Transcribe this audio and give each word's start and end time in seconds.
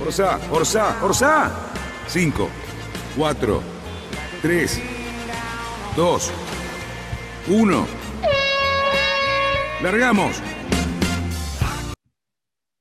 Orsa, 0.00 0.40
Orsa, 0.50 1.04
Orsa. 1.04 1.50
5, 2.08 2.48
4, 3.16 3.62
3, 4.40 4.80
2, 5.94 6.32
1. 7.48 7.86
Largamos. 9.82 10.42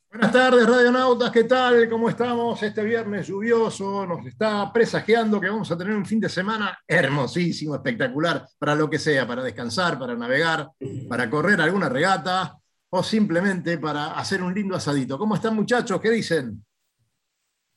Buenas 0.10 0.32
tardes, 0.32 0.66
radionautas, 0.66 1.30
¿qué 1.32 1.44
tal? 1.44 1.90
¿Cómo 1.90 2.08
estamos? 2.08 2.64
Este 2.64 2.84
viernes 2.84 3.28
lluvioso 3.28 4.06
nos 4.06 4.26
está 4.26 4.72
presagiando 4.72 5.42
que 5.42 5.50
vamos 5.50 5.70
a 5.72 5.78
tener 5.78 5.96
un 5.96 6.06
fin 6.06 6.22
de 6.22 6.30
semana 6.30 6.80
hermosísimo, 6.88 7.76
espectacular, 7.76 8.48
para 8.58 8.76
lo 8.76 8.90
que 8.90 8.98
sea, 8.98 9.28
para 9.28 9.44
descansar, 9.44 10.00
para 10.00 10.16
navegar, 10.16 10.70
para 11.10 11.30
correr 11.30 11.60
alguna 11.60 11.90
regata 11.90 12.58
o 12.90 13.04
simplemente 13.04 13.78
para 13.78 14.14
hacer 14.14 14.42
un 14.42 14.54
lindo 14.54 14.76
asadito. 14.76 15.18
¿Cómo 15.18 15.36
están 15.36 15.54
muchachos? 15.54 16.00
¿Qué 16.00 16.10
dicen? 16.12 16.64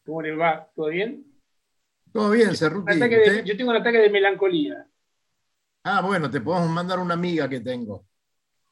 ¿Cómo 0.05 0.23
les 0.23 0.39
va? 0.39 0.69
¿Todo 0.75 0.89
bien? 0.89 1.25
Todo 2.13 2.31
bien, 2.31 2.55
Cerruti. 2.57 2.99
De- 2.99 3.43
yo 3.45 3.57
tengo 3.57 3.71
un 3.71 3.77
ataque 3.77 3.99
de 3.99 4.11
melancolía. 4.11 4.87
Ah, 5.85 6.03
bueno, 6.03 6.31
te 6.31 6.41
podemos 6.41 6.71
mandar 6.71 6.99
una 6.99 7.15
amiga 7.15 7.49
que 7.49 7.61
tengo. 7.61 8.07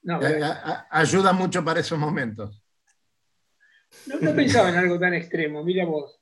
No, 0.03 0.21
Eh, 0.23 0.43
a- 0.43 0.49
a- 0.51 0.87
ayuda 0.91 1.33
mucho 1.33 1.65
para 1.65 1.81
esos 1.81 1.99
momentos. 1.99 2.63
no, 4.07 4.19
no 4.21 4.35
pensaba 4.35 4.69
en 4.71 4.77
algo 4.77 4.99
tan 4.99 5.15
extremo, 5.15 5.63
mira 5.65 5.85
vos. 5.85 6.21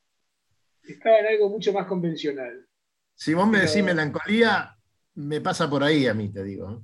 Estaba 0.82 1.18
en 1.18 1.26
algo 1.26 1.48
mucho 1.50 1.72
más 1.72 1.86
convencional. 1.86 2.66
Si 3.14 3.34
vos 3.34 3.46
me 3.46 3.58
Pero- 3.58 3.68
decís 3.70 3.84
melancolía, 3.84 4.76
me 5.16 5.40
pasa 5.40 5.68
por 5.68 5.82
ahí 5.82 6.06
a 6.06 6.14
mí, 6.14 6.32
te 6.32 6.42
digo. 6.44 6.70
¿eh? 6.70 6.78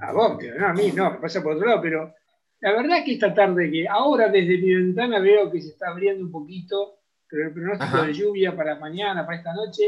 A 0.00 0.12
vos, 0.12 0.38
no, 0.58 0.66
a 0.66 0.72
mí 0.72 0.90
no, 0.92 1.12
me 1.12 1.18
pasa 1.18 1.42
por 1.42 1.54
otro 1.56 1.68
lado, 1.68 1.80
pero 1.82 2.12
la 2.60 2.72
verdad 2.72 2.98
es 2.98 3.04
que 3.04 3.12
esta 3.14 3.32
tarde, 3.32 3.70
que 3.70 3.86
ahora 3.86 4.28
desde 4.28 4.58
mi 4.58 4.74
ventana 4.74 5.20
veo 5.20 5.50
que 5.52 5.60
se 5.60 5.68
está 5.68 5.90
abriendo 5.90 6.24
un 6.24 6.32
poquito, 6.32 6.98
pero 7.34 7.48
el 7.48 7.52
pronóstico 7.52 7.96
Ajá. 7.96 8.06
de 8.06 8.12
lluvia 8.14 8.54
para 8.54 8.76
mañana, 8.78 9.26
para 9.26 9.38
esta 9.38 9.52
noche, 9.52 9.82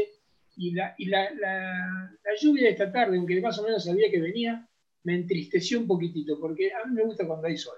y 0.57 0.71
la, 0.71 0.93
y 0.97 1.05
la, 1.05 1.29
la- 1.31 2.11
la 2.11 2.31
lluvia 2.41 2.63
de 2.63 2.71
esta 2.71 2.91
tarde, 2.91 3.15
aunque 3.17 3.39
más 3.39 3.57
o 3.59 3.63
menos 3.63 3.85
sabía 3.85 4.11
que 4.11 4.19
venía, 4.19 4.67
me 5.03 5.15
entristeció 5.15 5.79
un 5.79 5.87
poquitito, 5.87 6.37
porque 6.41 6.73
a 6.73 6.85
mí 6.85 6.93
me 6.93 7.05
gusta 7.05 7.25
cuando 7.25 7.47
hay 7.47 7.57
sol. 7.57 7.77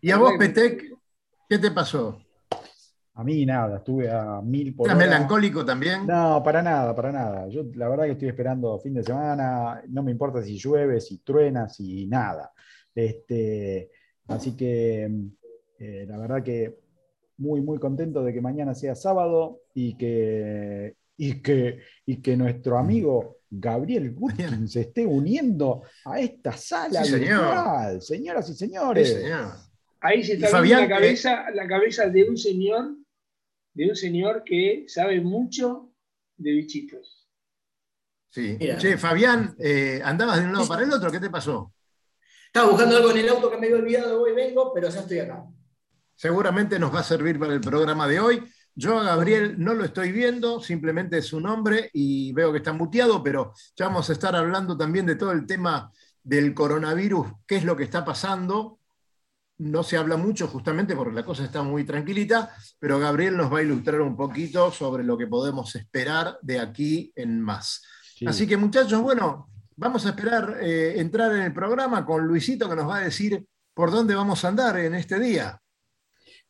¿Y 0.00 0.10
a 0.10 0.16
vos, 0.16 0.32
Petec, 0.36 0.82
qué 1.48 1.58
te 1.58 1.70
pasó? 1.70 2.20
A 3.14 3.22
mí 3.22 3.46
nada, 3.46 3.76
estuve 3.78 4.10
a 4.10 4.40
mil 4.42 4.74
por 4.74 4.88
¿Estás 4.88 4.98
melancólico 4.98 5.64
también? 5.64 6.06
No, 6.06 6.42
para 6.42 6.60
nada, 6.60 6.94
para 6.94 7.12
nada. 7.12 7.48
Yo 7.48 7.62
la 7.74 7.88
verdad 7.88 8.04
que 8.06 8.12
estoy 8.12 8.28
esperando 8.28 8.78
fin 8.80 8.94
de 8.94 9.04
semana, 9.04 9.80
no 9.88 10.02
me 10.02 10.10
importa 10.10 10.42
si 10.42 10.58
llueve, 10.58 11.00
si 11.00 11.18
truena, 11.18 11.68
si 11.68 12.06
nada. 12.06 12.52
Este, 12.94 13.90
así 14.26 14.56
que 14.56 15.10
eh, 15.78 16.04
la 16.08 16.18
verdad 16.18 16.42
que 16.42 16.78
muy, 17.38 17.60
muy 17.60 17.78
contento 17.78 18.22
de 18.22 18.32
que 18.32 18.40
mañana 18.40 18.74
sea 18.74 18.94
sábado 18.94 19.60
y 19.74 19.96
que, 19.96 20.96
y 21.16 21.42
que, 21.42 21.80
y 22.06 22.20
que 22.22 22.36
nuestro 22.36 22.78
amigo 22.78 23.38
Gabriel 23.50 24.12
Gutkin 24.14 24.68
se 24.68 24.82
esté 24.82 25.06
uniendo 25.06 25.82
a 26.04 26.20
esta 26.20 26.52
sala 26.52 27.04
Sí, 27.04 27.12
señor. 27.12 27.40
virtual. 27.44 28.02
Señoras 28.02 28.48
y 28.48 28.52
Sí, 28.52 28.58
señores. 28.58 29.12
señor. 29.12 29.52
Ahí 30.00 30.22
se 30.24 30.34
está 30.34 30.48
Fabián, 30.48 30.80
viendo 30.80 30.94
la 30.94 31.00
cabeza, 31.00 31.50
la 31.52 31.66
cabeza 31.66 32.08
de 32.08 32.28
un 32.28 32.36
señor, 32.36 32.96
de 33.74 33.88
un 33.90 33.96
señor 33.96 34.42
que 34.44 34.84
sabe 34.88 35.20
mucho 35.20 35.90
de 36.36 36.50
bichitos. 36.52 37.28
Sí. 38.28 38.56
Mira. 38.60 38.76
Che, 38.76 38.98
Fabián, 38.98 39.54
eh, 39.58 40.00
andabas 40.04 40.38
de 40.40 40.44
un 40.46 40.52
lado 40.52 40.68
para 40.68 40.82
el 40.84 40.92
otro, 40.92 41.10
¿qué 41.10 41.20
te 41.20 41.30
pasó? 41.30 41.72
Estaba 42.46 42.70
buscando 42.70 42.96
algo 42.96 43.10
en 43.10 43.18
el 43.18 43.28
auto 43.28 43.50
que 43.50 43.56
me 43.58 43.66
había 43.66 43.78
olvidado, 43.78 44.22
hoy 44.22 44.32
vengo, 44.34 44.72
pero 44.74 44.88
ya 44.90 45.00
estoy 45.00 45.18
acá. 45.20 45.44
Seguramente 46.16 46.78
nos 46.78 46.94
va 46.94 47.00
a 47.00 47.04
servir 47.04 47.38
para 47.38 47.52
el 47.52 47.60
programa 47.60 48.08
de 48.08 48.20
hoy. 48.20 48.42
Yo 48.74 48.98
a 48.98 49.04
Gabriel 49.04 49.54
no 49.58 49.72
lo 49.72 49.84
estoy 49.84 50.12
viendo, 50.12 50.60
simplemente 50.60 51.18
es 51.18 51.26
su 51.26 51.40
nombre 51.40 51.90
y 51.94 52.32
veo 52.32 52.52
que 52.52 52.58
está 52.58 52.72
muteado, 52.72 53.22
pero 53.22 53.52
ya 53.74 53.86
vamos 53.86 54.10
a 54.10 54.12
estar 54.12 54.36
hablando 54.36 54.76
también 54.76 55.06
de 55.06 55.16
todo 55.16 55.32
el 55.32 55.46
tema 55.46 55.90
del 56.22 56.52
coronavirus, 56.52 57.28
qué 57.46 57.56
es 57.56 57.64
lo 57.64 57.76
que 57.76 57.84
está 57.84 58.04
pasando. 58.04 58.80
No 59.58 59.82
se 59.82 59.96
habla 59.96 60.18
mucho 60.18 60.48
justamente 60.48 60.94
porque 60.94 61.14
la 61.14 61.24
cosa 61.24 61.44
está 61.44 61.62
muy 61.62 61.84
tranquilita, 61.84 62.54
pero 62.78 62.98
Gabriel 62.98 63.38
nos 63.38 63.50
va 63.50 63.60
a 63.60 63.62
ilustrar 63.62 64.02
un 64.02 64.14
poquito 64.14 64.70
sobre 64.70 65.04
lo 65.04 65.16
que 65.16 65.26
podemos 65.26 65.74
esperar 65.74 66.38
de 66.42 66.60
aquí 66.60 67.12
en 67.16 67.40
más. 67.40 67.82
Sí. 68.14 68.26
Así 68.26 68.46
que 68.46 68.58
muchachos, 68.58 69.00
bueno, 69.00 69.48
vamos 69.76 70.04
a 70.04 70.10
esperar 70.10 70.58
eh, 70.60 71.00
entrar 71.00 71.32
en 71.32 71.42
el 71.42 71.52
programa 71.54 72.04
con 72.04 72.26
Luisito 72.26 72.68
que 72.68 72.76
nos 72.76 72.88
va 72.88 72.98
a 72.98 73.04
decir 73.04 73.46
por 73.72 73.90
dónde 73.90 74.14
vamos 74.14 74.44
a 74.44 74.48
andar 74.48 74.78
en 74.78 74.94
este 74.94 75.18
día. 75.18 75.58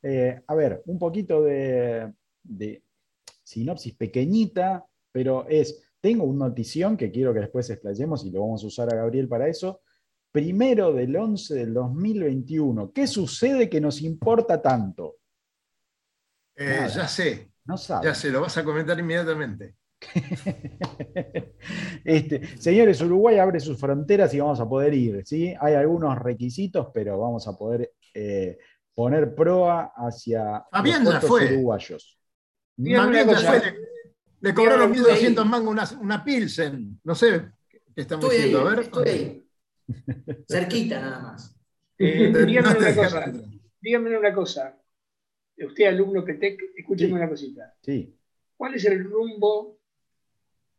Eh, 0.09 0.41
a 0.47 0.55
ver, 0.55 0.83
un 0.87 1.01
poquito 1.01 1.43
de, 1.43 2.13
de 2.45 2.85
sinopsis 3.43 3.93
pequeñita, 3.97 4.87
pero 5.11 5.49
es, 5.49 5.83
tengo 6.01 6.23
una 6.23 6.47
notición 6.47 6.97
que 6.97 7.11
quiero 7.11 7.35
que 7.35 7.41
después 7.41 7.69
explayemos 7.71 8.25
y 8.25 8.31
lo 8.31 8.43
vamos 8.43 8.63
a 8.63 8.69
usar 8.69 8.93
a 8.93 8.97
Gabriel 8.97 9.27
para 9.27 9.49
eso. 9.49 9.81
Primero 10.31 10.93
del 10.93 11.17
11 11.17 11.55
del 11.55 11.75
2021. 11.75 12.93
¿Qué 12.93 13.09
sucede 13.09 13.69
que 13.69 13.81
nos 13.81 14.01
importa 14.01 14.63
tanto? 14.63 15.17
Eh, 16.55 16.87
ya 16.95 17.09
sé, 17.09 17.51
No 17.65 17.77
sabe. 17.77 18.07
ya 18.07 18.15
sé, 18.15 18.31
lo 18.31 18.43
vas 18.43 18.57
a 18.59 18.63
comentar 18.65 18.97
inmediatamente. 19.01 19.75
Este, 22.05 22.57
señores, 22.59 23.01
Uruguay 23.01 23.39
abre 23.39 23.59
sus 23.59 23.81
fronteras 23.81 24.33
y 24.33 24.39
vamos 24.39 24.61
a 24.61 24.69
poder 24.69 24.95
ir. 24.95 25.27
¿sí? 25.27 25.53
Hay 25.59 25.75
algunos 25.75 26.17
requisitos, 26.17 26.89
pero 26.95 27.19
vamos 27.19 27.49
a 27.49 27.59
poder 27.59 27.91
eh, 28.15 28.57
poner 28.97 29.35
proa 29.35 29.93
hacia 29.95 30.65
Fabián 30.73 31.05
los 31.05 31.25
fue. 31.25 31.53
uruguayos. 31.53 32.19
Fue, 32.77 32.85
le, 32.85 33.77
le 34.41 34.55
cobraron 34.55 34.91
Dígame, 34.93 35.13
1.200 35.13 35.39
ahí. 35.43 35.49
mangos 35.49 35.71
una, 35.93 36.01
una 36.01 36.25
Pilsen. 36.25 37.01
No 37.05 37.15
sé 37.15 37.43
qué 37.69 37.81
estamos 37.95 38.25
Estoy 38.25 38.37
ahí, 38.39 38.43
diciendo. 38.49 38.69
A 38.69 38.71
ver. 38.75 38.85
estoy 38.85 39.09
ahí. 39.09 39.49
Cerquita 40.49 41.01
nada 41.01 41.19
más. 41.21 41.57
Eh, 41.99 42.33
dígame 42.47 42.79
una 42.79 42.95
cosa, 42.95 43.33
dígame 43.81 44.19
una 44.19 44.35
cosa. 44.35 44.79
Usted, 45.59 45.85
alumno 45.87 46.25
Petec, 46.25 46.61
escúcheme 46.77 47.09
Sí. 47.11 47.15
una 47.15 47.29
cosita. 47.29 47.75
Sí. 47.83 48.19
¿Cuál 48.57 48.75
es 48.75 48.85
el 48.87 49.05
rumbo 49.05 49.79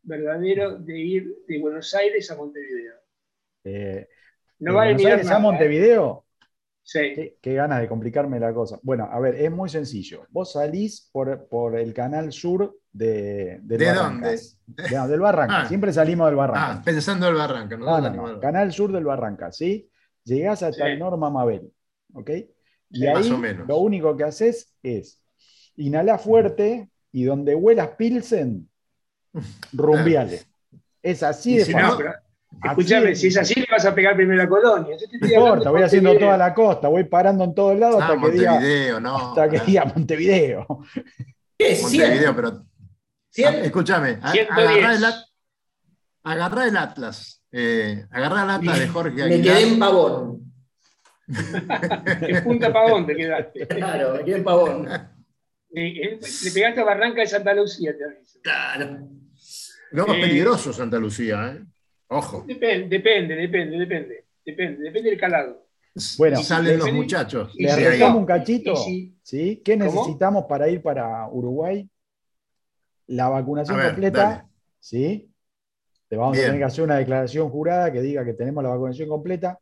verdadero 0.03 0.77
de 0.77 0.99
ir 0.99 1.35
de 1.47 1.59
Buenos 1.59 1.93
Aires 1.95 2.29
a 2.31 2.35
Montevideo? 2.35 2.93
Eh, 3.63 4.07
No 4.59 4.71
¿de 4.71 4.75
vale 4.77 4.93
Buenos 4.93 5.11
Aires 5.11 5.25
a 5.27 5.29
nada, 5.29 5.39
¿eh? 5.39 5.41
Montevideo? 5.41 6.25
Sí. 6.89 6.99
Qué, 7.15 7.37
qué 7.41 7.53
ganas 7.53 7.81
de 7.81 7.89
complicarme 7.89 8.39
la 8.39 8.53
cosa. 8.53 8.79
Bueno, 8.81 9.09
a 9.11 9.19
ver, 9.19 9.35
es 9.35 9.51
muy 9.51 9.67
sencillo. 9.67 10.25
Vos 10.29 10.53
salís 10.53 11.09
por, 11.11 11.45
por 11.49 11.75
el 11.77 11.93
canal 11.93 12.31
sur 12.31 12.77
de, 12.93 13.59
del 13.61 13.77
¿De 13.79 13.85
Barrancas. 13.87 14.57
De- 14.65 14.91
no, 14.95 15.07
del 15.09 15.19
Barranca. 15.19 15.61
Ah. 15.63 15.67
Siempre 15.67 15.91
salimos 15.91 16.27
del 16.29 16.39
Ah, 16.39 16.47
Barranca. 16.47 16.81
pensando 16.85 17.27
el 17.27 17.35
barranca. 17.35 17.75
¿no? 17.75 17.85
no, 17.99 18.09
no, 18.09 18.27
no. 18.35 18.39
Canal 18.39 18.71
sur 18.71 18.93
del 18.93 19.03
Barranca, 19.03 19.51
¿sí? 19.51 19.89
Llegás 20.23 20.63
hasta 20.63 20.85
Sí. 20.85 20.91
el 20.91 20.99
Norma 20.99 21.29
Mabel. 21.29 21.69
¿Ok? 22.13 22.29
Y 22.89 22.99
Sí, 22.99 23.05
ahí 23.07 23.13
más 23.15 23.31
o 23.31 23.37
menos. 23.37 23.67
lo 23.67 23.77
único 23.79 24.15
que 24.15 24.23
haces 24.23 24.73
es 24.81 25.21
inhalar 25.75 26.19
fuerte 26.19 26.89
y 27.11 27.25
donde 27.25 27.53
huelas 27.53 27.89
Pilsen, 27.97 28.69
rumbiale. 29.73 30.41
Es 31.03 31.21
así 31.21 31.57
de 31.57 31.65
si 31.65 31.73
fácil. 31.73 32.05
No, 32.05 32.11
escúchame, 32.63 33.15
si 33.15 33.27
es 33.27 33.37
así, 33.37 33.55
le 33.59 33.67
vas 33.71 33.85
a 33.85 33.93
pegar 33.95 34.15
primero 34.15 34.41
a 34.43 34.47
Colonia. 34.49 34.95
No 35.19 35.27
importa, 35.27 35.69
voy 35.71 35.81
haciendo 35.83 36.09
Montevideo. 36.09 36.35
toda 36.35 36.37
la 36.47 36.53
costa, 36.53 36.87
voy 36.87 37.03
parando 37.05 37.43
en 37.43 37.53
todos 37.55 37.77
lados 37.79 37.97
Ah, 38.01 38.07
hasta, 38.13 38.21
que 38.21 38.31
diga, 38.31 38.51
Montevideo, 38.53 38.99
no. 38.99 39.17
hasta 39.17 39.49
que 39.49 39.59
diga 39.59 39.85
Montevideo. 39.85 40.67
¿Qué 41.57 41.71
es? 41.71 41.81
Montevideo, 41.83 42.35
pero. 42.35 42.63
Escúchame, 43.35 44.19
a- 44.21 44.31
110. 44.31 44.49
agarrá 46.23 46.63
el, 46.63 46.69
el 46.69 46.77
Atlas. 46.77 47.41
Eh, 47.51 48.05
agarrá 48.11 48.43
el 48.43 48.49
Atlas 48.49 48.79
de 48.79 48.87
Jorge 48.87 49.15
Me 49.15 49.23
Aguilar. 49.23 49.55
quedé 49.57 49.67
en 49.67 49.79
pavón. 49.79 50.43
En 52.21 52.43
Punta 52.43 52.71
Pavón 52.71 53.05
te 53.05 53.15
quedaste. 53.15 53.67
Claro, 53.67 54.13
me 54.15 54.23
quedé 54.23 54.37
en 54.37 54.43
pavón. 54.45 54.87
Eh, 54.87 55.87
eh, 56.03 56.19
Le 56.45 56.51
pegaste 56.51 56.79
a 56.81 56.83
Barranca 56.85 57.19
de 57.21 57.27
Santa 57.27 57.53
Lucía, 57.53 57.93
te 57.97 58.03
aviso. 58.05 58.39
Claro. 58.41 59.09
No, 59.91 60.05
es 60.05 60.09
Eh, 60.17 60.21
peligroso 60.21 60.71
Santa 60.73 60.97
Lucía, 60.97 61.53
¿eh? 61.53 61.65
Ojo. 62.09 62.43
Depende, 62.47 62.87
depende, 62.87 63.35
depende, 63.35 63.77
depende. 63.77 64.25
Depende, 64.45 64.83
depende 64.83 65.09
del 65.09 65.19
calado. 65.19 65.65
Bueno, 66.17 66.41
salen 66.43 66.77
los 66.79 66.93
muchachos. 66.93 67.51
si 67.53 67.65
ahí. 67.67 67.83
restamos 67.83 68.19
un 68.19 68.25
cachito. 68.25 68.75
si- 68.75 69.17
¿sí? 69.23 69.61
¿Qué 69.65 69.77
¿Cómo? 69.77 69.85
necesitamos 69.85 70.45
para 70.45 70.69
ir 70.69 70.81
para 70.81 71.27
Uruguay? 71.29 71.89
La 73.07 73.29
vacunación 73.29 73.77
ver, 73.77 73.87
completa. 73.87 74.19
dale. 74.29 74.43
¿sí? 74.79 75.29
Te 76.07 76.15
vamos 76.15 76.33
Bien. 76.33 76.45
a 76.45 76.47
tener 76.49 76.61
que 76.61 76.65
hacer 76.65 76.83
una 76.83 76.97
declaración 76.97 77.49
jurada 77.49 77.91
que 77.91 78.01
diga 78.01 78.23
que 78.23 78.33
tenemos 78.33 78.63
la 78.63 78.69
vacunación 78.69 79.09
completa. 79.09 79.59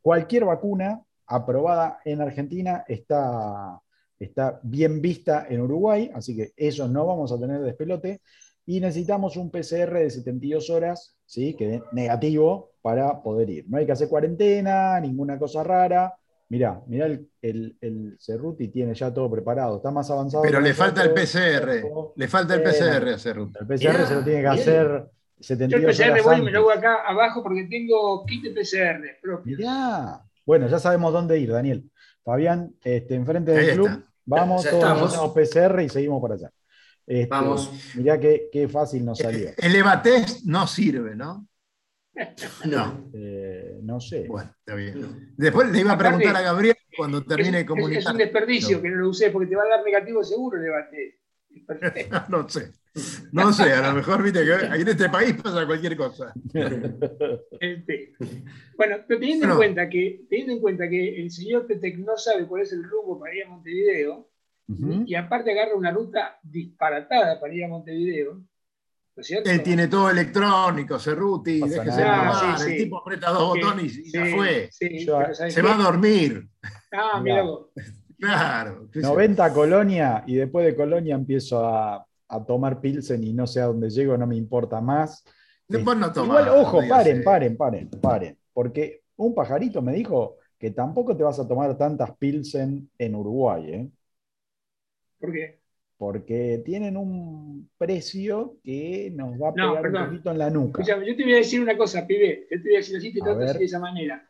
Cualquier 0.00 0.44
vacuna 0.44 1.02
aprobada 1.26 1.98
en 2.04 2.20
Argentina 2.20 2.84
está, 2.86 3.78
está 4.18 4.60
bien 4.62 5.02
vista 5.02 5.46
en 5.50 5.60
Uruguay, 5.60 6.10
así 6.14 6.36
que 6.36 6.52
eso 6.56 6.88
no 6.88 7.04
vamos 7.04 7.32
a 7.32 7.38
tener 7.40 7.60
despelote. 7.60 8.20
Y 8.66 8.80
necesitamos 8.80 9.36
un 9.36 9.50
PCR 9.50 9.94
de 9.94 10.10
72 10.10 10.70
horas, 10.70 11.16
¿sí? 11.24 11.54
que 11.54 11.82
negativo 11.92 12.72
para 12.82 13.22
poder 13.22 13.48
ir. 13.48 13.64
No 13.68 13.78
hay 13.78 13.86
que 13.86 13.92
hacer 13.92 14.08
cuarentena, 14.08 14.98
ninguna 15.00 15.38
cosa 15.38 15.62
rara. 15.62 16.14
Mirá, 16.48 16.80
mirá 16.86 17.06
el, 17.06 17.28
el, 17.42 17.76
el 17.80 18.16
Cerruti 18.20 18.68
tiene 18.68 18.94
ya 18.94 19.12
todo 19.12 19.30
preparado, 19.30 19.76
está 19.76 19.90
más 19.90 20.10
avanzado. 20.10 20.42
Pero 20.42 20.60
le 20.60 20.74
falta 20.74 21.02
el. 21.02 21.12
PCR. 21.12 21.84
Le 22.14 22.28
falta 22.28 22.54
el 22.54 22.62
PCR 22.62 23.08
a 23.14 23.18
Cerruti. 23.18 23.58
El 23.60 23.66
PCR 23.66 24.06
se 24.06 24.14
lo 24.14 24.24
tiene 24.24 24.40
que 24.42 24.46
hacer 24.48 24.86
Yo 24.86 24.96
el 25.38 25.44
72 25.44 25.96
PCR 25.96 26.10
horas 26.10 26.24
voy 26.24 26.38
y 26.38 26.42
me 26.42 26.50
lo 26.50 26.58
hago 26.60 26.70
acá 26.72 26.96
abajo 27.06 27.42
porque 27.42 27.64
tengo 27.64 28.24
kit 28.26 28.42
de 28.44 28.50
PCR 28.50 29.00
propio. 29.22 29.56
Mirá. 29.58 30.22
Bueno, 30.44 30.68
ya 30.68 30.78
sabemos 30.78 31.12
dónde 31.12 31.38
ir, 31.38 31.50
Daniel. 31.50 31.90
Fabián, 32.24 32.74
este, 32.82 33.14
enfrente 33.14 33.52
del 33.52 33.70
Ahí 33.70 33.74
club, 33.74 33.86
está. 33.88 34.02
vamos, 34.24 34.64
Ya 34.64 34.70
todos 34.70 34.82
estamos. 34.84 35.14
hacemos 35.14 35.32
PCR 35.32 35.82
y 35.82 35.88
seguimos 35.88 36.20
para 36.22 36.34
allá. 36.34 36.50
Este, 37.06 37.26
Vamos. 37.28 37.70
Mirá 37.94 38.18
qué, 38.18 38.48
qué 38.52 38.68
fácil 38.68 39.04
nos 39.04 39.18
salió. 39.18 39.50
El 39.56 39.76
Evatest 39.76 40.44
no 40.44 40.66
sirve, 40.66 41.14
¿no? 41.14 41.46
No. 42.64 43.10
Eh, 43.12 43.78
no 43.82 44.00
sé. 44.00 44.26
Bueno, 44.26 44.50
está 44.58 44.74
bien. 44.74 45.34
Después 45.36 45.70
le 45.70 45.80
iba 45.80 45.90
a 45.90 45.94
Aparte, 45.94 46.16
preguntar 46.16 46.42
a 46.42 46.44
Gabriel 46.44 46.76
cuando 46.96 47.22
termine 47.22 47.50
de 47.50 47.56
es- 47.58 47.62
es 47.62 47.68
comunicar. 47.68 48.12
un 48.12 48.18
desperdicio 48.18 48.80
que 48.82 48.88
no 48.88 48.96
lo 48.96 49.08
usé 49.10 49.30
porque 49.30 49.48
te 49.48 49.56
va 49.56 49.64
a 49.64 49.68
dar 49.68 49.84
negativo 49.84 50.24
seguro 50.24 50.58
el 50.58 50.64
perfecto. 51.66 52.16
No 52.28 52.48
sé. 52.48 52.72
No 53.32 53.52
sé, 53.52 53.72
a 53.74 53.88
lo 53.88 53.94
mejor 53.94 54.22
viste 54.22 54.42
que 54.42 54.54
aquí 54.54 54.80
en 54.82 54.88
este 54.88 55.10
país 55.10 55.34
pasa 55.42 55.66
cualquier 55.66 55.96
cosa. 55.98 56.32
Este, 57.60 58.12
Bueno, 58.76 58.96
pero 59.06 59.20
teniendo 59.20 59.50
en, 59.50 59.56
cuenta 59.56 59.88
que, 59.88 60.24
teniendo 60.30 60.52
en 60.54 60.60
cuenta 60.60 60.88
que 60.88 61.20
el 61.20 61.30
señor 61.30 61.66
Petec 61.66 61.98
no 61.98 62.16
sabe 62.16 62.46
cuál 62.46 62.62
es 62.62 62.72
el 62.72 62.82
rumbo 62.84 63.18
para 63.20 63.34
ir 63.34 63.44
a 63.44 63.48
Montevideo, 63.50 64.30
Y 64.68 65.14
aparte 65.14 65.52
agarra 65.52 65.74
una 65.76 65.90
ruta 65.92 66.38
disparatada 66.42 67.38
para 67.40 67.54
ir 67.54 67.64
a 67.64 67.68
Montevideo, 67.68 68.34
¿no 68.34 68.44
es 69.20 69.26
cierto? 69.26 69.48
Él 69.48 69.62
tiene 69.62 69.86
todo 69.88 70.10
electrónico, 70.10 70.98
Cerruti, 70.98 71.60
déjese 71.60 72.02
Ah, 72.04 72.56
sí, 72.58 72.64
el 72.64 72.72
sí. 72.72 72.84
tipo 72.84 72.98
aprieta 72.98 73.30
dos 73.30 73.48
botones 73.50 73.96
y 73.96 74.10
ya 74.10 74.24
sí, 74.26 74.32
fue. 74.32 74.68
sí, 74.72 75.06
Yo- 75.06 75.18
pero 75.18 75.34
¿sabes 75.34 75.54
Se 75.54 75.60
qué? 75.62 75.66
va 75.66 75.74
a 75.74 75.82
dormir. 75.82 76.48
Ah, 76.92 77.20
mira 77.22 77.42
vos. 77.42 77.68
Claro. 78.18 78.88
90 78.94 79.44
a 79.44 79.52
Colonia 79.52 80.24
y 80.26 80.36
después 80.36 80.64
de 80.66 80.74
Colonia 80.74 81.14
empiezo 81.14 81.64
a, 81.66 82.04
a 82.28 82.44
tomar 82.44 82.80
Pilsen 82.80 83.22
y 83.22 83.32
no 83.34 83.46
sé 83.46 83.60
a 83.60 83.66
dónde 83.66 83.90
llego, 83.90 84.16
no 84.16 84.26
me 84.26 84.36
importa 84.36 84.80
más. 84.80 85.22
Después 85.68 85.96
no 85.96 86.12
toma. 86.12 86.40
Igual, 86.40 86.48
ojo, 86.60 86.82
no 86.82 86.88
paren, 86.88 87.22
paren, 87.22 87.56
paren, 87.56 87.90
paren. 88.00 88.38
Porque 88.52 89.02
un 89.16 89.34
pajarito 89.34 89.82
me 89.82 89.92
dijo 89.92 90.36
que 90.58 90.70
tampoco 90.70 91.14
te 91.16 91.22
vas 91.22 91.38
a 91.38 91.46
tomar 91.46 91.76
tantas 91.76 92.16
Pilsen 92.16 92.90
en 92.98 93.14
Uruguay, 93.14 93.64
¿eh? 93.70 93.90
¿Por 95.26 95.32
qué? 95.34 95.58
porque 95.98 96.60
tienen 96.64 96.96
un 96.96 97.70
precio 97.78 98.58
que 98.62 99.10
nos 99.14 99.40
va 99.40 99.48
a 99.48 99.54
pegar 99.54 99.86
un 99.86 100.06
poquito 100.06 100.30
en 100.30 100.38
la 100.38 100.50
nuca. 100.50 100.82
Escuchame, 100.82 101.06
yo 101.06 101.16
te 101.16 101.22
voy 101.22 101.32
a 101.32 101.36
decir 101.36 101.60
una 101.60 101.76
cosa, 101.76 102.06
pibe. 102.06 102.46
Yo 102.50 102.62
te 102.62 102.68
voy 102.68 102.74
a 102.74 102.78
decir 102.78 102.96
así, 102.96 103.12
te 103.14 103.20
A 103.20 103.24
trato 103.24 103.38
ver. 103.38 103.48
así 103.48 103.58
de 103.60 103.64
esa 103.64 103.78
manera. 103.78 104.28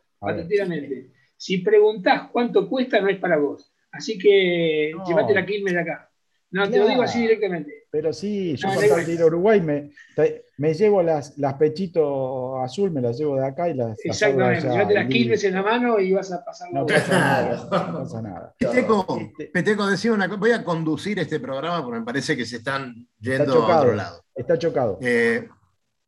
Si 1.37 1.59
preguntás 1.59 2.31
cuánto 2.31 2.69
cuesta, 2.69 3.01
no 3.01 3.09
es 3.09 3.19
para 3.19 3.37
vos. 3.37 3.73
Así 3.91 4.17
que 4.19 4.93
No. 4.97 5.05
llévate 5.07 5.35
la 5.35 5.45
Quilmes 5.45 5.75
de 5.75 5.81
acá. 5.81 6.06
No, 6.51 6.71
te 6.71 6.79
lo 6.79 6.87
digo 6.87 7.03
así 7.03 7.21
directamente. 7.23 7.73
Pero 7.91 8.13
sí, 8.13 8.57
yo 8.57 8.69
No, 8.69 8.81
de 8.81 9.13
ir 9.13 9.21
a 9.21 9.27
Uruguay 9.27 9.61
me, 9.61 9.91
te- 10.15 10.45
me 10.59 10.75
llevo 10.75 11.03
las, 11.03 11.37
las 11.39 11.55
pechitos 11.55 12.59
azul, 12.63 12.91
me 12.91 13.01
las 13.01 13.19
llevo 13.19 13.37
de 13.37 13.47
acá 13.47 13.69
y 13.69 13.75
las, 13.75 13.99
Exactamente. 14.05 14.95
las 14.95 15.05
y 15.07 15.09
Quilmes 15.09 15.45
en 15.45 15.55
la 15.55 15.63
mano 15.63 15.99
y 15.99 16.13
vas 16.13 16.31
a 16.33 16.45
pasar 16.45 16.69
la 16.73 16.81
No 16.81 16.87
pasa 16.87 17.19
nada, 17.19 17.65
no 17.93 17.99
pasa 17.99 18.23
nada. 18.23 18.55
Peteco, 18.59 19.07
Este- 19.21 19.47
Peteco, 19.47 19.87
decía 19.87 20.13
una 20.13 20.29
cosa. 20.29 20.39
Voy 20.41 20.53
a 20.53 20.65
conducir 20.65 21.19
este 21.19 21.41
programa 21.41 21.83
porque 21.83 21.99
me 22.01 22.05
parece 22.05 22.37
que 22.37 22.47
se 22.47 22.57
están 22.57 22.95
yendo 23.19 23.53
a 23.53 23.57
chocado. 23.57 23.81
otro 23.83 23.95
lado. 23.95 24.25
Está 24.35 24.59
chocado. 24.59 24.99
Eh, 25.03 25.49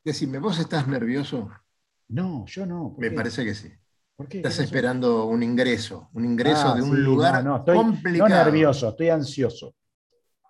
decime, 0.05 0.39
¿vos 0.39 0.59
estás 0.59 0.87
nervioso? 0.87 1.51
No, 2.09 2.45
yo 2.47 2.65
no. 2.65 2.93
¿por 2.95 3.01
Me 3.01 3.11
qué? 3.11 3.17
parece 3.17 3.45
que 3.45 3.55
sí. 3.55 3.71
¿Por 4.17 4.29
qué? 4.29 4.39
Estás 4.39 4.59
esperando 4.59 5.27
un 5.27 5.43
ingreso, 5.43 6.11
un 6.13 6.25
ingreso 6.25 6.69
Ah, 6.69 6.75
de 6.75 6.83
un 6.83 6.91
sí, 6.97 7.03
lugar 7.03 7.45
no, 7.45 7.51
no, 7.51 7.57
estoy 7.59 7.77
complicado. 7.77 8.29
No 8.29 8.45
nervioso, 8.45 8.89
estoy 8.89 9.11
ansioso. 9.11 9.75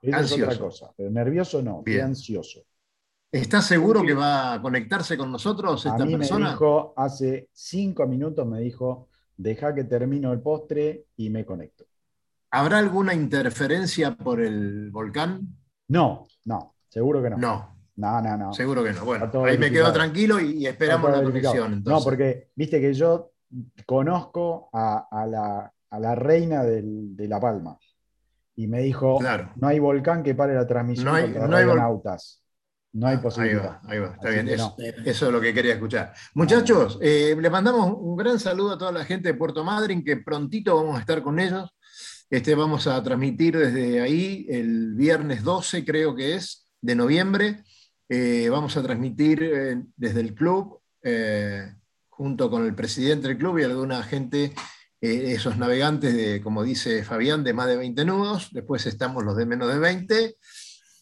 Eso 0.02 0.16
es 0.18 0.32
otra 0.32 0.44
Ansioso. 0.46 0.64
cosa. 0.64 0.92
Pero 0.96 1.10
nervioso 1.10 1.62
no, 1.62 1.82
Bien. 1.82 2.06
ansioso. 2.06 2.60
¿Estás 3.30 3.66
seguro 3.66 4.02
que 4.02 4.14
va 4.14 4.54
a 4.54 4.62
conectarse 4.62 5.16
con 5.18 5.30
nosotros 5.30 5.84
A 5.86 5.90
esta 5.90 6.04
mí 6.04 6.12
me 6.12 6.18
persona? 6.18 6.50
dijo, 6.50 6.94
hace 6.96 7.48
cinco 7.52 8.06
minutos 8.06 8.46
me 8.46 8.60
dijo, 8.60 9.08
deja 9.36 9.74
que 9.74 9.84
termino 9.84 10.32
el 10.32 10.40
postre 10.40 11.04
y 11.16 11.28
me 11.28 11.44
conecto. 11.44 11.84
¿Habrá 12.50 12.78
alguna 12.78 13.12
interferencia 13.12 14.16
por 14.16 14.40
el 14.40 14.90
volcán? 14.90 15.46
No, 15.88 16.26
no, 16.44 16.74
seguro 16.88 17.22
que 17.22 17.28
no. 17.30 17.36
No, 17.36 17.76
No, 17.96 18.22
no, 18.22 18.36
no. 18.38 18.52
seguro 18.54 18.82
que 18.82 18.92
no. 18.94 19.04
Bueno, 19.04 19.30
ahí 19.44 19.58
me 19.58 19.70
quedo 19.70 19.92
tranquilo 19.92 20.40
y, 20.40 20.62
y 20.62 20.66
esperamos 20.66 21.10
la 21.10 21.22
conexión. 21.22 21.74
Entonces. 21.74 22.00
No, 22.00 22.02
porque 22.02 22.50
viste 22.54 22.80
que 22.80 22.94
yo 22.94 23.32
conozco 23.84 24.70
a, 24.72 25.08
a 25.10 25.26
la, 25.26 25.72
a 25.90 26.00
la 26.00 26.14
reina 26.14 26.62
del- 26.64 27.14
de 27.16 27.28
La 27.28 27.40
Palma. 27.40 27.78
Y 28.58 28.66
me 28.66 28.80
dijo, 28.80 29.18
Claro. 29.20 29.52
no 29.54 29.68
hay 29.68 29.78
volcán 29.78 30.24
que 30.24 30.34
pare 30.34 30.52
la 30.52 30.66
transmisión 30.66 31.04
No 31.06 31.14
hay- 31.14 31.28
no 31.30 31.44
hay 31.56 31.64
radionautas. 31.64 32.42
No 32.92 33.06
hay 33.06 33.16
Ahí 33.16 33.22
posibilidad. 33.22 33.64
va, 33.64 33.80
ahí 33.84 33.98
va, 34.00 34.06
está 34.08 34.28
Así 34.28 34.34
bien. 34.34 34.48
Eso, 34.48 34.76
no. 34.76 34.84
eso 35.04 35.26
es 35.26 35.32
lo 35.32 35.40
que 35.40 35.54
quería 35.54 35.74
escuchar. 35.74 36.12
Muchachos, 36.34 36.98
eh, 37.00 37.36
le 37.40 37.50
mandamos 37.50 37.94
un 37.96 38.16
gran 38.16 38.40
saludo 38.40 38.72
a 38.72 38.78
toda 38.78 38.90
la 38.90 39.04
gente 39.04 39.28
de 39.28 39.34
Puerto 39.34 39.62
Madryn, 39.62 40.02
que 40.02 40.16
prontito 40.16 40.74
vamos 40.74 40.96
a 40.96 41.00
estar 41.00 41.22
con 41.22 41.38
ellos. 41.38 41.70
Este, 42.30 42.56
vamos 42.56 42.88
a 42.88 43.00
transmitir 43.02 43.56
desde 43.56 44.00
ahí 44.00 44.46
el 44.48 44.94
viernes 44.94 45.44
12, 45.44 45.84
creo 45.84 46.16
que 46.16 46.34
es, 46.34 46.66
de 46.80 46.96
noviembre. 46.96 47.62
Eh, 48.08 48.48
vamos 48.50 48.76
a 48.76 48.82
transmitir 48.82 49.40
eh, 49.44 49.82
desde 49.96 50.20
el 50.20 50.34
club, 50.34 50.80
junto 52.08 52.50
con 52.50 52.64
el 52.66 52.74
presidente 52.74 53.28
del 53.28 53.38
club 53.38 53.58
y 53.60 53.64
alguna 53.64 54.02
gente, 54.02 54.52
eh, 55.00 55.32
esos 55.32 55.56
navegantes 55.56 56.14
de, 56.14 56.40
como 56.40 56.62
dice 56.62 57.04
Fabián, 57.04 57.44
de 57.44 57.52
más 57.52 57.68
de 57.68 57.76
20 57.76 58.04
nudos. 58.04 58.48
Después 58.52 58.86
estamos 58.86 59.24
los 59.24 59.36
de 59.36 59.46
menos 59.46 59.68
de 59.68 59.78
20. 59.78 60.36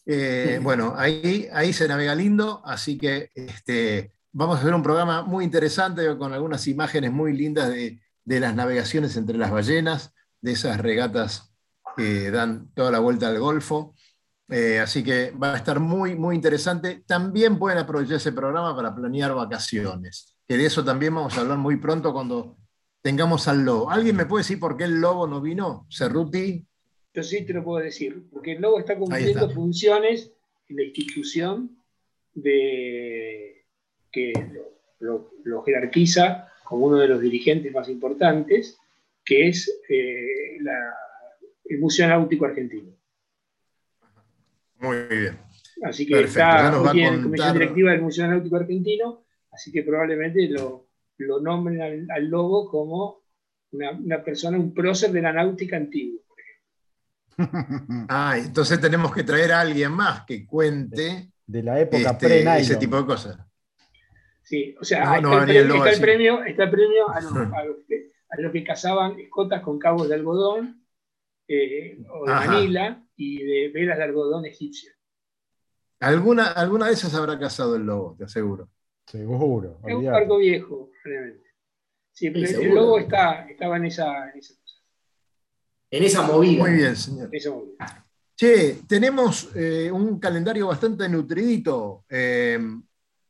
Eh, 0.05 0.59
bueno, 0.61 0.93
ahí, 0.97 1.47
ahí 1.51 1.73
se 1.73 1.87
navega 1.87 2.15
lindo, 2.15 2.61
así 2.65 2.97
que 2.97 3.29
este, 3.35 4.13
vamos 4.31 4.57
a 4.57 4.61
hacer 4.61 4.73
un 4.73 4.83
programa 4.83 5.23
muy 5.23 5.43
interesante 5.43 6.17
con 6.17 6.33
algunas 6.33 6.65
imágenes 6.67 7.11
muy 7.11 7.33
lindas 7.33 7.69
de, 7.69 7.99
de 8.23 8.39
las 8.39 8.55
navegaciones 8.55 9.17
entre 9.17 9.37
las 9.37 9.51
ballenas, 9.51 10.13
de 10.39 10.53
esas 10.53 10.79
regatas 10.79 11.53
que 11.97 12.31
dan 12.31 12.71
toda 12.73 12.91
la 12.91 12.99
vuelta 12.99 13.27
al 13.27 13.39
Golfo. 13.39 13.95
Eh, 14.49 14.79
así 14.79 15.03
que 15.03 15.31
va 15.31 15.53
a 15.53 15.57
estar 15.57 15.79
muy, 15.79 16.15
muy 16.15 16.35
interesante. 16.35 17.03
También 17.05 17.59
pueden 17.59 17.79
aprovechar 17.79 18.17
ese 18.17 18.31
programa 18.31 18.75
para 18.75 18.95
planear 18.95 19.33
vacaciones, 19.33 20.37
que 20.47 20.57
de 20.57 20.65
eso 20.65 20.83
también 20.85 21.13
vamos 21.15 21.37
a 21.37 21.41
hablar 21.41 21.57
muy 21.57 21.77
pronto 21.77 22.13
cuando 22.13 22.57
tengamos 23.01 23.47
al 23.47 23.63
lobo. 23.63 23.89
¿Alguien 23.89 24.15
me 24.15 24.25
puede 24.25 24.41
decir 24.43 24.59
por 24.59 24.75
qué 24.77 24.85
el 24.85 24.99
lobo 24.99 25.27
no 25.27 25.41
vino? 25.41 25.85
Cerruti. 25.89 26.65
Yo 27.13 27.23
sí 27.23 27.45
te 27.45 27.53
lo 27.53 27.63
puedo 27.63 27.83
decir, 27.83 28.27
porque 28.31 28.53
el 28.53 28.61
lobo 28.61 28.79
está 28.79 28.97
cumpliendo 28.97 29.45
está. 29.45 29.49
funciones 29.55 30.31
en 30.69 30.75
la 30.75 30.83
institución 30.83 31.77
de, 32.33 33.65
que 34.11 34.33
lo, 34.51 34.63
lo- 34.99 35.31
lo 35.43 35.63
jerarquiza 35.63 36.49
como 36.63 36.85
uno 36.87 36.97
de 36.97 37.07
los 37.07 37.21
dirigentes 37.21 37.73
más 37.73 37.87
importantes, 37.89 38.77
que 39.23 39.47
es 39.47 39.81
eh, 39.89 40.57
la- 40.61 40.93
el 41.65 41.79
Museo 41.79 42.07
Náutico 42.07 42.45
Argentino. 42.45 42.91
Muy 44.79 44.97
bien. 45.09 45.39
Así 45.83 46.05
que 46.05 46.13
Perfecto, 46.15 46.39
está 46.39 46.67
en 46.67 46.83
la 46.83 47.23
comisión 47.23 47.53
directiva 47.53 47.91
del 47.91 48.01
Museo 48.01 48.27
Náutico 48.27 48.55
Argentino, 48.57 49.23
así 49.51 49.71
que 49.71 49.83
probablemente 49.83 50.47
lo, 50.49 50.86
lo 51.17 51.39
nombren 51.39 51.81
al, 51.81 52.07
al 52.09 52.25
lobo 52.27 52.69
como 52.69 53.21
una, 53.71 53.91
una 53.91 54.23
persona, 54.23 54.57
un 54.57 54.73
prócer 54.73 55.11
de 55.11 55.21
la 55.21 55.33
náutica 55.33 55.77
antigua. 55.77 56.21
Ah, 58.09 58.35
entonces 58.37 58.79
tenemos 58.81 59.13
que 59.13 59.23
traer 59.23 59.51
a 59.51 59.61
alguien 59.61 59.91
más 59.91 60.25
que 60.25 60.45
cuente 60.45 61.31
De 61.45 61.61
la 61.61 61.79
época 61.79 62.11
este, 62.11 62.59
ese 62.59 62.75
tipo 62.77 62.97
de 62.97 63.05
cosas. 63.05 63.37
Sí, 64.41 64.75
o 64.79 64.83
sea, 64.83 65.19
No, 65.21 65.33
está, 65.41 65.51
el 65.51 65.65
premio, 65.65 65.75
está 65.75 65.91
el 65.91 66.01
premio, 66.01 66.43
está 66.43 66.63
el 66.63 66.71
premio 66.71 67.09
a 67.09 67.21
los, 67.21 67.31
a 67.53 67.65
los 67.65 67.77
que, 67.87 68.11
a 68.29 68.41
los 68.41 68.51
que 68.51 68.63
cazaban 68.63 69.19
escotas 69.19 69.61
con 69.61 69.77
cabos 69.77 70.09
de 70.09 70.15
algodón 70.15 70.83
eh, 71.47 71.99
o 72.09 72.25
de 72.25 72.33
Ajá. 72.33 72.51
manila 72.51 73.03
y 73.15 73.43
de 73.43 73.69
velas 73.69 73.97
de 73.97 74.03
algodón 74.05 74.45
egipcio. 74.45 74.91
Alguna, 75.99 76.47
alguna 76.47 76.87
de 76.87 76.93
esas 76.93 77.13
habrá 77.13 77.37
cazado 77.37 77.75
el 77.75 77.83
lobo, 77.85 78.15
te 78.17 78.23
aseguro. 78.25 78.69
Seguro, 79.07 79.79
Es 79.85 79.95
un 79.95 80.05
barco 80.05 80.37
viejo, 80.37 80.89
realmente. 81.03 81.47
Sí, 82.11 82.29
pero 82.29 82.47
Sí, 82.47 82.55
el 82.55 82.75
lobo 82.75 82.99
está, 82.99 83.47
estaba 83.49 83.77
en 83.77 83.85
esa, 83.85 84.29
en 84.31 84.39
esa 84.39 84.53
cosa, 84.55 84.75
En 85.91 86.03
esa 86.03 86.21
movida. 86.23 86.63
Muy 86.63 86.73
bien, 86.73 86.95
señor. 86.95 87.29
en 87.31 87.35
esa 87.35 87.51
movida. 87.51 88.05
Che, 88.35 88.81
tenemos 88.87 89.49
eh, 89.55 89.89
un 89.91 90.19
calendario 90.19 90.67
bastante 90.67 91.07
nutridito. 91.07 92.05
Eh, 92.09 92.59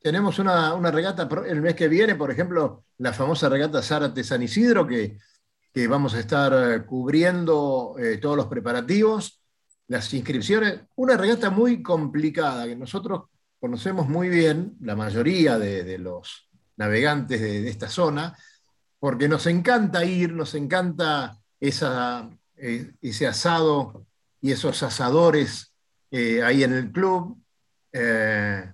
tenemos 0.00 0.38
una, 0.38 0.74
una 0.74 0.90
regata 0.90 1.28
el 1.46 1.62
mes 1.62 1.74
que 1.74 1.88
viene, 1.88 2.14
por 2.14 2.30
ejemplo, 2.30 2.84
la 2.98 3.12
famosa 3.12 3.48
regata 3.48 3.82
Zárate 3.82 4.24
San 4.24 4.42
Isidro, 4.42 4.86
que, 4.86 5.18
que 5.72 5.86
vamos 5.86 6.14
a 6.14 6.20
estar 6.20 6.52
eh, 6.52 6.84
cubriendo 6.84 7.94
eh, 7.98 8.18
todos 8.18 8.36
los 8.36 8.46
preparativos, 8.46 9.42
las 9.86 10.12
inscripciones. 10.12 10.80
Una 10.96 11.16
regata 11.16 11.50
muy 11.50 11.82
complicada 11.82 12.66
que 12.66 12.76
nosotros 12.76 13.22
conocemos 13.60 14.08
muy 14.08 14.28
bien, 14.28 14.76
la 14.80 14.96
mayoría 14.96 15.58
de, 15.58 15.98
los 15.98 16.48
navegantes 16.76 17.40
de, 17.40 17.68
esta 17.68 17.88
zona, 17.88 18.36
porque 18.98 19.28
nos 19.28 19.46
encanta 19.46 20.04
ir, 20.04 20.32
nos 20.32 20.54
encanta 20.54 21.38
esa, 21.60 22.28
eh, 22.56 22.92
ese 23.00 23.26
asado 23.26 24.06
y 24.40 24.52
esos 24.52 24.82
asadores 24.82 25.74
eh, 26.10 26.42
ahí 26.42 26.62
en 26.62 26.72
el 26.72 26.92
club. 26.92 27.40
Eh, 27.92 28.72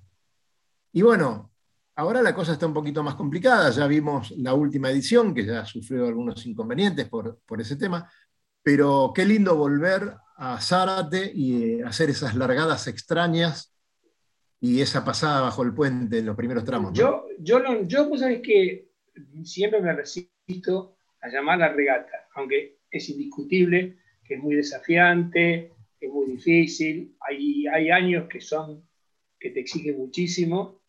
y 0.93 1.03
bueno, 1.03 1.53
ahora 1.97 2.23
la 2.23 2.35
cosa 2.35 2.53
está 2.53 2.67
un 2.67 2.75
poquito 2.75 3.03
más 3.03 3.15
complicada. 3.15 3.71
Ya 3.71 3.87
vimos 3.87 4.31
la 4.33 4.55
última 4.55 4.91
edición, 4.91 5.35
que 5.35 5.45
ya 5.45 5.65
sufrió 5.65 6.07
algunos 6.07 6.45
inconvenientes 6.47 7.09
por, 7.09 7.41
por 7.47 7.61
ese 7.61 7.77
tema, 7.77 8.11
pero 8.63 9.13
qué 9.15 9.25
lindo 9.25 9.57
volver 9.57 10.17
a 10.37 10.61
Zárate 10.61 11.31
y 11.35 11.81
hacer 11.83 12.11
esas 12.11 12.35
largadas 12.35 12.87
extrañas 12.87 13.74
y 14.61 14.81
esa 14.81 15.05
pasada 15.05 15.43
bajo 15.43 15.63
el 15.63 15.75
puente 15.75 16.19
en 16.19 16.27
los 16.27 16.37
primeros 16.37 16.65
tramos. 16.65 16.93
¿no? 16.93 16.97
Yo, 16.97 17.27
yo, 17.39 17.61
no, 17.61 17.87
yo, 17.87 18.11
sabés 18.17 18.41
que 18.41 18.89
siempre 19.43 19.81
me 19.81 19.93
resisto 19.93 20.97
a 21.21 21.29
llamar 21.29 21.59
la 21.59 21.73
regata, 21.73 22.29
aunque 22.35 22.79
es 22.91 23.09
indiscutible 23.09 23.97
que 24.25 24.35
es 24.35 24.43
muy 24.43 24.55
desafiante, 24.55 25.73
es 26.01 26.11
muy 26.11 26.33
difícil, 26.33 27.15
hay, 27.21 27.67
hay 27.67 27.91
años 27.91 28.27
que 28.29 28.41
son 28.41 28.83
que 29.39 29.51
te 29.51 29.61
exigen 29.61 29.99
muchísimo 29.99 30.81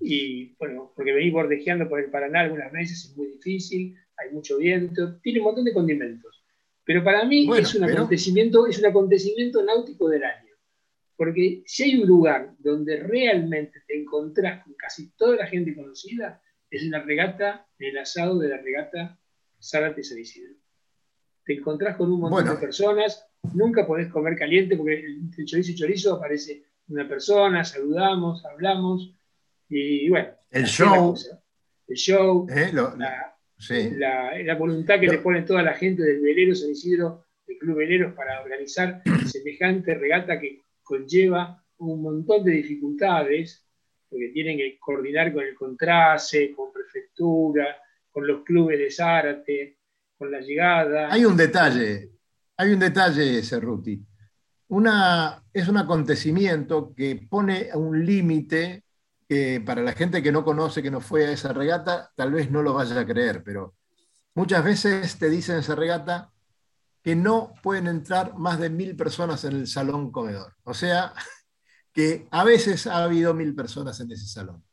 y 0.00 0.54
bueno, 0.56 0.92
porque 0.96 1.12
venís 1.12 1.32
bordejeando 1.32 1.88
por 1.88 2.00
el 2.00 2.10
Paraná 2.10 2.40
algunas 2.40 2.72
veces 2.72 3.04
es 3.04 3.16
muy 3.16 3.28
difícil, 3.28 3.96
hay 4.16 4.34
mucho 4.34 4.58
viento, 4.58 5.20
tiene 5.20 5.38
un 5.38 5.44
montón 5.44 5.64
de 5.64 5.72
condimentos. 5.72 6.42
Pero 6.84 7.04
para 7.04 7.24
mí 7.24 7.46
Bueno, 7.46 7.62
es, 7.62 7.74
un 7.76 7.82
pero- 7.82 7.94
acontecimiento, 7.98 8.66
es 8.66 8.78
un 8.80 8.86
acontecimiento 8.86 9.62
náutico 9.64 10.08
del 10.08 10.24
año. 10.24 10.41
Porque 11.16 11.62
si 11.66 11.84
hay 11.84 12.00
un 12.00 12.08
lugar 12.08 12.54
donde 12.58 12.96
realmente 12.98 13.82
te 13.86 13.98
encontrás 14.00 14.64
con 14.64 14.74
casi 14.74 15.10
toda 15.12 15.36
la 15.36 15.46
gente 15.46 15.74
conocida, 15.74 16.40
es 16.70 16.82
en 16.82 16.90
la 16.90 17.00
regata, 17.02 17.66
en 17.78 17.90
el 17.90 17.98
asado 17.98 18.38
de 18.38 18.48
la 18.48 18.56
regata 18.58 19.18
Zárate 19.60 20.02
San 20.02 20.18
Isidro. 20.18 20.54
Te 21.44 21.54
encontrás 21.54 21.96
con 21.96 22.10
un 22.10 22.20
montón 22.20 22.42
Bueno. 22.44 22.54
de 22.54 22.60
personas, 22.60 23.24
nunca 23.54 23.86
podés 23.86 24.08
comer 24.08 24.36
caliente 24.36 24.76
porque 24.76 25.04
entre 25.04 25.44
chorizo 25.44 25.72
y 25.72 25.74
chorizo 25.74 26.14
aparece 26.14 26.64
una 26.88 27.08
persona, 27.08 27.64
saludamos, 27.64 28.44
hablamos, 28.46 29.14
y 29.68 30.08
bueno. 30.08 30.28
El 30.50 30.64
show. 30.66 31.14
El 31.88 31.96
show, 31.96 32.46
¿Eh? 32.50 32.70
Lo- 32.72 32.96
la, 32.96 33.36
sí. 33.58 33.90
la, 33.96 34.38
la 34.42 34.54
voluntad 34.54 34.98
que 35.00 35.06
No. 35.06 35.12
le 35.12 35.18
pone 35.18 35.42
toda 35.42 35.62
la 35.62 35.74
gente 35.74 36.02
del 36.02 36.20
velero 36.20 36.54
San 36.54 36.70
Isidro, 36.70 37.26
del 37.46 37.58
Club 37.58 37.78
Veleros, 37.78 38.14
para 38.14 38.40
organizar 38.42 39.02
semejante 39.26 39.94
regata 39.94 40.38
que 40.40 40.62
conlleva 40.82 41.62
un 41.78 42.02
montón 42.02 42.44
de 42.44 42.52
dificultades, 42.52 43.66
porque 44.08 44.28
tienen 44.28 44.58
que 44.58 44.78
coordinar 44.78 45.32
con 45.32 45.44
el 45.44 45.54
Contrase, 45.54 46.52
con 46.54 46.72
prefectura, 46.72 47.76
con 48.10 48.26
los 48.26 48.42
clubes 48.44 48.78
de 48.78 48.90
Zárate, 48.90 49.78
con 50.16 50.30
la 50.30 50.40
llegada. 50.40 51.12
Hay 51.12 51.24
un 51.24 51.36
detalle, 51.36 52.10
hay 52.56 52.72
un 52.72 52.78
detalle, 52.78 53.42
Cerruti. 53.42 54.00
Una, 54.68 55.42
es 55.52 55.68
un 55.68 55.76
acontecimiento 55.76 56.94
que 56.94 57.26
pone 57.28 57.70
un 57.74 58.04
límite 58.04 58.84
que 59.28 59.62
para 59.64 59.82
la 59.82 59.92
gente 59.92 60.22
que 60.22 60.32
no 60.32 60.44
conoce, 60.44 60.82
que 60.82 60.90
no 60.90 61.00
fue 61.00 61.26
a 61.26 61.32
esa 61.32 61.52
regata, 61.52 62.12
tal 62.14 62.32
vez 62.32 62.50
no 62.50 62.62
lo 62.62 62.74
vaya 62.74 63.00
a 63.00 63.06
creer, 63.06 63.42
pero 63.42 63.74
muchas 64.34 64.64
veces 64.64 65.18
te 65.18 65.30
dicen 65.30 65.56
en 65.56 65.60
esa 65.60 65.74
regata 65.74 66.31
que 67.02 67.16
no 67.16 67.54
pueden 67.62 67.88
entrar 67.88 68.36
más 68.36 68.58
de 68.58 68.70
mil 68.70 68.96
personas 68.96 69.44
en 69.44 69.54
el 69.54 69.66
salón 69.66 70.12
comedor. 70.12 70.54
O 70.64 70.74
sea, 70.74 71.12
que 71.92 72.28
a 72.30 72.44
veces 72.44 72.86
ha 72.86 73.04
habido 73.04 73.34
mil 73.34 73.54
personas 73.54 74.00
en 74.00 74.10
ese 74.12 74.26
salón. 74.26 74.64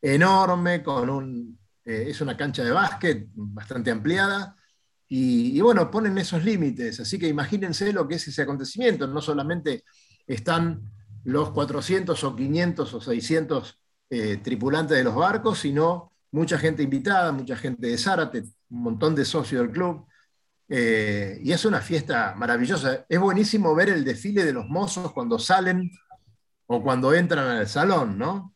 Enorme, 0.00 0.82
con 0.82 1.10
un, 1.10 1.58
eh, 1.84 2.06
es 2.08 2.20
una 2.20 2.36
cancha 2.36 2.64
de 2.64 2.72
básquet 2.72 3.28
bastante 3.34 3.90
ampliada, 3.90 4.56
y, 5.10 5.58
bueno, 5.62 5.90
ponen 5.90 6.18
esos 6.18 6.44
límites, 6.44 7.00
así 7.00 7.18
que 7.18 7.28
imagínense 7.28 7.92
lo 7.94 8.06
que 8.06 8.16
es 8.16 8.28
ese 8.28 8.42
acontecimiento, 8.42 9.06
no 9.06 9.22
solamente 9.22 9.84
están 10.26 10.82
los 11.24 11.50
400 11.50 12.22
o 12.24 12.36
500 12.36 12.94
o 12.94 13.00
600 13.00 13.80
eh, 14.10 14.36
tripulantes 14.42 14.98
de 14.98 15.04
los 15.04 15.14
barcos, 15.14 15.60
sino 15.60 16.12
mucha 16.30 16.58
gente 16.58 16.82
invitada, 16.82 17.32
mucha 17.32 17.56
gente 17.56 17.86
de 17.86 17.96
Zárate, 17.96 18.42
un 18.68 18.82
montón 18.82 19.14
de 19.14 19.24
socios 19.24 19.62
del 19.62 19.70
club, 19.70 20.06
eh, 20.68 21.38
y 21.42 21.52
es 21.52 21.64
una 21.64 21.80
fiesta 21.80 22.34
maravillosa. 22.36 23.06
Es 23.08 23.18
buenísimo 23.18 23.74
ver 23.74 23.88
el 23.90 24.04
desfile 24.04 24.44
de 24.44 24.52
los 24.52 24.66
mozos 24.66 25.12
cuando 25.12 25.38
salen 25.38 25.90
o 26.66 26.82
cuando 26.82 27.14
entran 27.14 27.46
al 27.46 27.66
salón, 27.66 28.18
¿no? 28.18 28.54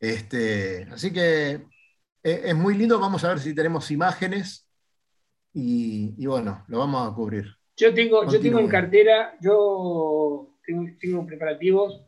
Este, 0.00 0.88
así 0.90 1.12
que 1.12 1.66
eh, 2.22 2.42
es 2.44 2.54
muy 2.54 2.74
lindo, 2.74 2.98
vamos 2.98 3.24
a 3.24 3.28
ver 3.28 3.38
si 3.38 3.54
tenemos 3.54 3.90
imágenes 3.90 4.68
y, 5.52 6.14
y 6.18 6.26
bueno, 6.26 6.64
lo 6.68 6.78
vamos 6.78 7.10
a 7.10 7.14
cubrir. 7.14 7.46
Yo 7.76 7.94
tengo, 7.94 8.30
yo 8.30 8.40
tengo 8.40 8.58
en 8.58 8.68
cartera, 8.68 9.36
yo 9.40 10.56
tengo, 10.64 10.86
tengo 11.00 11.26
preparativos 11.26 12.04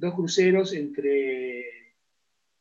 dos 0.00 0.14
cruceros 0.14 0.72
entre 0.72 1.94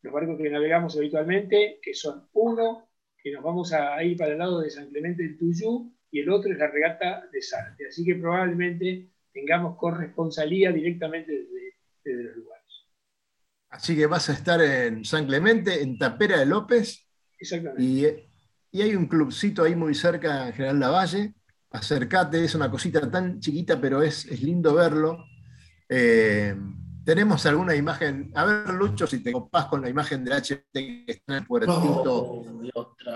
los 0.01 0.13
barcos 0.13 0.37
que 0.37 0.49
navegamos 0.49 0.97
habitualmente, 0.97 1.79
que 1.81 1.93
son 1.93 2.27
uno, 2.33 2.89
que 3.17 3.31
nos 3.31 3.43
vamos 3.43 3.71
a 3.73 4.03
ir 4.03 4.17
para 4.17 4.33
el 4.33 4.39
lado 4.39 4.59
de 4.59 4.69
San 4.69 4.89
Clemente 4.89 5.23
del 5.23 5.37
Tuyú, 5.37 5.93
y 6.11 6.19
el 6.21 6.29
otro 6.29 6.51
es 6.51 6.57
la 6.57 6.67
regata 6.67 7.27
de 7.31 7.41
Zárate. 7.41 7.87
Así 7.87 8.05
que 8.05 8.15
probablemente 8.15 9.09
tengamos 9.33 9.77
corresponsalía 9.77 10.71
directamente 10.71 11.31
desde, 11.31 11.75
desde 12.03 12.23
los 12.23 12.37
lugares. 12.37 12.65
Así 13.69 13.95
que 13.95 14.07
vas 14.07 14.29
a 14.29 14.33
estar 14.33 14.61
en 14.61 15.05
San 15.05 15.27
Clemente, 15.27 15.81
en 15.81 15.97
Tapera 15.97 16.39
de 16.39 16.45
López, 16.45 17.07
Exactamente. 17.37 17.83
y, 17.83 18.05
y 18.71 18.81
hay 18.81 18.95
un 18.95 19.07
clubcito 19.07 19.63
ahí 19.63 19.75
muy 19.75 19.93
cerca 19.93 20.47
en 20.47 20.53
General 20.53 20.79
Lavalle. 20.79 21.33
Acércate, 21.71 22.43
es 22.43 22.55
una 22.55 22.71
cosita 22.71 23.09
tan 23.11 23.39
chiquita, 23.39 23.79
pero 23.79 24.01
es, 24.01 24.25
es 24.25 24.41
lindo 24.41 24.73
verlo. 24.73 25.23
Eh, 25.87 26.55
tenemos 27.03 27.45
alguna 27.45 27.75
imagen. 27.75 28.31
A 28.35 28.45
ver, 28.45 28.69
Lucho, 28.69 29.07
si 29.07 29.23
te 29.23 29.31
copás 29.31 29.65
con 29.65 29.81
la 29.81 29.89
imagen 29.89 30.23
del 30.23 30.41
HT 30.41 30.73
que 30.73 31.05
está 31.07 31.33
en 31.33 31.39
el 31.39 31.45
puertito. 31.45 32.43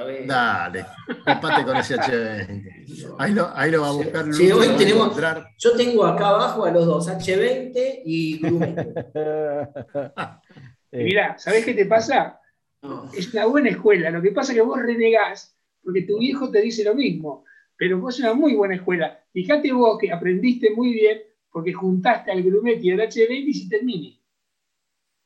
Vez. 0.06 0.28
Dale, 0.28 0.86
copate 1.24 1.63
con 1.63 1.78
ese 1.78 1.96
H20. 1.98 3.16
Ahí 3.20 3.34
lo, 3.34 3.56
ahí 3.56 3.72
lo 3.72 3.82
va 3.82 3.90
a 3.90 3.92
buscar 3.92 4.25
Lucho. 4.25 4.38
Sí, 4.38 4.52
hoy 4.52 4.68
tenemos-. 4.78 5.16
Yo 5.60 5.75
tengo 5.78 6.06
acá 6.06 6.30
abajo 6.30 6.66
a 6.66 6.72
los 6.72 6.86
dos, 6.86 7.08
H20 7.10 8.02
y. 8.06 8.42
Y 10.96 11.06
mirá, 11.06 11.40
¿sabés 11.40 11.66
qué 11.66 11.74
te 11.74 11.88
pasa? 11.88 12.40
No. 12.84 13.10
Es 13.18 13.34
una 13.34 13.48
buena 13.48 13.70
escuela. 13.70 14.12
Lo 14.12 14.22
que 14.22 14.30
pasa 14.30 14.52
es 14.52 14.58
que 14.58 14.62
vos 14.63 14.80
renegás 14.80 15.58
porque 15.84 16.04
tu 16.04 16.20
viejo 16.20 16.50
te 16.50 16.62
dice 16.62 16.84
lo 16.84 16.96
mismo. 16.96 17.46
Pero 17.75 18.00
vos 18.00 18.16
es 18.16 18.22
una 18.22 18.34
muy 18.34 18.56
buena 18.56 18.75
escuela. 18.75 19.20
Fíjate 19.34 19.72
vos 19.74 19.98
que 20.00 20.12
aprendiste 20.12 20.72
muy 20.72 20.94
bien 20.94 21.22
porque 21.53 21.72
juntaste 21.72 22.31
al 22.31 22.43
Grumetti 22.43 22.88
y 22.88 22.91
al 22.91 23.00
H20 23.00 23.29
y 23.29 23.50
hiciste 23.50 23.77
el 23.77 23.86
mini. 23.86 24.19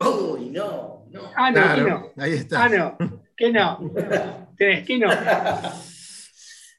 Uy, 0.01 0.49
no, 0.51 1.05
no. 1.09 1.21
Ah, 1.35 1.49
no, 1.49 1.55
que 1.55 1.61
Claro, 1.83 2.11
no. 2.15 2.23
ahí 2.23 2.33
está. 2.33 2.65
Ah, 2.65 2.69
no. 2.69 2.97
Que 3.35 3.51
no. 3.51 3.91
Tenés 4.57 4.85
que 4.85 4.97
no. 4.99 5.07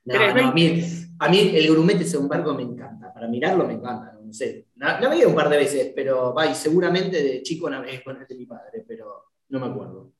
No, 0.04 0.34
no, 0.34 0.48
a, 0.48 0.52
mí, 0.52 0.82
a 1.18 1.28
mí 1.28 1.50
el 1.54 1.70
grumete 1.70 2.04
es 2.04 2.14
un 2.14 2.28
barco 2.28 2.54
me 2.54 2.62
encanta. 2.62 3.12
Para 3.12 3.28
mirarlo 3.28 3.66
me 3.66 3.74
encanta, 3.74 4.16
no 4.22 4.32
sé. 4.32 4.68
Na- 4.76 5.00
Navegué 5.00 5.26
un 5.26 5.34
par 5.34 5.48
de 5.48 5.56
veces, 5.58 5.92
pero 5.94 6.32
va, 6.32 6.46
y 6.46 6.54
seguramente 6.54 7.22
de 7.22 7.42
chico 7.42 7.68
navegué 7.68 8.02
con 8.02 8.16
el 8.20 8.26
de 8.26 8.34
mi 8.34 8.46
padre, 8.46 8.84
pero 8.86 9.32
no 9.48 9.60
me 9.60 9.66
acuerdo. 9.66 10.12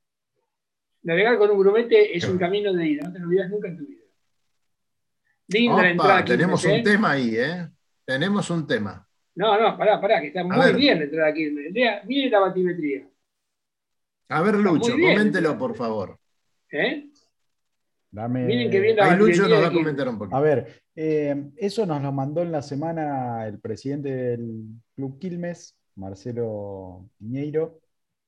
Navegar 1.03 1.39
con 1.39 1.51
un 1.51 1.59
grumete 1.61 2.17
es 2.17 2.25
un 2.25 2.37
camino 2.39 2.73
de 2.73 2.87
ida. 2.87 3.07
No 3.07 3.13
te 3.13 3.19
lo 3.21 3.27
olvidas 3.29 3.49
nunca 3.51 3.69
en 3.69 3.79
tu 3.79 3.87
vida. 3.87 4.03
Linda 5.49 5.75
Opa, 5.77 5.89
entrada. 5.91 6.25
tenemos 6.25 6.65
un 6.65 6.71
¿eh? 6.73 6.83
tema 6.83 7.11
ahí, 7.13 7.37
¿eh? 7.37 7.69
Tenemos 8.05 8.51
un 8.51 8.67
tema. 8.67 9.08
No, 9.39 9.57
no, 9.57 9.79
pará, 9.79 10.01
pará, 10.01 10.21
que 10.21 10.27
está 10.29 10.43
muy 10.43 10.59
ver. 10.59 10.75
bien 10.75 10.99
la 10.99 11.05
entrada 11.05 11.29
aquí. 11.29 11.49
Lea, 11.49 12.03
mire 12.07 12.29
la 12.29 12.41
batimetría. 12.41 13.09
A 14.31 14.43
ver, 14.43 14.57
Lucho, 14.57 14.93
coméntelo, 14.93 15.57
por 15.57 15.77
favor. 15.77 16.19
¿eh? 16.73 17.09
dame- 18.11 18.47
Miren 18.47 18.69
que 18.69 18.81
bien 18.81 18.97
la 18.97 19.05
Ahí 19.13 19.17
Lucho 19.17 19.43
batimetría 19.43 19.55
nos 19.55 19.65
va 19.65 19.69
a 19.69 19.73
comentar 19.73 20.09
un 20.09 20.19
poquito. 20.19 20.37
A 20.37 20.41
ver, 20.41 20.83
eh, 20.97 21.51
eso 21.57 21.87
nos 21.87 22.03
lo 22.03 22.11
mandó 22.11 22.43
en 22.43 22.51
la 22.51 22.63
semana 22.63 23.47
el 23.47 23.61
presidente 23.61 24.09
del 24.11 24.65
Club 24.97 25.21
Quilmes, 25.21 25.77
Marcelo 25.95 27.09
Piñeiro, 27.17 27.79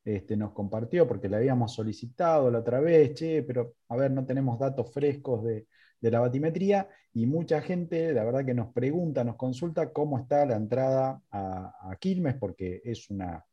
este, 0.04 0.36
nos 0.36 0.52
compartió, 0.52 1.08
porque 1.08 1.28
le 1.28 1.38
habíamos 1.38 1.74
solicitado 1.74 2.52
la 2.52 2.60
otra 2.60 2.78
vez, 2.78 3.14
che, 3.14 3.42
pero 3.42 3.74
a 3.88 3.96
ver, 3.96 4.12
no 4.12 4.24
tenemos 4.24 4.60
datos 4.60 4.92
frescos 4.94 5.42
de, 5.42 5.66
la 6.00 6.20
batimetría, 6.20 6.88
y 7.12 7.26
mucha 7.26 7.60
gente, 7.60 8.12
la 8.12 8.24
verdad 8.24 8.44
que 8.46 8.54
nos 8.54 8.72
pregunta, 8.72 9.24
nos 9.24 9.36
consulta 9.36 9.92
cómo 9.92 10.18
está 10.18 10.46
la 10.46 10.56
entrada 10.56 11.22
a, 11.30 11.96
Quilmes, 11.98 12.36
porque 12.36 12.80
es 12.84 13.10
una, 13.10 13.44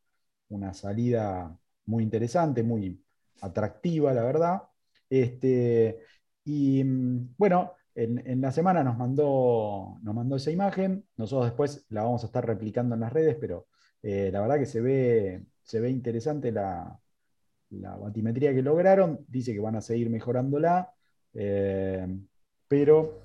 una, 0.50 0.74
salida 0.74 1.58
muy 1.86 2.04
interesante, 2.04 2.64
muy 2.64 3.04
atractiva, 3.42 4.14
la 4.14 4.24
verdad. 4.24 4.62
Este, 5.10 6.00
y 6.46 6.84
mm, 6.84 7.36
bueno, 7.38 7.74
en, 7.96 8.42
la 8.42 8.52
semana 8.52 8.84
nos 8.84 8.98
mandó, 8.98 9.98
nos 10.04 10.16
mandó 10.16 10.36
esa 10.36 10.52
imagen, 10.52 11.06
nosotros 11.18 11.48
después 11.48 11.86
la 11.90 12.04
vamos 12.04 12.24
a 12.24 12.28
estar 12.28 12.46
replicando 12.46 12.96
en 12.96 13.02
las 13.02 13.12
redes, 13.12 13.38
pero 13.40 13.68
eh, 14.04 14.30
la 14.32 14.42
verdad 14.42 14.60
que 14.60 14.66
se 14.68 14.82
ve, 14.82 15.46
se 15.64 15.80
ve 15.80 15.90
interesante 15.90 16.52
la, 16.52 17.00
batimetría 17.70 18.54
que 18.54 18.62
lograron, 18.62 19.26
dice 19.28 19.54
que 19.54 19.60
van 19.60 19.76
a 19.76 19.82
seguir 19.82 20.10
mejorándola, 20.10 20.94
eh, 21.34 22.08
pero 22.68 23.22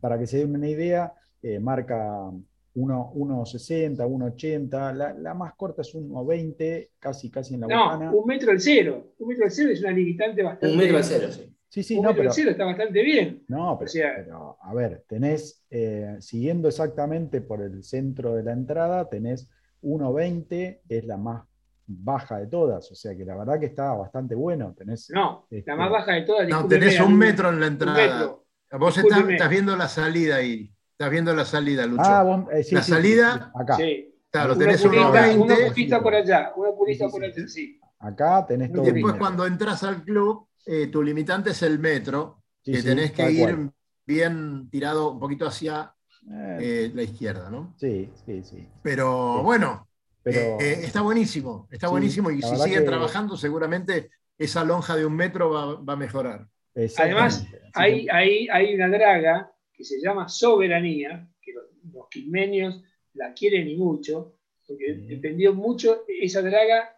para 0.00 0.18
que 0.18 0.26
se 0.26 0.38
den 0.38 0.54
una 0.54 0.68
idea, 0.68 1.12
eh, 1.42 1.58
marca 1.58 2.30
1,60, 2.74 3.96
1,80, 3.96 5.16
la, 5.18 5.34
más 5.34 5.54
corta 5.54 5.82
es 5.82 5.94
1,20, 5.94 6.90
casi, 6.98 7.30
casi 7.30 7.54
en 7.54 7.60
la 7.60 7.66
no, 7.66 8.12
un 8.12 8.26
metro 8.26 8.50
al 8.50 8.60
cero, 8.60 9.14
un 9.18 9.28
metro 9.28 9.44
al 9.44 9.50
cero 9.50 9.70
es 9.70 9.80
una 9.80 9.90
limitante 9.90 10.42
bastante... 10.42 10.72
Un 10.72 10.78
metro 10.78 10.96
al 10.96 11.04
cero, 11.04 11.28
sí. 11.30 11.54
Sí, 11.70 11.84
sí, 11.84 12.00
no, 12.00 12.12
pero, 12.16 12.30
está 12.30 12.64
bastante 12.64 13.00
bien. 13.00 13.44
No, 13.46 13.78
pero, 13.78 14.58
a 14.60 14.74
ver, 14.74 15.04
tenés, 15.06 15.64
eh, 15.70 16.16
siguiendo 16.18 16.66
exactamente 16.66 17.40
por 17.40 17.62
el 17.62 17.84
centro 17.84 18.34
de 18.34 18.42
la 18.42 18.50
entrada, 18.52 19.08
tenés 19.08 19.48
1,20, 19.82 20.80
es 20.88 21.04
la 21.04 21.16
más 21.16 21.44
baja 21.86 22.38
de 22.38 22.48
todas, 22.48 22.90
o 22.90 22.94
sea 22.96 23.16
que 23.16 23.24
la 23.24 23.36
verdad 23.36 23.60
que 23.60 23.66
está 23.66 23.92
bastante 23.94 24.34
bueno. 24.34 24.74
Tenés, 24.76 25.10
no, 25.10 25.46
la 25.48 25.58
este, 25.58 25.74
más 25.76 25.90
baja 25.90 26.14
de 26.14 26.22
todas. 26.22 26.48
No, 26.48 26.66
tenés 26.66 26.98
un 26.98 27.16
metro 27.16 27.50
en 27.50 27.60
la 27.60 27.66
entrada. 27.68 28.36
Vos 28.78 28.96
estás, 28.98 29.48
viendo 29.48 29.76
la 29.76 29.88
salida 29.88 30.36
ahí. 30.36 30.72
Estás 30.92 31.10
viendo 31.10 31.34
la 31.34 31.44
salida, 31.44 31.86
Lucho. 31.86 32.02
Ah, 32.04 32.46
eh, 32.52 32.62
sí, 32.62 32.74
la 32.74 32.82
salida, 32.82 33.52
acá. 33.54 33.76
Sí. 33.76 34.14
Claro, 34.30 34.56
tenés 34.56 34.84
un 34.84 34.92
1,20. 34.92 35.38
Una 35.38 35.56
purista 35.68 36.02
por 36.02 36.14
allá, 36.14 36.52
una 36.56 36.70
purista 36.72 37.08
por 37.08 37.24
allá, 37.24 37.48
sí. 37.48 37.80
Acá 37.98 38.46
tenés 38.46 38.72
todo. 38.72 38.84
Después, 38.84 39.14
cuando 39.14 39.44
entras 39.46 39.82
al 39.82 40.04
club, 40.04 40.46
eh, 40.66 40.86
tu 40.86 41.02
limitante 41.02 41.50
es 41.50 41.62
el 41.62 41.78
metro, 41.78 42.42
que 42.62 42.82
tenés 42.82 43.12
que 43.12 43.30
ir 43.30 43.70
bien 44.06 44.68
tirado 44.70 45.12
un 45.12 45.20
poquito 45.20 45.46
hacia 45.46 45.94
eh. 46.30 46.58
Eh, 46.60 46.92
la 46.94 47.02
izquierda, 47.02 47.50
¿no? 47.50 47.74
Sí, 47.78 48.10
sí, 48.26 48.42
sí. 48.42 48.68
Pero 48.82 49.42
bueno, 49.42 49.88
Pero, 50.22 50.58
está 50.60 51.00
buenísimo, 51.00 51.66
está 51.70 51.88
buenísimo 51.88 52.30
y 52.30 52.42
si 52.42 52.56
siguen 52.56 52.84
trabajando 52.84 53.36
seguramente 53.36 54.10
esa 54.36 54.64
lonja 54.64 54.96
de 54.96 55.06
un 55.06 55.14
metro 55.14 55.50
va, 55.50 55.92
a 55.92 55.96
mejorar. 55.96 56.46
Además, 56.74 57.46
hay, 57.74 58.06
hay, 58.08 58.74
una 58.74 58.88
draga 58.88 59.52
que 59.72 59.84
se 59.84 60.00
llama 60.00 60.28
soberanía, 60.28 61.28
que 61.42 61.52
los, 61.52 61.64
los 61.92 62.08
quilmenios 62.08 62.82
la 63.14 63.34
quieren 63.34 63.68
y 63.68 63.76
mucho, 63.76 64.38
porque 64.66 64.94
dependió 64.94 65.52
mucho, 65.54 66.04
esa 66.06 66.42
draga 66.42 66.96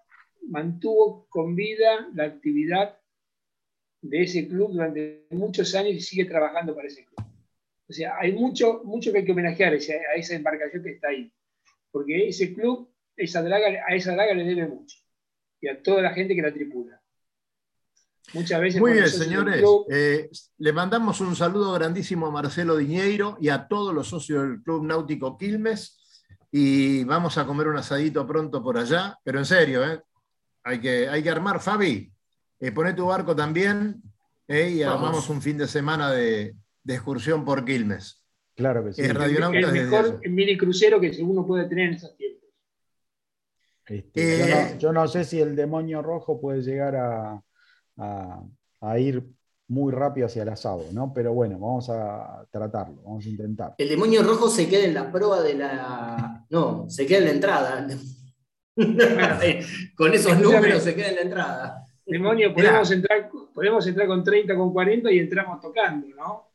mantuvo 0.49 1.27
con 1.29 1.55
vida 1.55 2.09
la 2.15 2.25
actividad 2.25 2.99
de 4.03 4.23
ese 4.23 4.49
club 4.49 4.73
durante 4.73 5.27
muchos 5.31 5.75
años 5.75 5.95
y 5.95 6.01
sigue 6.01 6.25
trabajando 6.25 6.75
para 6.75 6.89
ese 6.89 7.05
club. 7.05 7.27
O 7.89 7.93
sea, 7.93 8.17
hay 8.19 8.33
mucho, 8.33 8.83
mucho 8.85 9.13
que 9.13 9.19
hay 9.19 9.25
que 9.25 9.33
homenajear 9.33 9.75
a 9.75 10.15
esa 10.17 10.35
embarcación 10.35 10.83
que 10.83 10.93
está 10.93 11.09
ahí. 11.09 11.31
Porque 11.91 12.29
ese 12.29 12.55
club, 12.55 12.91
esa 13.17 13.43
draga, 13.43 13.85
a 13.87 13.95
esa 13.95 14.13
draga 14.13 14.35
le 14.35 14.45
debe 14.45 14.67
mucho. 14.67 14.97
Y 15.61 15.69
a 15.69 15.83
toda 15.83 16.03
la 16.03 16.15
gente 16.15 16.35
que 16.35 16.43
la 16.43 16.53
tripula. 16.53 17.02
Muchas 18.35 18.61
veces. 18.61 18.81
Muy 18.81 18.93
bien, 18.93 19.09
señores. 19.09 19.65
Eh, 19.91 20.31
le 20.59 20.73
mandamos 20.73 21.21
un 21.21 21.37
saludo 21.37 21.73
grandísimo 21.73 22.27
a 22.27 22.31
Marcelo 22.31 22.77
Diñeiro 22.77 23.37
y 23.41 23.49
a 23.49 23.67
todos 23.67 23.95
los 23.95 24.09
socios 24.09 24.43
del 24.43 24.63
Club 24.63 24.85
Náutico 24.85 25.37
Quilmes. 25.37 25.99
Y 26.51 27.05
vamos 27.05 27.39
a 27.39 27.47
comer 27.47 27.69
un 27.69 27.77
asadito 27.77 28.27
pronto 28.27 28.63
por 28.63 28.79
allá. 28.79 29.19
Pero 29.25 29.39
en 29.39 29.45
serio, 29.45 29.85
¿eh? 29.85 30.01
hay, 30.65 30.81
que, 30.81 31.09
hay 31.09 31.23
que 31.23 31.31
armar, 31.31 31.61
Fabi. 31.61 32.13
Eh, 32.61 32.71
poné 32.71 32.93
tu 32.95 33.07
barco 33.07 33.35
también 33.35 34.01
eh, 34.47 34.71
y 34.71 34.83
armamos 34.83 35.29
un 35.29 35.43
fin 35.43 35.59
de 35.59 35.67
semana 35.67 36.13
de, 36.13 36.55
excursión 36.87 37.45
por 37.45 37.65
Quilmes. 37.65 38.23
Claro 38.55 38.85
que 38.85 38.93
sí. 38.93 39.03
el, 39.03 39.19
mejor 39.19 40.29
mini 40.29 40.57
crucero 40.57 41.01
que 41.01 41.11
uno 41.23 41.47
puede 41.47 41.69
tener 41.69 41.89
en 41.89 41.95
esos 41.95 42.17
tiempos. 42.17 42.49
Este, 43.87 44.73
eh, 44.73 44.77
yo, 44.79 44.93
no, 44.93 45.09
sé 45.09 45.25
si 45.25 45.41
el 45.41 45.57
demonio 45.57 46.03
rojo 46.03 46.41
puede 46.41 46.63
llegar 46.63 46.95
a, 46.95 47.43
ir 48.99 49.25
muy 49.69 49.93
rápido 49.93 50.27
hacia 50.27 50.43
el 50.43 50.49
asado, 50.51 50.85
¿no? 50.93 51.13
Pero 51.15 51.33
bueno, 51.33 51.59
vamos 51.59 51.89
a 51.89 52.47
tratarlo, 52.51 53.03
vamos 53.03 53.25
a 53.25 53.29
intentar. 53.29 53.75
El 53.79 53.89
demonio 53.89 54.23
rojo 54.23 54.49
se 54.49 54.69
queda 54.69 54.85
en 54.85 54.95
la 54.95 55.11
prueba 55.11 55.41
de 55.43 55.55
la. 55.55 56.45
No, 56.51 56.89
se 56.89 57.07
queda 57.07 57.19
en 57.19 57.25
la 57.25 57.31
entrada. 57.31 57.87
Con 59.97 60.15
esos 60.15 60.39
números 60.39 60.83
se 60.83 60.95
queda 60.95 61.09
en 61.09 61.15
la 61.15 61.21
entrada. 61.23 61.87
Demonio, 62.05 62.53
podemos 62.53 62.91
entrar, 62.91 63.31
podemos 63.55 63.87
entrar 63.87 64.09
con 64.09 64.25
30, 64.25 64.57
con 64.57 64.73
40 64.73 65.13
y 65.13 65.19
entramos 65.21 65.61
tocando, 65.61 66.09
¿no? 66.09 66.52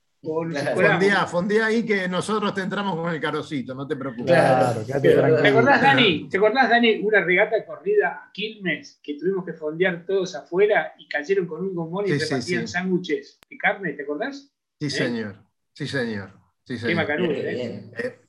Fondía, 1.27 1.65
ahí 1.65 1.85
que 1.85 2.07
nosotros 2.07 2.53
te 2.53 2.61
entramos 2.61 2.95
con 2.95 3.13
el 3.13 3.19
carocito, 3.19 3.73
no 3.73 3.87
te 3.87 3.95
preocupes. 3.95 4.25
Claro, 4.25 4.81
¿Te 4.81 5.47
acordás, 5.47 5.81
Dani? 5.81 6.29
¿Te 6.29 6.37
acordás, 6.37 6.69
Dani, 6.69 6.99
una 6.99 7.21
regata 7.21 7.65
corrida 7.65 8.09
a 8.09 8.31
Quilmes 8.31 8.99
que 9.01 9.15
tuvimos 9.15 9.45
que 9.45 9.53
fondear 9.53 10.05
todos 10.05 10.35
afuera 10.35 10.93
y 10.97 11.07
cayeron 11.07 11.47
con 11.47 11.61
un 11.61 11.73
gomón 11.73 12.07
y 12.07 12.17
repartían 12.17 12.67
sándwiches 12.67 13.39
de 13.49 13.57
carne? 13.57 13.93
¿Te 13.93 14.03
acordás? 14.03 14.51
Sí, 14.79 14.87
¿Eh? 14.87 14.89
señor. 14.89 15.35
Sí, 15.73 15.87
señor. 15.87 16.31
Sí, 16.63 16.77
señor. 16.77 17.05
Qué 17.05 17.13
¿eh? 17.15 17.91
¿eh? 17.97 18.19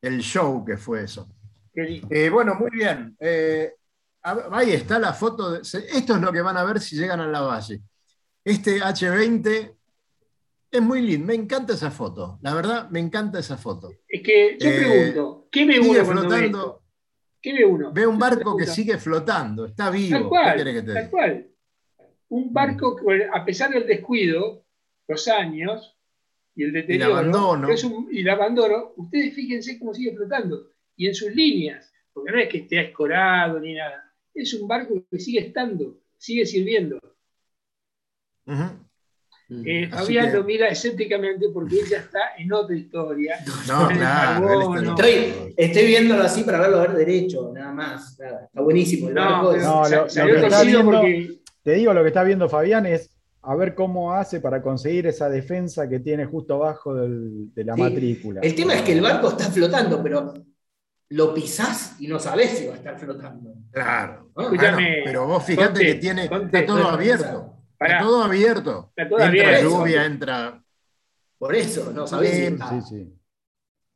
El 0.00 0.20
show 0.20 0.64
que 0.64 0.76
fue 0.76 1.04
eso. 1.04 1.28
Eh, 1.74 2.30
bueno, 2.30 2.54
muy 2.54 2.70
bien. 2.70 3.16
Ahí 4.22 4.72
está 4.72 4.98
la 4.98 5.12
foto. 5.12 5.60
esto 5.60 5.78
es 5.78 6.20
lo 6.20 6.32
que 6.32 6.40
van 6.40 6.56
a 6.56 6.64
ver 6.64 6.80
si 6.80 6.96
llegan 6.96 7.20
a 7.20 7.26
la 7.26 7.42
valle. 7.42 7.82
Este 8.42 8.80
H20 8.80 9.75
es 10.70 10.82
muy 10.82 11.02
lindo. 11.02 11.26
Me 11.26 11.34
encanta 11.34 11.74
esa 11.74 11.90
foto. 11.90 12.38
La 12.42 12.54
verdad, 12.54 12.90
me 12.90 13.00
encanta 13.00 13.38
esa 13.38 13.56
foto. 13.56 13.90
Es 14.08 14.22
que 14.22 14.56
yo 14.58 14.68
eh, 14.68 14.76
pregunto, 14.78 15.48
¿qué 15.50 15.64
ve 15.64 15.80
uno 15.80 16.04
flotando? 16.04 16.82
¿Qué 17.40 17.52
ve 17.52 17.64
uno? 17.64 17.92
Ve 17.92 18.06
un 18.06 18.18
barco 18.18 18.56
que 18.56 18.66
sigue 18.66 18.98
flotando, 18.98 19.66
está 19.66 19.90
vivo. 19.90 20.18
Tal 20.18 20.28
cual, 20.28 20.84
tal 20.86 21.10
cual. 21.10 21.46
Un 22.28 22.52
barco 22.52 22.96
que, 22.96 23.28
a 23.32 23.44
pesar 23.44 23.70
del 23.70 23.86
descuido, 23.86 24.64
los 25.06 25.28
años 25.28 25.96
y 26.54 26.64
el 26.64 26.72
deterioro 26.72 27.10
y 27.10 27.12
el 27.12 27.18
abandono, 27.18 27.68
y 28.10 28.20
el 28.20 28.28
abandono 28.28 28.92
ustedes 28.96 29.34
fíjense 29.34 29.78
cómo 29.78 29.94
sigue 29.94 30.16
flotando 30.16 30.70
y 30.96 31.06
en 31.06 31.14
sus 31.14 31.32
líneas, 31.34 31.92
porque 32.12 32.32
no 32.32 32.38
es 32.40 32.48
que 32.48 32.58
esté 32.58 32.80
escorado 32.80 33.60
ni 33.60 33.74
nada 33.74 34.06
es 34.36 34.54
un 34.54 34.68
barco 34.68 35.02
que 35.10 35.18
sigue 35.18 35.40
estando, 35.40 35.98
sigue 36.18 36.44
sirviendo. 36.44 37.00
Eh, 39.48 39.88
Fabián 39.88 40.32
lo 40.32 40.42
mira 40.42 40.66
escépticamente 40.68 41.46
porque 41.52 41.76
ella 41.76 41.98
está 41.98 42.34
en 42.36 42.52
otra 42.52 42.76
historia. 42.76 43.36
No, 43.68 43.88
claro. 43.88 44.74
Estoy, 44.76 45.54
estoy, 45.56 45.86
viéndolo 45.86 46.22
así 46.22 46.42
para 46.42 46.60
verlo 46.60 46.80
ver 46.80 46.94
derecho, 46.94 47.52
nada 47.54 47.72
más. 47.72 48.10
Está 48.12 48.60
buenísimo. 48.60 49.10
no, 49.10 49.52
Te 51.62 51.72
digo, 51.72 51.92
lo 51.92 52.02
que 52.02 52.08
está 52.08 52.22
viendo 52.22 52.48
Fabián 52.48 52.86
es 52.86 53.10
a 53.42 53.54
ver 53.54 53.74
cómo 53.74 54.12
hace 54.12 54.40
para 54.40 54.60
conseguir 54.60 55.06
esa 55.06 55.28
defensa 55.28 55.88
que 55.88 56.00
tiene 56.00 56.26
justo 56.26 56.54
abajo 56.54 56.94
de 56.94 57.64
la 57.64 57.76
matrícula. 57.76 58.40
El 58.40 58.54
tema 58.54 58.74
es 58.74 58.82
que 58.82 58.92
el 58.92 59.00
barco 59.00 59.28
está 59.28 59.44
flotando, 59.44 60.02
pero 60.02 60.34
lo 61.10 61.34
pisás 61.34 61.96
y 62.00 62.08
no 62.08 62.18
sabés 62.18 62.50
si 62.58 62.66
va 62.66 62.74
a 62.74 62.76
estar 62.76 62.98
flotando. 62.98 63.54
Claro. 63.70 64.30
pero 65.04 65.26
vos 65.26 65.44
fíjate 65.44 65.80
que 65.80 65.94
tiene, 65.94 66.24
está 66.24 66.66
todo 66.66 66.88
abierto. 66.88 67.55
Está 67.78 68.00
todo 68.00 68.22
abierto. 68.22 68.92
Está 68.96 69.08
todo 69.08 69.20
entra 69.20 69.60
lluvia, 69.60 70.04
entra. 70.04 70.62
Por 71.38 71.54
eso, 71.54 71.92
no 71.92 72.06
sabés. 72.06 72.32
Eh, 72.32 72.58
sí, 72.70 72.80
sí. 72.88 73.12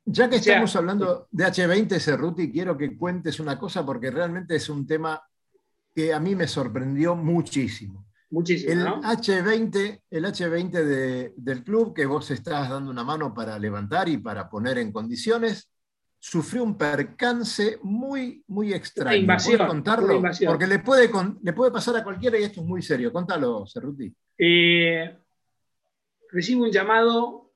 Ya 0.05 0.29
que 0.29 0.37
estamos 0.37 0.75
hablando 0.77 1.29
de 1.31 1.45
H20, 1.45 1.99
Cerruti, 2.01 2.51
quiero 2.51 2.77
que 2.77 2.97
cuentes 2.97 3.39
una 3.39 3.59
cosa 3.59 3.85
porque 3.85 4.11
realmente 4.11 4.57
es 4.57 4.69
un 4.69 4.87
tema 4.87 5.23
que 5.95 6.13
a 6.13 6.21
mí 6.21 6.35
me 6.35 6.49
sorprendió 6.49 7.15
muchísimo. 7.15 8.07
Muchísimo. 8.31 8.73
El 8.73 8.87
H20, 8.87 10.03
el 10.11 10.25
H20 10.25 11.35
del 11.37 11.65
club 11.65 11.95
que 11.95 12.07
vos 12.07 12.31
estás 12.31 12.71
dando 12.71 12.91
una 12.91 13.05
mano 13.05 13.35
para 13.35 13.59
levantar 13.59 14.09
y 14.09 14.19
para 14.19 14.49
poner 14.49 14.79
en 14.79 14.93
condiciones, 14.93 15.70
sufrió 16.21 16.63
un 16.63 16.77
percance 16.77 17.79
muy, 17.83 18.45
muy 18.49 18.75
extraño. 18.75 19.17
Invasión, 19.17 19.67
contarlo? 19.67 20.23
Porque 20.47 20.67
le 20.67 20.79
puede, 20.81 21.11
le 21.43 21.53
puede 21.55 21.73
pasar 21.73 21.97
a 21.97 22.05
cualquiera 22.05 22.39
y 22.39 22.43
esto 22.43 22.61
es 22.61 22.67
muy 22.67 22.83
serio. 22.83 23.11
Contalo, 23.11 23.65
Cerruti. 23.67 24.13
Eh, 24.39 25.17
recibo 26.31 26.65
un 26.65 26.71
llamado 26.71 27.53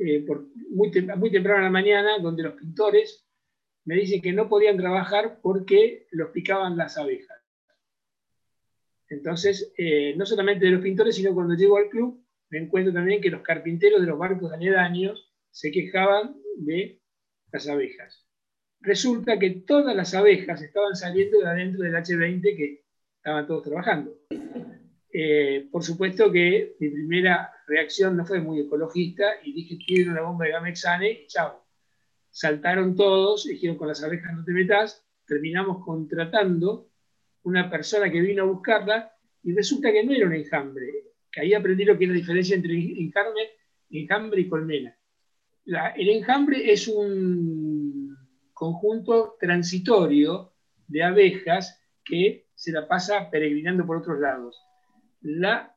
eh, 0.00 0.26
muy, 0.70 0.90
muy 1.16 1.30
temprano 1.30 1.58
en 1.58 1.64
la 1.64 1.70
mañana 1.70 2.18
donde 2.18 2.42
los 2.42 2.54
pintores 2.54 3.24
me 3.84 3.94
dicen 3.94 4.20
que 4.20 4.32
no 4.32 4.48
podían 4.48 4.76
trabajar 4.76 5.38
porque 5.40 6.08
los 6.10 6.30
picaban 6.30 6.76
las 6.76 6.98
abejas. 6.98 7.38
Entonces, 9.08 9.72
eh, 9.78 10.14
no 10.16 10.26
solamente 10.26 10.64
de 10.64 10.72
los 10.72 10.82
pintores, 10.82 11.14
sino 11.14 11.32
cuando 11.32 11.54
llego 11.54 11.76
al 11.76 11.88
club, 11.90 12.24
me 12.50 12.58
encuentro 12.58 12.92
también 12.92 13.20
que 13.20 13.30
los 13.30 13.42
carpinteros 13.42 14.00
de 14.00 14.06
los 14.06 14.18
barcos 14.18 14.52
aledaños 14.52 15.32
se 15.50 15.70
quejaban 15.70 16.36
de 16.56 17.00
las 17.54 17.68
abejas. 17.68 18.26
Resulta 18.80 19.38
que 19.38 19.50
todas 19.50 19.94
las 19.94 20.12
abejas 20.12 20.60
estaban 20.60 20.96
saliendo 20.96 21.38
de 21.38 21.46
adentro 21.46 21.84
del 21.84 21.94
H20 21.94 22.42
que 22.56 22.84
estaban 23.16 23.46
todos 23.46 23.62
trabajando. 23.62 24.12
Eh, 25.12 25.68
por 25.70 25.84
supuesto 25.84 26.32
que 26.32 26.74
mi 26.80 26.88
primera 26.88 27.52
reacción 27.68 28.16
no 28.16 28.26
fue 28.26 28.40
muy 28.40 28.58
ecologista 28.58 29.24
y 29.44 29.52
dije, 29.52 29.78
quiero 29.86 30.10
una 30.10 30.22
bomba 30.22 30.46
de 30.46 30.50
Gamexane 30.50 31.10
y 31.10 31.26
chao. 31.28 31.64
Saltaron 32.28 32.96
todos, 32.96 33.44
dijeron, 33.44 33.76
con 33.76 33.86
las 33.86 34.02
abejas 34.02 34.34
no 34.34 34.44
te 34.44 34.50
metas, 34.50 35.06
terminamos 35.24 35.84
contratando 35.84 36.90
una 37.44 37.70
persona 37.70 38.10
que 38.10 38.20
vino 38.20 38.42
a 38.42 38.46
buscarla 38.46 39.12
y 39.44 39.54
resulta 39.54 39.92
que 39.92 40.02
no 40.02 40.12
era 40.12 40.26
un 40.26 40.34
enjambre, 40.34 40.86
que 41.30 41.42
ahí 41.42 41.54
aprendí 41.54 41.84
lo 41.84 41.96
que 41.96 42.04
es 42.04 42.10
la 42.10 42.16
diferencia 42.16 42.56
entre 42.56 42.74
enjambre, 42.74 43.50
enjambre 43.90 44.40
y 44.40 44.48
colmena. 44.48 44.98
El 45.66 46.08
enjambre 46.08 46.72
es 46.72 46.88
un 46.88 48.16
conjunto 48.52 49.36
transitorio 49.40 50.52
de 50.86 51.02
abejas 51.02 51.80
que 52.04 52.46
se 52.54 52.72
la 52.72 52.86
pasa 52.86 53.30
peregrinando 53.30 53.86
por 53.86 53.98
otros 53.98 54.20
lados. 54.20 54.60
La 55.22 55.74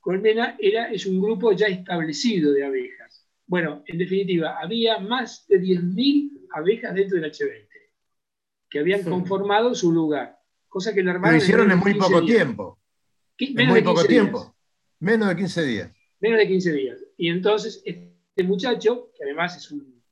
colmena 0.00 0.56
era, 0.58 0.92
es 0.92 1.06
un 1.06 1.20
grupo 1.20 1.52
ya 1.52 1.66
establecido 1.66 2.52
de 2.52 2.64
abejas. 2.64 3.26
Bueno, 3.46 3.82
en 3.86 3.98
definitiva, 3.98 4.58
había 4.60 4.98
más 4.98 5.46
de 5.46 5.60
10.000 5.60 6.48
abejas 6.52 6.94
dentro 6.94 7.20
del 7.20 7.30
H20 7.30 7.72
que 8.72 8.78
habían 8.78 9.02
conformado 9.02 9.74
su 9.74 9.92
lugar. 9.92 10.38
Cosa 10.66 10.94
que 10.94 11.02
lo 11.02 11.12
Lo 11.12 11.36
hicieron 11.36 11.70
en 11.70 11.78
muy 11.78 11.92
poco 11.94 12.24
tiempo. 12.24 12.80
En 13.38 13.68
muy 13.68 13.82
poco 13.82 14.04
tiempo. 14.04 14.56
Menos 14.98 15.28
de 15.28 15.36
15 15.36 15.66
días. 15.66 15.92
Menos 16.20 16.38
de 16.38 16.48
15 16.48 16.72
días. 16.72 16.98
Y 17.18 17.28
entonces 17.28 17.82
este 18.34 18.44
muchacho, 18.44 19.12
que 19.14 19.24
además 19.24 19.56
es 19.56 19.70
un, 19.70 20.02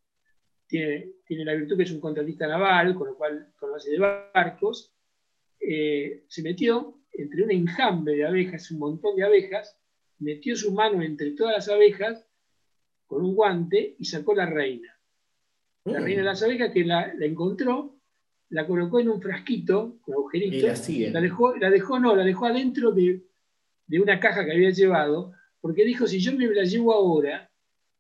tiene, 0.66 1.12
tiene 1.24 1.44
la 1.44 1.54
virtud 1.54 1.76
que 1.76 1.84
es 1.84 1.90
un 1.90 2.00
contratista 2.00 2.46
naval, 2.46 2.94
con 2.94 3.08
lo 3.08 3.16
cual 3.16 3.52
conoce 3.56 3.90
de 3.90 3.98
barcos, 3.98 4.94
eh, 5.58 6.24
se 6.28 6.42
metió 6.42 7.00
entre 7.12 7.44
un 7.44 7.50
enjambre 7.50 8.16
de 8.16 8.26
abejas, 8.26 8.70
un 8.70 8.78
montón 8.78 9.16
de 9.16 9.24
abejas, 9.24 9.78
metió 10.18 10.54
su 10.54 10.72
mano 10.72 11.02
entre 11.02 11.32
todas 11.32 11.54
las 11.54 11.68
abejas 11.68 12.26
con 13.06 13.24
un 13.24 13.34
guante 13.34 13.96
y 13.98 14.04
sacó 14.04 14.34
la 14.34 14.46
reina. 14.46 14.96
La 15.84 16.00
mm. 16.00 16.04
reina 16.04 16.20
de 16.22 16.26
las 16.26 16.42
abejas 16.42 16.72
que 16.72 16.84
la, 16.84 17.12
la 17.14 17.26
encontró 17.26 18.00
la 18.50 18.66
colocó 18.66 19.00
en 19.00 19.08
un 19.08 19.22
frasquito 19.22 19.98
con 20.02 20.14
agujeritos. 20.14 20.88
La, 20.88 21.20
dejó, 21.20 21.56
la 21.56 21.70
dejó, 21.70 21.98
no, 21.98 22.14
la 22.14 22.24
dejó 22.24 22.46
adentro 22.46 22.92
de, 22.92 23.22
una 23.88 24.20
caja 24.20 24.44
que 24.44 24.52
había 24.52 24.70
llevado, 24.70 25.32
porque 25.60 25.84
dijo, 25.84 26.06
si 26.06 26.20
yo 26.20 26.32
me 26.32 26.46
la 26.46 26.64
llevo 26.64 26.92
ahora, 26.92 27.49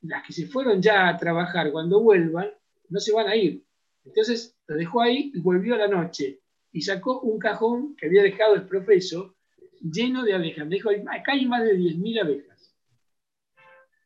las 0.02 0.26
que 0.26 0.32
se 0.32 0.46
fueron 0.46 0.80
ya 0.80 1.08
a 1.08 1.16
trabajar, 1.16 1.70
cuando 1.72 2.00
vuelvan, 2.00 2.50
no 2.88 3.00
se 3.00 3.12
van 3.12 3.28
a 3.28 3.36
ir. 3.36 3.64
Entonces 4.04 4.56
la 4.66 4.76
dejó 4.76 5.02
ahí 5.02 5.30
y 5.34 5.40
volvió 5.40 5.74
a 5.74 5.78
la 5.78 5.88
noche 5.88 6.40
y 6.72 6.82
sacó 6.82 7.20
un 7.20 7.38
cajón 7.38 7.96
que 7.96 8.06
había 8.06 8.22
dejado 8.22 8.54
el 8.54 8.66
profesor 8.66 9.34
lleno 9.80 10.22
de 10.24 10.34
abejas. 10.34 10.66
Me 10.66 10.76
dijo, 10.76 10.90
acá 10.90 11.32
hay 11.32 11.46
más 11.46 11.64
de 11.64 11.76
10.000 11.76 12.20
abejas. 12.20 12.74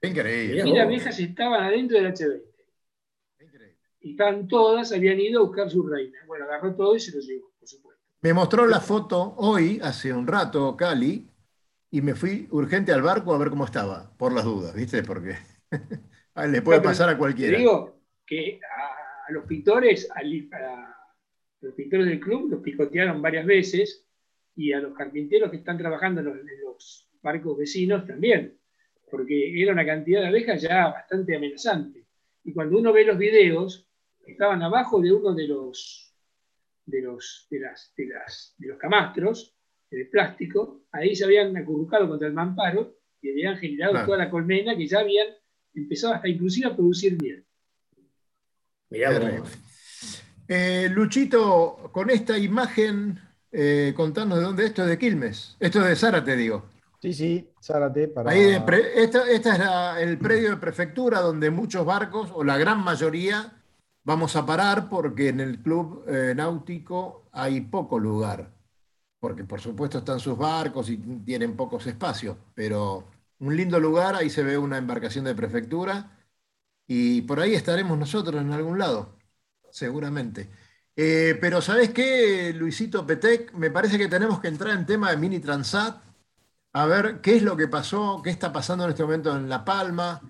Increíble. 0.02 0.64
10.000 0.64 0.82
abejas 0.82 1.18
estaban 1.20 1.62
adentro 1.62 1.96
del 1.96 2.12
HB 2.12 2.54
y 4.04 4.10
están 4.10 4.46
todas, 4.48 4.92
habían 4.92 5.18
ido 5.18 5.40
a 5.40 5.46
buscar 5.46 5.70
su 5.70 5.82
reina. 5.86 6.18
Bueno, 6.26 6.44
agarró 6.44 6.74
todo 6.74 6.94
y 6.94 7.00
se 7.00 7.10
lo 7.16 7.20
llevó, 7.20 7.50
por 7.58 7.66
supuesto. 7.66 8.02
Me 8.20 8.34
mostró 8.34 8.66
la 8.66 8.80
foto 8.80 9.34
hoy, 9.38 9.80
hace 9.82 10.12
un 10.12 10.26
rato, 10.26 10.76
Cali, 10.76 11.26
y 11.90 12.02
me 12.02 12.14
fui 12.14 12.46
urgente 12.50 12.92
al 12.92 13.00
barco 13.00 13.34
a 13.34 13.38
ver 13.38 13.48
cómo 13.48 13.64
estaba, 13.64 14.14
por 14.18 14.34
las 14.34 14.44
dudas, 14.44 14.74
¿viste? 14.74 15.02
Porque 15.02 15.36
le 16.48 16.62
puede 16.62 16.80
pasar 16.80 17.08
a 17.08 17.18
cualquiera. 17.18 17.58
Digo 17.58 18.00
que 18.26 18.60
a, 19.28 19.32
los 19.32 19.44
pintores, 19.44 20.08
a, 20.10 20.22
los 20.22 21.74
pintores 21.74 22.06
del 22.06 22.20
club 22.20 22.50
los 22.50 22.60
picotearon 22.60 23.20
varias 23.22 23.46
veces 23.46 24.06
y 24.56 24.72
a 24.72 24.80
los 24.80 24.94
carpinteros 24.94 25.50
que 25.50 25.58
están 25.58 25.78
trabajando 25.78 26.20
en 26.20 26.46
los 26.64 27.08
barcos 27.22 27.58
vecinos 27.58 28.06
también, 28.06 28.58
porque 29.10 29.60
era 29.60 29.72
una 29.72 29.86
cantidad 29.86 30.20
de 30.20 30.28
abejas 30.28 30.62
ya 30.62 30.88
bastante 30.88 31.36
amenazante. 31.36 32.06
Y 32.44 32.52
cuando 32.52 32.78
uno 32.78 32.92
ve 32.92 33.04
los 33.04 33.18
videos, 33.18 33.88
estaban 34.26 34.62
abajo 34.62 35.00
de 35.00 35.12
uno 35.12 35.34
de 35.34 35.48
los, 35.48 36.14
de 36.84 37.00
los, 37.00 37.46
de 37.50 37.60
las, 37.60 37.92
de 37.96 38.06
las, 38.06 38.54
de 38.58 38.68
los 38.68 38.78
camastros 38.78 39.56
de 39.90 40.06
plástico, 40.06 40.82
ahí 40.92 41.14
se 41.14 41.24
habían 41.24 41.56
acurrucado 41.56 42.08
contra 42.08 42.28
el 42.28 42.34
mamparo 42.34 42.96
y 43.20 43.30
habían 43.30 43.56
generado 43.58 44.04
toda 44.04 44.18
la 44.18 44.30
colmena 44.30 44.76
que 44.76 44.86
ya 44.86 45.00
habían 45.00 45.28
empezado 45.74 46.14
hasta 46.14 46.28
inclusive 46.28 46.68
a 46.68 46.74
producir 46.74 47.20
miel. 47.20 47.44
Eh, 50.48 50.88
Luchito, 50.90 51.90
con 51.92 52.10
esta 52.10 52.38
imagen, 52.38 53.18
eh, 53.50 53.92
contanos 53.96 54.38
de 54.38 54.44
dónde 54.44 54.66
esto 54.66 54.82
es 54.82 54.88
de 54.88 54.98
Quilmes. 54.98 55.56
Esto 55.58 55.80
es 55.82 55.88
de 55.88 55.96
Zárate, 55.96 56.36
digo. 56.36 56.64
Sí, 57.00 57.12
sí, 57.12 57.50
Zárate. 57.62 58.08
Para... 58.08 58.30
Ahí 58.30 58.56
esta, 58.96 59.30
es 59.30 60.06
el 60.06 60.18
predio 60.18 60.50
de 60.50 60.56
prefectura 60.56 61.20
donde 61.20 61.50
muchos 61.50 61.84
barcos, 61.84 62.30
o 62.32 62.44
la 62.44 62.56
gran 62.56 62.82
mayoría, 62.82 63.52
Vamos 64.06 64.36
a 64.36 64.44
parar 64.44 64.90
porque 64.90 65.30
en 65.30 65.40
el 65.40 65.62
club 65.62 66.04
eh, 66.06 66.34
náutico 66.36 67.24
hay 67.32 67.62
poco 67.62 67.98
lugar, 67.98 68.52
porque 69.18 69.44
por 69.44 69.62
supuesto 69.62 69.98
están 69.98 70.20
sus 70.20 70.36
barcos 70.36 70.90
y 70.90 70.98
tienen 70.98 71.56
pocos 71.56 71.86
espacios, 71.86 72.36
pero 72.54 73.04
un 73.44 73.56
lindo 73.56 73.78
lugar, 73.78 74.14
ahí 74.14 74.30
se 74.30 74.42
ve 74.42 74.56
una 74.58 74.78
embarcación 74.78 75.24
de 75.24 75.34
prefectura 75.34 76.18
y 76.86 77.22
por 77.22 77.40
ahí 77.40 77.54
estaremos 77.54 77.98
nosotros 77.98 78.40
en 78.40 78.52
algún 78.52 78.78
lado, 78.78 79.18
seguramente. 79.70 80.50
Eh, 80.96 81.36
pero 81.40 81.60
¿sabes 81.60 81.90
qué, 81.90 82.52
Luisito 82.54 83.06
Petec? 83.06 83.52
Me 83.54 83.70
parece 83.70 83.98
que 83.98 84.08
tenemos 84.08 84.40
que 84.40 84.48
entrar 84.48 84.76
en 84.76 84.86
tema 84.86 85.10
de 85.10 85.16
Mini 85.16 85.40
Transat, 85.40 86.02
a 86.72 86.86
ver 86.86 87.20
qué 87.20 87.36
es 87.36 87.42
lo 87.42 87.56
que 87.56 87.68
pasó, 87.68 88.20
qué 88.22 88.30
está 88.30 88.52
pasando 88.52 88.84
en 88.84 88.90
este 88.90 89.02
momento 89.02 89.36
en 89.36 89.48
La 89.48 89.64
Palma, 89.64 90.20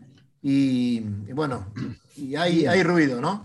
y, 0.42 1.00
bueno, 1.33 1.72
y 2.16 2.35
hay, 2.37 2.66
hay 2.66 2.83
ruido, 2.83 3.20
¿no? 3.20 3.44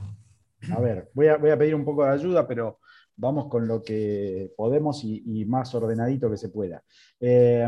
A 0.75 0.79
ver, 0.81 1.09
voy 1.13 1.27
a, 1.27 1.37
voy 1.37 1.49
a, 1.51 1.57
pedir 1.57 1.73
un 1.75 1.85
poco 1.85 2.03
de 2.03 2.11
ayuda, 2.11 2.45
pero 2.45 2.79
vamos 3.15 3.47
con 3.47 3.67
lo 3.67 3.81
que 3.81 4.51
podemos 4.57 5.03
y, 5.03 5.45
más 5.45 5.73
ordenadito 5.75 6.29
que 6.29 6.37
se 6.37 6.49
pueda. 6.49 6.83
Eh, 7.19 7.67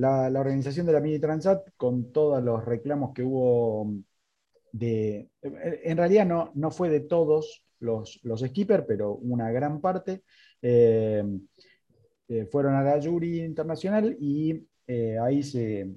la, 0.00 0.40
organización 0.40 0.86
de 0.86 0.92
la 0.92 1.00
Mini 1.00 1.18
Transat, 1.18 1.68
con 1.76 2.12
todos 2.12 2.42
los 2.42 2.64
reclamos 2.64 3.12
que 3.14 3.22
hubo 3.22 3.92
de. 4.72 5.30
En 5.42 5.96
realidad 5.96 6.26
no, 6.26 6.52
no 6.54 6.70
fue 6.70 6.88
de 6.88 7.00
todos 7.00 7.64
los, 7.80 8.20
los 8.22 8.40
skippers, 8.40 8.84
pero 8.86 9.14
una 9.14 9.50
gran 9.50 9.80
parte. 9.80 10.22
Eh, 10.62 11.24
eh, 12.28 12.46
fueron 12.46 12.74
a 12.74 12.82
la 12.82 13.02
jury 13.02 13.42
internacional 13.42 14.16
y 14.20 14.66
ahí 15.20 15.42
se, 15.42 15.88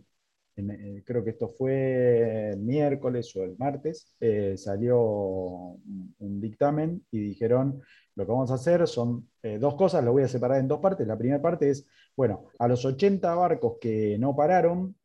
eh, 0.56 1.04
creo 1.06 1.24
que 1.24 1.32
esto 1.32 1.48
fue 1.48 2.52
el 2.52 2.60
miércoles 2.60 3.36
o 3.36 3.44
el 3.44 3.58
martes, 3.58 4.14
eh, 4.20 4.56
salió 4.56 5.00
un, 5.02 6.40
dictamen 6.42 7.04
y 7.12 7.20
dijeron, 7.20 7.82
lo 8.16 8.26
que 8.26 8.32
vamos 8.32 8.52
a 8.52 8.56
hacer 8.56 8.88
son 8.88 9.30
eh, 9.42 9.58
dos 9.58 9.76
cosas, 9.76 10.04
lo 10.04 10.12
voy 10.12 10.24
a 10.24 10.28
separar 10.28 10.60
en 10.60 10.68
dos 10.68 10.80
partes. 10.80 11.08
La 11.08 11.18
primera 11.18 11.42
parte 11.42 11.70
es, 11.70 11.88
bueno, 12.16 12.46
a 12.60 12.68
los 12.68 12.86
80 12.86 13.34
barcos 13.36 13.78
que 13.80 14.18
no 14.20 14.36
pararon, 14.36 14.96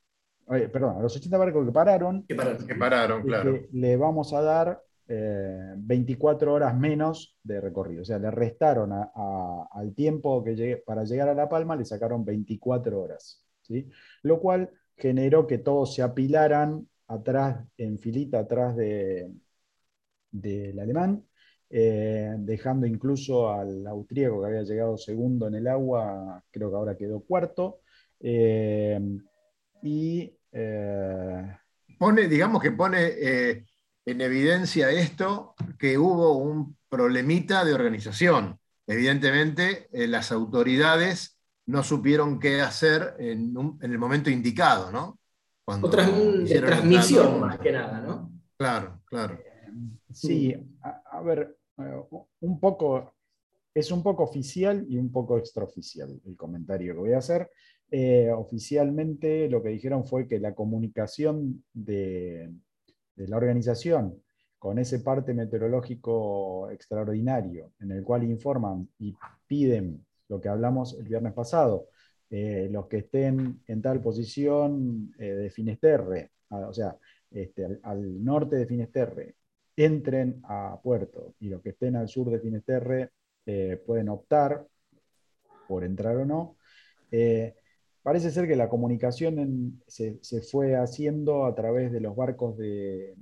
perdón, 0.47 0.97
a 0.97 1.03
los 1.03 1.15
80 1.17 1.39
barcos 1.39 1.67
que 1.67 1.73
pararon, 1.73 2.27
que 2.27 2.35
pararon, 2.75 3.23
claro. 3.23 3.61
le 3.73 3.97
vamos 3.97 4.33
a 4.33 4.43
dar 4.43 4.83
24 5.09 6.53
horas 6.53 6.77
menos 6.77 7.39
de 7.43 7.61
recorrido. 7.61 8.03
O 8.03 8.05
sea, 8.05 8.19
le 8.19 8.31
restaron 8.31 8.93
al 8.93 9.95
tiempo 9.95 10.45
que 10.45 10.55
llegué, 10.55 10.77
para 10.77 11.05
llegar 11.05 11.29
a 11.29 11.35
La 11.35 11.49
Palma, 11.49 11.77
le 11.77 11.85
sacaron 11.85 12.25
24 12.25 13.01
horas. 13.01 13.43
¿sí? 13.63 13.89
Lo 14.23 14.39
cual 14.39 14.71
generó 14.97 15.47
que 15.47 15.59
todos 15.59 15.95
se 15.95 16.03
apilaran 16.03 16.87
atrás, 17.07 17.65
en 17.79 17.99
filita 17.99 18.41
atrás 18.41 18.77
de, 18.77 19.31
del 20.31 20.79
alemán, 20.79 21.25
eh, 21.71 22.35
dejando 22.39 22.87
incluso 22.87 23.53
al 23.53 23.87
austríaco 23.87 24.41
que 24.41 24.47
había 24.47 24.63
llegado 24.63 24.97
segundo 24.97 25.49
en 25.49 25.57
el 25.57 25.69
agua, 25.69 26.43
creo 26.51 26.71
que 26.71 26.77
ahora 26.77 26.97
quedó 26.97 27.21
cuarto. 27.21 27.81
Eh, 28.21 28.99
y 29.83 30.33
eh, 30.53 31.57
pone, 31.99 32.27
digamos 32.27 32.63
que 32.63 32.73
pone 32.73 33.65
en 34.05 34.21
evidencia 34.21 34.91
esto 34.91 35.55
que 35.79 35.99
hubo 35.99 36.39
un 36.39 36.77
problemita 36.89 37.65
de 37.65 37.75
organización. 37.75 38.59
Evidentemente, 38.87 39.89
las 39.93 40.33
autoridades 40.33 41.39
no 41.67 41.83
supieron 41.83 42.41
qué 42.41 42.63
hacer 42.63 43.15
en, 43.19 43.55
el 43.83 43.99
momento 43.99 44.31
indicado, 44.31 44.91
¿no? 44.91 45.19
Otra 45.67 46.09
transmisión 46.47 47.41
más 47.41 47.59
que 47.59 47.73
nada, 47.73 48.01
¿no? 48.01 48.33
Claro, 48.57 49.03
claro. 49.05 49.39
Sí, 50.13 50.55
a, 50.83 51.21
ver, 51.21 51.58
un 52.41 52.61
poco 52.61 53.13
es 53.79 53.93
un 53.93 54.03
poco 54.03 54.25
oficial 54.25 54.85
y 54.89 54.99
un 54.99 55.13
poco 55.13 55.39
extraoficial 55.39 56.21
el 56.27 56.37
comentario 56.37 56.95
que 56.95 57.01
voy 57.01 57.13
a 57.13 57.19
hacer. 57.19 57.51
Eh, 57.91 58.31
oficialmente 58.31 59.49
lo 59.49 59.63
que 59.63 59.71
dijeron 59.71 60.05
fue 60.05 60.27
que 60.27 60.39
la 60.39 60.55
comunicación 60.55 61.65
de, 61.73 62.53
la 63.17 63.37
organización 63.37 64.23
con 64.59 64.79
ese 64.79 64.99
parte 65.01 65.33
meteorológico 65.33 66.69
extraordinario 66.71 67.73
en 67.81 67.93
el 67.93 68.03
cual 68.03 68.25
informan 68.25 68.89
y 68.99 69.15
piden 69.47 70.05
lo 70.29 70.41
que 70.41 70.49
hablamos 70.49 70.99
el 70.99 71.05
viernes 71.09 71.33
pasado, 71.33 71.87
eh, 72.31 72.69
los 72.71 72.89
que 72.89 72.99
estén 72.99 73.63
en 73.67 73.81
tal 73.81 74.03
posición 74.03 75.13
eh, 75.19 75.33
de 75.33 75.51
Finisterre, 75.51 76.33
o 76.51 76.73
sea, 76.73 76.97
este, 77.31 77.79
al, 77.83 78.23
norte 78.23 78.57
de 78.57 78.67
Finisterre, 78.67 79.37
entren 79.85 80.41
a 80.45 80.79
puerto 80.83 81.35
y 81.41 81.49
los 81.49 81.63
que 81.63 81.71
estén 81.71 81.97
al 81.97 82.09
sur 82.09 82.31
de 82.31 82.41
Finisterre 82.41 83.11
eh, 83.47 83.83
pueden 83.87 84.09
optar 84.09 84.67
por 85.67 85.85
entrar 85.85 86.17
o 86.17 86.25
no. 86.25 86.57
parece 88.03 88.31
ser 88.31 88.47
que 88.47 88.57
la 88.57 88.69
comunicación 88.69 89.83
se, 89.87 90.19
fue 90.43 90.77
haciendo 90.77 91.45
a 91.45 91.55
través 91.55 91.93
de 91.93 92.01
los 92.01 92.17
barcos 92.17 92.57
de, 92.57 93.15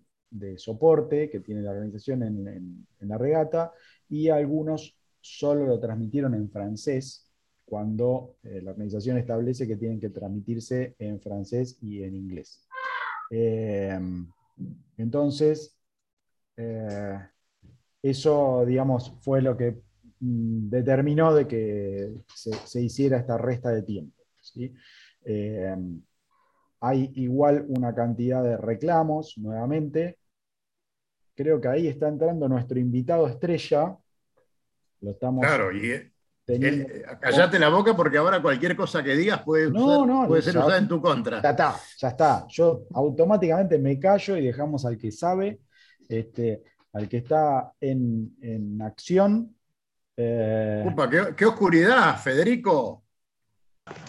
soporte 0.56 1.30
que 1.30 1.40
tiene 1.40 1.62
la 1.62 1.70
organización 1.70 2.22
en 2.22 3.08
la 3.08 3.18
regata 3.18 3.72
y 4.08 4.28
algunos 4.28 4.96
solo 5.20 5.66
lo 5.66 5.80
transmitieron 5.80 6.34
en 6.34 6.50
francés 6.50 7.26
cuando 7.64 8.36
eh, 8.44 8.60
la 8.62 8.70
organización 8.70 9.18
establece 9.18 9.66
que 9.66 9.76
tienen 9.76 9.98
que 9.98 10.10
transmitirse 10.10 10.94
en 10.98 11.20
francés 11.20 11.76
y 11.82 12.02
en 12.04 12.14
inglés. 12.14 12.64
Eh, 13.30 13.98
entonces, 14.96 15.75
eh, 16.56 17.18
eso, 18.02 18.64
digamos, 18.66 19.14
fue 19.20 19.42
lo 19.42 19.56
que 19.56 19.78
mm, 20.20 20.68
determinó 20.68 21.34
de 21.34 21.46
que 21.46 22.14
se, 22.34 22.80
hiciera 22.80 23.18
esta 23.18 23.38
resta 23.38 23.70
de 23.70 23.82
tiempo. 23.82 24.22
hay 26.80 27.10
igual 27.14 27.64
una 27.68 27.94
cantidad 27.94 28.42
de 28.42 28.56
reclamos, 28.56 29.36
nuevamente. 29.38 30.18
Creo 31.34 31.60
que 31.60 31.68
ahí 31.68 31.88
está 31.88 32.08
entrando 32.08 32.48
nuestro 32.48 32.78
invitado 32.78 33.26
estrella. 33.26 33.96
Lo 35.00 35.10
estamos 35.10 35.44
claro, 35.44 35.70
y 35.76 35.90
eh, 36.48 37.02
callate 37.20 37.58
la 37.58 37.68
boca 37.68 37.96
porque 37.96 38.18
ahora 38.18 38.40
cualquier 38.40 38.76
cosa 38.76 39.02
que 39.02 39.16
digas 39.16 39.42
puede, 39.42 39.70
puede 39.70 40.42
ser 40.42 40.56
usada 40.56 40.78
en 40.78 40.86
tu 40.86 41.00
contra. 41.00 41.42
Ya 41.42 41.50
está, 41.50 41.76
ya 41.98 42.08
está. 42.08 42.46
Yo 42.48 42.86
automáticamente 42.94 43.78
me 43.78 43.98
callo 43.98 44.36
y 44.36 44.46
dejamos 44.46 44.86
al 44.86 44.96
que 44.96 45.10
sabe, 45.10 45.60
este, 46.08 46.62
al 46.92 47.08
que 47.08 47.18
está 47.18 47.72
en, 47.80 48.80
acción. 48.82 49.54
Eh, 50.16 50.84
qué, 51.36 51.44
oscuridad, 51.44 52.18
Federico. 52.18 53.04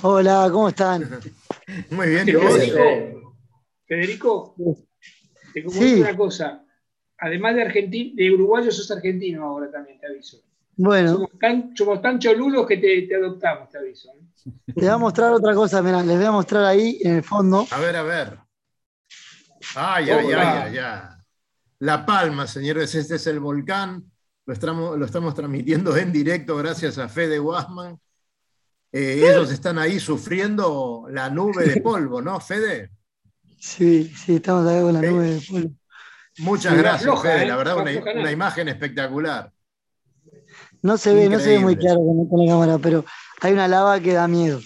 Hola, 0.02 0.48
¿cómo 0.52 0.70
están? 0.70 1.04
Muy 1.92 2.10
bien, 2.10 2.26
Federico, 2.26 3.36
Federico, 3.86 4.56
te 5.54 5.64
comento 5.64 6.02
una 6.02 6.18
cosa. 6.18 6.64
Además 7.20 7.56
de 7.56 7.62
argentino, 7.64 8.14
de 8.16 8.32
uruguayo, 8.32 8.72
sos 8.72 8.90
argentino 8.92 9.44
ahora 9.44 9.72
también, 9.72 10.00
te 10.00 10.08
aviso. 10.08 10.38
Bueno. 10.78 11.28
Somos 11.76 12.02
tan, 12.02 12.20
choludos 12.20 12.68
que 12.68 12.78
te, 12.78 13.16
adoptamos, 13.16 13.70
te 13.70 13.80
aviso. 13.80 14.10
¿eh? 14.12 14.52
Les 14.68 14.76
voy 14.76 14.88
a 14.88 14.98
mostrar 14.98 15.34
otra 15.34 15.54
cosa, 15.56 15.82
mirá, 15.82 16.04
les 16.04 16.16
voy 16.16 16.26
a 16.26 16.32
mostrar 16.32 16.66
ahí 16.66 17.00
en 17.02 17.16
el 17.18 17.24
fondo. 17.24 17.66
A 17.72 17.80
ver, 17.80 17.96
a 17.96 18.04
ver. 18.04 18.38
Ay, 19.76 20.10
ay, 20.10 20.34
ay, 20.34 20.78
ay, 20.78 21.17
La 21.80 22.06
Palma, 22.06 22.48
señores, 22.48 22.96
este 22.96 23.16
es 23.16 23.28
el 23.28 23.40
volcán. 23.40 24.04
Lo 24.46 24.54
estamos, 24.54 24.98
lo 24.98 25.06
estamos 25.06 25.36
transmitiendo 25.36 25.96
en 25.96 26.12
directo 26.12 26.56
gracias 26.56 26.98
a 26.98 27.08
Fede 27.08 27.40
Wasman. 27.40 28.00
Eh, 28.92 29.16
ellos 29.18 29.52
están 29.52 29.78
ahí 29.78 30.00
sufriendo 30.00 31.06
la 31.10 31.30
nube 31.30 31.66
de 31.66 31.82
polvo, 31.82 32.22
¿no, 32.22 32.40
Fede? 32.40 32.92
Sí, 33.60 34.12
sí, 34.16 34.38
estamos 34.38 34.66
ahí 34.68 34.82
con 34.82 34.94
la 34.94 35.02
nube 35.02 35.32
de 35.32 35.42
polvo. 35.42 35.72
Muchas 36.40 36.78
gracias, 36.78 37.22
Fede. 37.22 37.46
La 37.46 37.58
verdad, 37.58 37.78
una 37.78 38.32
imagen 38.32 38.68
espectacular. 38.70 39.52
No 40.82 40.98
se 40.98 41.14
ve, 41.14 41.30
no 41.30 41.40
se 41.40 41.50
ve 41.50 41.60
muy 41.60 41.76
claro 41.76 42.00
con, 42.30 42.46
la 42.46 42.52
cámara, 42.52 42.78
pero 42.78 43.04
hay 43.42 43.54
una 43.54 43.68
lava 43.68 44.00
que 44.00 44.14
da 44.14 44.28
miedo. 44.28 44.62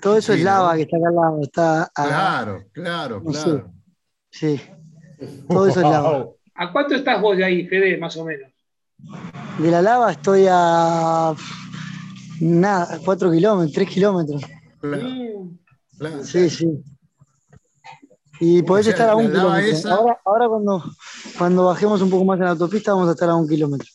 Todo 0.00 0.18
eso 0.18 0.34
es 0.34 0.42
lava 0.42 0.76
que 0.76 0.82
está 0.82 0.96
acá 0.96 1.08
al 1.08 1.14
lado. 1.14 1.40
Está 1.42 1.90
claro, 1.94 2.64
claro, 2.72 3.22
claro. 3.24 3.72
Sí. 4.30 4.60
Todo 5.48 5.68
eso 5.68 5.80
es 5.80 5.86
lava. 5.86 6.28
¿A 6.54 6.72
cuánto 6.72 6.94
estás 6.94 7.20
vos 7.20 7.36
de 7.36 7.44
ahí, 7.44 7.66
Fede, 7.66 7.96
más 7.98 8.16
o 8.16 8.24
menos? 8.24 8.50
De 9.58 9.70
la 9.70 9.82
lava 9.82 10.12
estoy 10.12 10.46
a. 10.48 11.34
Nada, 12.40 12.98
cuatro 13.04 13.30
kilómetros, 13.30 13.72
tres 13.72 13.88
kilómetros. 13.88 14.42
Claro. 14.80 16.24
Sí, 16.24 16.50
sí. 16.50 16.82
Y 18.40 18.62
podés 18.62 18.88
estar 18.88 19.08
a 19.08 19.16
un 19.16 19.30
kilómetro. 19.30 19.90
Ahora, 19.92 20.20
ahora 20.24 20.48
cuando, 20.48 20.84
cuando 21.38 21.64
bajemos 21.66 22.02
un 22.02 22.10
poco 22.10 22.24
más 22.24 22.38
en 22.38 22.44
la 22.44 22.50
autopista, 22.50 22.92
vamos 22.92 23.08
a 23.08 23.12
estar 23.12 23.28
a 23.28 23.36
un 23.36 23.48
kilómetro. 23.48 23.88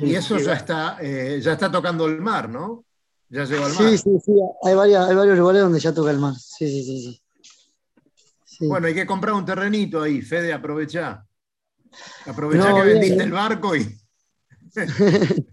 Y 0.00 0.14
eso 0.14 0.36
ya 0.38 0.54
está, 0.54 0.98
eh, 1.00 1.40
ya 1.42 1.52
está 1.52 1.70
tocando 1.70 2.06
el 2.06 2.20
mar, 2.20 2.48
¿no? 2.48 2.84
Ya 3.28 3.44
llegó 3.44 3.64
al 3.64 3.72
mar. 3.72 3.82
Sí, 3.82 3.98
sí, 3.98 4.10
sí. 4.24 4.32
Hay, 4.64 4.74
varias, 4.74 5.08
hay 5.08 5.14
varios 5.14 5.38
lugares 5.38 5.62
donde 5.62 5.80
ya 5.80 5.94
toca 5.94 6.10
el 6.10 6.18
mar. 6.18 6.34
Sí, 6.34 6.68
sí, 6.68 6.82
sí, 6.82 7.02
sí. 7.02 7.22
Bueno, 8.60 8.86
hay 8.86 8.94
que 8.94 9.06
comprar 9.06 9.34
un 9.34 9.44
terrenito 9.44 10.02
ahí, 10.02 10.22
Fede, 10.22 10.52
aprovecha. 10.52 11.24
Aprovecha 12.26 12.74
que 12.74 12.82
vendiste 12.82 13.22
el 13.22 13.32
barco 13.32 13.76
y. 13.76 13.96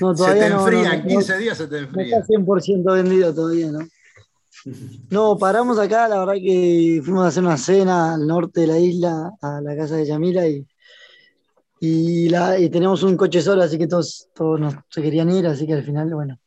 no, 0.00 0.14
todavía 0.16 0.42
se 0.42 0.48
te 0.48 0.54
enfría, 0.54 0.94
en 0.94 1.06
15 1.06 1.38
días 1.38 1.58
se 1.58 1.66
te 1.66 1.78
enfría. 1.78 2.16
No 2.16 2.22
está 2.22 2.34
100% 2.34 2.94
vendido 2.94 3.34
todavía, 3.34 3.70
¿no? 3.70 3.78
No, 5.10 5.36
paramos 5.38 5.78
acá, 5.78 6.08
la 6.08 6.20
verdad 6.20 6.34
que 6.34 7.00
fuimos 7.04 7.24
a 7.24 7.28
hacer 7.28 7.42
una 7.42 7.58
cena 7.58 8.14
al 8.14 8.26
norte 8.26 8.62
de 8.62 8.66
la 8.66 8.78
isla, 8.78 9.32
a 9.42 9.60
la 9.60 9.76
casa 9.76 9.96
de 9.96 10.06
Yamila, 10.06 10.46
y 10.46 10.66
y, 11.86 12.30
la, 12.30 12.58
y 12.58 12.70
teníamos 12.70 13.02
un 13.02 13.14
coche 13.14 13.42
solo, 13.42 13.62
así 13.62 13.76
que 13.76 13.86
todos, 13.86 14.28
todos 14.34 14.58
nos, 14.58 14.74
se 14.88 15.02
querían 15.02 15.30
ir, 15.30 15.46
así 15.46 15.66
que 15.66 15.74
al 15.74 15.82
final, 15.82 16.14
bueno, 16.14 16.38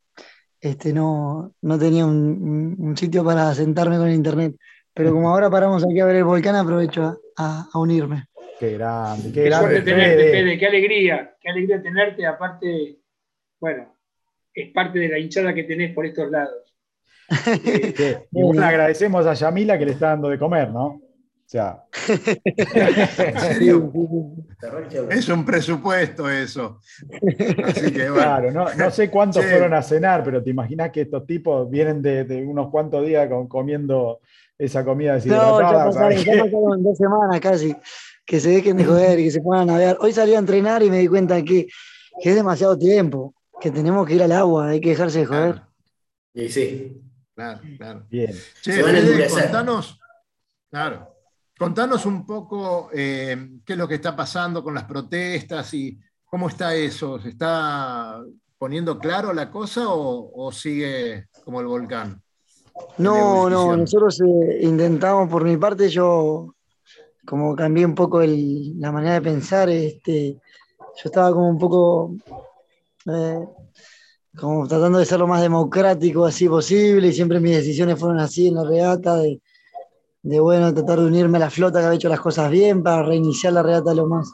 este, 0.60 0.94
no, 0.94 1.54
no 1.62 1.78
tenía 1.78 2.08
un, 2.08 2.96
sitio 2.98 3.24
para 3.24 3.54
sentarme 3.54 3.98
con 3.98 4.08
el 4.08 4.16
internet. 4.16 4.58
Pero 4.98 5.14
como 5.14 5.30
ahora 5.30 5.50
paramos 5.50 5.86
aquí 5.86 6.00
a 6.00 6.06
ver 6.06 6.16
el 6.16 6.24
volcán, 6.24 6.56
aprovecho 6.56 7.22
a, 7.38 7.70
unirme. 7.76 8.26
Qué 8.60 8.74
grande, 8.74 9.32
qué, 9.32 9.44
grande. 9.44 9.82
tenerte, 9.82 10.32
Fede, 10.32 10.58
qué 10.58 10.66
alegría, 10.66 11.36
qué 11.40 11.50
alegría 11.50 11.82
tenerte. 11.82 12.26
Aparte, 12.26 12.98
bueno, 13.60 13.94
es 14.52 14.74
parte 14.74 14.98
de 14.98 15.10
la 15.10 15.20
hinchada 15.20 15.54
que 15.54 15.64
tenés 15.64 15.94
por 15.94 16.08
estos 16.08 16.32
lados. 16.32 16.74
y 18.32 18.42
bueno, 18.42 18.66
agradecemos 18.66 19.26
a 19.28 19.36
Yamila 19.36 19.78
que 19.78 19.86
le 19.86 19.92
está 19.92 20.08
dando 20.08 20.30
de 20.30 20.40
comer, 20.40 20.72
¿no? 20.72 21.00
O 21.48 21.50
sea. 21.50 21.82
es 25.10 25.30
un 25.30 25.46
presupuesto 25.46 26.30
eso. 26.30 26.82
Claro, 27.96 28.52
no, 28.52 28.92
sé 28.92 29.10
cuántos 29.10 29.46
fueron 29.46 29.74
a 29.74 29.82
cenar, 29.82 30.26
pero 30.26 30.44
te 30.44 30.50
imaginas 30.50 30.92
que 30.92 31.04
estos 31.04 31.26
tipos 31.26 31.70
vienen 31.70 32.02
de, 32.02 32.46
unos 32.46 32.70
cuantos 32.70 33.06
días 33.06 33.30
comiendo 33.48 34.20
esa 34.58 34.84
comida 34.84 35.14
deshidratada. 35.14 35.52
No, 35.52 35.62
ya 35.62 35.86
pasaron, 35.86 36.84
dos 36.84 36.98
semanas 36.98 37.40
casi. 37.40 37.74
Que 38.26 38.42
se 38.42 38.50
dejen 38.50 38.76
de 38.76 38.84
joder 38.84 39.18
y 39.18 39.24
que 39.24 39.32
se 39.32 39.40
pongan 39.40 39.70
a 39.70 39.72
navegar. 39.72 39.96
Hoy 40.02 40.12
salí 40.12 40.36
a 40.36 40.40
entrenar 40.40 40.84
y 40.84 40.90
me 40.90 40.98
di 40.98 41.08
cuenta 41.08 41.42
que, 41.44 41.70
es 42.22 42.36
demasiado 42.36 42.78
tiempo, 42.78 43.34
que 43.62 43.72
tenemos 43.72 44.06
que 44.06 44.16
ir 44.16 44.24
al 44.24 44.34
agua, 44.34 44.68
hay 44.68 44.82
que 44.82 44.90
dejarse 44.90 45.20
de 45.20 45.28
joder. 45.28 45.62
Y 46.34 46.50
sí. 46.50 47.02
Claro, 47.34 47.62
claro. 47.78 48.06
Bien. 48.10 48.34
Che, 48.62 48.84
contanos. 49.30 49.98
Claro. 50.70 51.17
Contanos 51.58 52.06
un 52.06 52.26
poco 52.26 52.90
eh, 52.94 53.60
qué 53.66 53.74
es 53.74 53.80
lo 53.80 53.88
que 53.88 53.96
está 53.96 54.16
pasando 54.16 54.64
con 54.64 54.76
las 54.76 54.84
protestas 54.84 55.74
y 55.74 55.98
cómo 56.26 56.50
está 56.50 56.76
eso. 56.76 57.20
¿Se 57.20 57.30
está 57.30 58.22
poniendo 58.58 59.00
claro 59.00 59.34
la 59.34 59.50
cosa 59.50 59.86
o, 59.88 60.52
sigue 60.52 61.28
como 61.44 61.60
el 61.60 61.68
volcán? 61.68 62.22
No, 63.00 63.50
no, 63.50 63.76
nosotros 63.76 64.22
eh, 64.22 64.60
intentamos, 64.62 65.30
por 65.30 65.44
mi 65.44 65.58
parte, 65.58 65.90
yo 65.90 66.54
como 67.26 67.56
cambié 67.56 67.86
un 67.86 67.96
poco 67.96 68.22
la 68.22 68.92
manera 68.92 69.16
de 69.16 69.22
pensar, 69.22 69.68
este, 69.70 70.34
yo 70.34 71.04
estaba 71.04 71.32
como 71.32 71.50
un 71.50 71.58
poco 71.58 72.16
eh, 73.06 73.48
como 74.38 74.68
tratando 74.68 75.00
de 75.00 75.06
ser 75.06 75.20
lo 75.20 75.28
más 75.28 75.42
democrático 75.42 76.26
así 76.26 76.48
posible 76.48 77.08
y 77.08 77.14
siempre 77.14 77.40
mis 77.40 77.56
decisiones 77.56 78.00
fueron 78.00 78.20
así 78.20 78.48
en 78.48 78.56
la 78.56 78.64
regata 78.64 79.16
de 79.18 79.42
de 80.28 80.42
bueno, 80.42 80.74
tratar 80.74 81.00
de 81.00 81.06
unirme 81.06 81.38
a 81.38 81.42
la 81.42 81.50
flota 81.50 81.80
que 81.80 81.86
había 81.86 81.96
hecho 81.96 82.10
las 82.10 82.20
cosas 82.20 82.52
bien 82.52 82.84
para 82.84 83.02
reiniciar 83.02 83.54
la 83.54 83.64
regata 83.64 83.94
lo 83.94 84.08
más, 84.08 84.30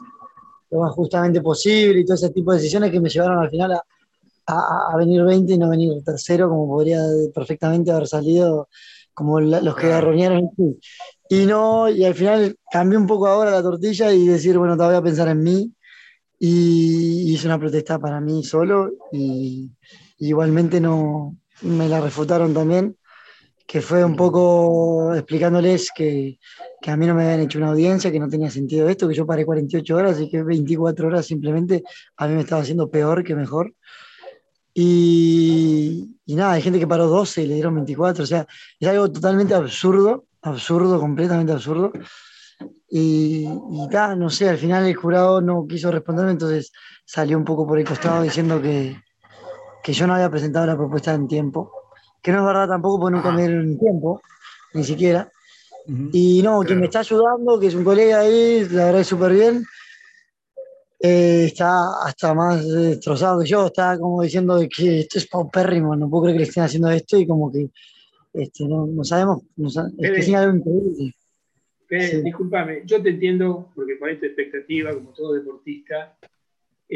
lo 0.70 0.80
más 0.80 0.92
justamente 0.92 1.40
posible 1.40 2.00
y 2.00 2.04
todo 2.04 2.16
ese 2.16 2.30
tipo 2.30 2.50
de 2.50 2.58
decisiones 2.58 2.90
que 2.90 3.00
me 3.00 3.08
llevaron 3.08 3.38
al 3.38 3.48
final 3.48 3.72
a, 3.72 3.84
a, 4.46 4.96
venir 4.96 5.22
20 5.22 5.52
y 5.52 5.58
no 5.58 5.68
venir 5.68 6.02
tercero, 6.04 6.48
como 6.48 6.66
podría 6.66 6.98
perfectamente 7.32 7.92
haber 7.92 8.08
salido 8.08 8.68
como 9.14 9.38
los 9.40 9.76
que 9.76 9.92
arroñaron. 9.92 10.50
Y 11.28 11.46
no, 11.46 11.88
y 11.88 12.04
al 12.04 12.14
final 12.14 12.56
cambié 12.72 12.98
un 12.98 13.06
poco 13.06 13.28
ahora 13.28 13.52
la 13.52 13.62
tortilla 13.62 14.12
y 14.12 14.26
decir, 14.26 14.58
bueno, 14.58 14.76
te 14.76 14.82
voy 14.82 14.96
a 14.96 15.02
pensar 15.02 15.28
en 15.28 15.44
mí 15.44 15.72
y 16.40 17.32
hice 17.32 17.46
una 17.46 17.60
protesta 17.60 18.00
para 18.00 18.20
mí 18.20 18.42
solo 18.42 18.90
y, 19.12 19.70
igualmente 20.18 20.80
no 20.80 21.36
me 21.62 21.88
la 21.88 22.00
refutaron 22.00 22.52
también, 22.52 22.96
que 23.66 23.80
fue 23.80 24.04
un 24.04 24.14
poco 24.14 25.14
explicándoles 25.14 25.90
que, 25.94 26.38
que, 26.80 26.90
a 26.90 26.96
mí 26.96 27.06
no 27.06 27.14
me 27.14 27.24
habían 27.24 27.40
hecho 27.40 27.58
una 27.58 27.70
audiencia, 27.70 28.12
que 28.12 28.20
no 28.20 28.28
tenía 28.28 28.50
sentido 28.50 28.88
esto, 28.88 29.08
que 29.08 29.14
yo 29.14 29.26
paré 29.26 29.44
48 29.46 29.96
horas 29.96 30.20
y 30.20 30.28
que 30.28 30.42
24 30.42 31.08
horas 31.08 31.26
simplemente 31.26 31.82
a 32.16 32.26
mí 32.26 32.34
me 32.34 32.40
estaba 32.40 32.62
haciendo 32.62 32.90
peor 32.90 33.24
que 33.24 33.34
mejor. 33.34 33.74
Y, 34.74 36.18
y 36.26 36.34
nada, 36.34 36.52
hay 36.52 36.62
gente 36.62 36.78
que 36.78 36.86
paró 36.86 37.06
12 37.06 37.42
y 37.42 37.46
le 37.46 37.54
dieron 37.54 37.74
24, 37.76 38.24
o 38.24 38.26
sea, 38.26 38.46
es 38.78 38.88
algo 38.88 39.10
totalmente 39.10 39.54
absurdo, 39.54 40.26
absurdo, 40.42 41.00
completamente 41.00 41.52
absurdo. 41.52 41.92
Y, 42.88 43.44
y 43.44 43.88
no 44.16 44.30
sé, 44.30 44.48
al 44.48 44.58
final 44.58 44.84
el 44.84 44.94
jurado 44.94 45.40
no 45.40 45.66
quiso 45.66 45.90
responderme, 45.90 46.32
entonces 46.32 46.72
salió 47.04 47.38
un 47.38 47.44
poco 47.44 47.66
por 47.66 47.78
el 47.78 47.86
costado 47.86 48.22
diciendo 48.22 48.60
que, 48.60 48.96
que 49.82 49.92
yo 49.92 50.06
no 50.06 50.14
había 50.14 50.30
presentado 50.30 50.66
la 50.66 50.76
propuesta 50.76 51.14
en 51.14 51.28
tiempo, 51.28 51.70
que 52.24 52.32
no 52.32 52.38
es 52.38 52.46
verdad 52.46 52.68
tampoco 52.68 53.00
porque 53.00 53.16
nunca 53.16 53.32
me 53.32 53.46
dieron 53.46 53.78
tiempo, 53.78 54.22
ni 54.72 54.82
siquiera. 54.82 55.30
Y 56.10 56.40
no, 56.42 56.60
quien 56.60 56.80
me 56.80 56.86
está 56.86 57.00
ayudando, 57.00 57.60
que 57.60 57.66
es 57.66 57.74
un 57.74 57.84
colega 57.84 58.20
ahí, 58.20 58.66
la 58.70 58.86
verdad 58.86 59.02
es 59.02 59.06
súper 59.06 59.32
bien, 59.32 59.62
eh, 60.98 61.44
está 61.44 62.02
hasta 62.02 62.32
más 62.32 62.66
destrozado 62.66 63.40
que 63.40 63.46
yo, 63.46 63.66
está 63.66 63.98
como 63.98 64.22
diciendo 64.22 64.58
que 64.74 65.00
esto 65.00 65.18
es 65.18 65.26
paupérrimo, 65.26 65.94
no 65.94 66.08
puedo 66.08 66.22
creer 66.24 66.36
que 66.36 66.44
le 66.44 66.48
estén 66.48 66.62
haciendo 66.62 66.88
esto 66.88 67.18
y 67.18 67.26
como 67.26 67.52
que 67.52 67.68
este, 68.32 68.66
no, 68.66 68.86
no 68.86 69.04
sabemos, 69.04 69.42
no, 69.56 69.68
es 69.68 69.74
que 69.98 70.16
es 70.16 70.34
algo 70.34 70.56
increíble. 70.56 71.14
Disculpame, 72.24 72.82
yo 72.86 73.02
te 73.02 73.10
entiendo 73.10 73.70
porque 73.74 73.98
con 73.98 74.08
esta 74.08 74.24
expectativa, 74.24 74.94
como 74.94 75.10
todo 75.10 75.34
deportista, 75.34 76.16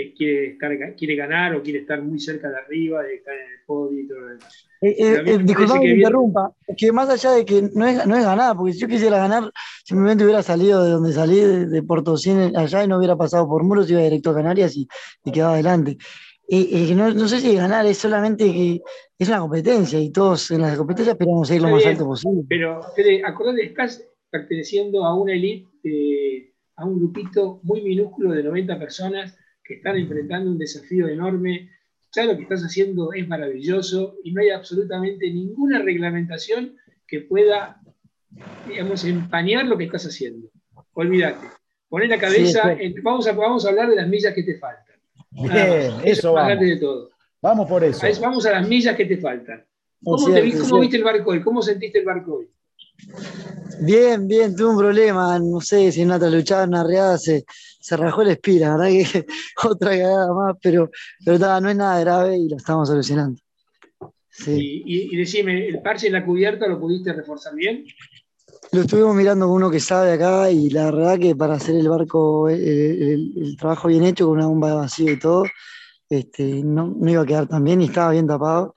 eh, 0.00 0.14
quiere, 0.16 0.56
quiere 0.96 1.16
ganar 1.16 1.56
o 1.56 1.62
quiere 1.62 1.80
estar 1.80 2.00
muy 2.00 2.20
cerca 2.20 2.48
de 2.48 2.56
arriba, 2.56 3.02
de 3.02 3.16
estar 3.16 3.34
en 3.34 3.50
el 3.50 3.64
podio 3.66 3.98
y 3.98 4.06
todo 4.06 4.20
lo 4.20 4.28
demás. 4.28 4.68
Eh, 4.80 4.94
eh, 4.96 5.38
disculpame 5.42 5.80
que 5.80 5.88
me 5.88 5.94
interrumpa, 5.96 6.54
que 6.76 6.92
más 6.92 7.08
allá 7.08 7.32
de 7.32 7.44
que 7.44 7.62
no 7.74 7.84
es, 7.84 8.06
no 8.06 8.16
es 8.16 8.24
ganar, 8.24 8.56
porque 8.56 8.74
si 8.74 8.78
yo 8.78 8.87
quisiera 8.87 9.18
ganar, 9.18 9.50
simplemente 9.84 10.22
hubiera 10.22 10.44
salido 10.44 10.84
de 10.84 10.90
donde 10.90 11.12
salí, 11.12 11.40
de, 11.40 11.66
de 11.66 11.82
Portocín 11.82 12.56
allá 12.56 12.84
y 12.84 12.87
no 12.87 12.98
hubiera 12.98 13.16
pasado 13.16 13.48
por 13.48 13.64
muros, 13.64 13.90
iba 13.90 14.00
directo 14.00 14.30
a 14.30 14.37
Canarias 14.37 14.76
y, 14.76 14.87
y 15.24 15.32
quedaba 15.32 15.54
adelante. 15.54 15.98
No, 16.94 17.12
no, 17.12 17.26
sé 17.26 17.40
si 17.40 17.56
ganar 17.56 17.84
es 17.84 17.98
solamente 17.98 18.44
que 18.44 18.80
es 19.18 19.28
una 19.28 19.40
competencia 19.40 19.98
y 19.98 20.12
todos 20.12 20.50
en 20.52 20.62
las 20.62 20.78
competencias 20.78 21.14
esperamos 21.14 21.50
ir 21.50 21.61
lo 21.61 21.70
más 21.70 21.84
alto 21.84 22.06
posible. 22.06 22.44
Pero, 22.48 22.80
Fede, 22.94 23.22
acordate, 23.24 23.64
estás 23.64 24.08
perteneciendo 24.30 25.04
a 25.04 25.20
una 25.20 25.32
elite, 25.32 26.54
a 26.76 26.84
un 26.84 27.00
grupito 27.00 27.58
muy 27.64 27.82
minúsculo 27.82 28.30
de 28.30 28.44
90 28.44 28.78
personas 28.78 29.37
que 29.68 29.74
están 29.74 29.96
enfrentando 29.96 30.50
un 30.50 30.59
desafío 30.59 31.07
enorme. 31.07 31.70
Ya 32.12 32.24
lo 32.24 32.35
que 32.37 32.42
estás 32.44 32.62
haciendo 32.62 33.12
es 33.12 33.28
maravilloso 33.28 34.16
y 34.24 34.33
no 34.33 34.40
hay 34.40 34.48
absolutamente 34.48 35.31
ninguna 35.31 35.81
reglamentación 35.81 36.74
que 37.07 37.20
pueda, 37.20 37.78
digamos, 38.66 39.04
empañar 39.04 39.66
lo 39.66 39.76
que 39.76 39.85
estás 39.85 40.07
haciendo. 40.07 40.48
Olvídate. 40.94 41.46
Poné 41.88 42.09
la 42.09 42.18
cabeza, 42.18 42.76
vamos, 43.02 43.28
a, 43.28 43.33
vamos 43.33 43.66
a 43.66 43.68
hablar 43.68 43.90
de 43.90 43.96
las 43.96 44.09
millas 44.09 44.35
que 44.35 44.42
te 44.42 44.59
faltan. 44.59 44.96
Bien, 45.31 45.92
eso 46.02 46.33
vamos. 46.33 46.61
De 46.61 46.76
todo. 46.78 47.11
Vamos 47.42 47.68
por 47.68 47.85
eso. 47.85 48.07
Vamos 48.20 48.46
a 48.46 48.52
las 48.52 48.66
millas 48.66 48.96
que 48.96 49.04
te 49.04 49.18
faltan. 49.18 49.64
¿Cómo, 50.02 50.33
te, 50.33 50.59
¿cómo 50.59 50.81
viste 50.81 50.96
el 50.96 51.04
barco 51.04 51.31
hoy? 51.31 51.42
¿Cómo 51.42 51.61
sentiste 51.61 51.98
el 51.98 52.04
barco 52.04 52.37
hoy? 52.37 52.48
Bien, 53.80 54.26
bien, 54.26 54.56
tuve 54.56 54.70
un 54.70 54.78
problema, 54.78 55.38
no 55.38 55.61
sé 55.61 55.92
si 55.92 56.02
en 56.02 56.11
una 56.11 56.28
luchada, 56.28 56.64
en 56.64 56.70
una 56.70 56.84
reada 56.84 57.16
se, 57.16 57.44
se 57.80 57.96
rajó 57.96 58.22
el 58.22 58.28
espira, 58.28 58.76
¿verdad? 58.76 58.88
Que 58.88 59.26
otra 59.64 59.90
cagada 59.90 60.34
más, 60.34 60.56
pero, 60.61 60.90
pero 61.24 61.61
no 61.61 61.70
es 61.70 61.76
nada 61.76 62.00
grave 62.00 62.37
y 62.37 62.48
lo 62.48 62.56
estamos 62.56 62.88
solucionando. 62.88 63.40
Sí. 64.30 64.82
Y, 64.84 65.16
decime, 65.16 65.68
¿el 65.68 65.80
parche 65.80 66.06
en 66.08 66.12
la 66.12 66.24
cubierta 66.24 66.66
lo 66.68 66.78
pudiste 66.78 67.12
reforzar 67.12 67.54
bien? 67.54 67.84
Lo 68.72 68.82
estuvimos 68.82 69.14
mirando 69.14 69.46
con 69.46 69.56
uno 69.56 69.70
que 69.70 69.80
sabe 69.80 70.12
acá 70.12 70.50
y 70.50 70.70
la 70.70 70.87
verdad 70.87 71.18
que 71.18 71.34
para 71.34 71.54
hacer 71.54 71.76
el 71.76 71.88
barco, 71.88 72.48
el, 72.48 73.56
trabajo 73.58 73.88
bien 73.88 74.04
hecho, 74.04 74.26
con 74.26 74.38
una 74.38 74.46
bomba 74.46 74.68
de 74.68 74.74
vacío 74.76 75.12
y 75.12 75.18
todo, 75.18 75.44
este, 76.08 76.62
no, 76.62 76.94
no 76.96 77.11
iba 77.11 77.22
a 77.22 77.26
quedar 77.26 77.48
tan 77.48 77.64
bien 77.64 77.80
y 77.80 77.87
estaba 77.87 78.12
bien 78.12 78.26
tapado. 78.26 78.74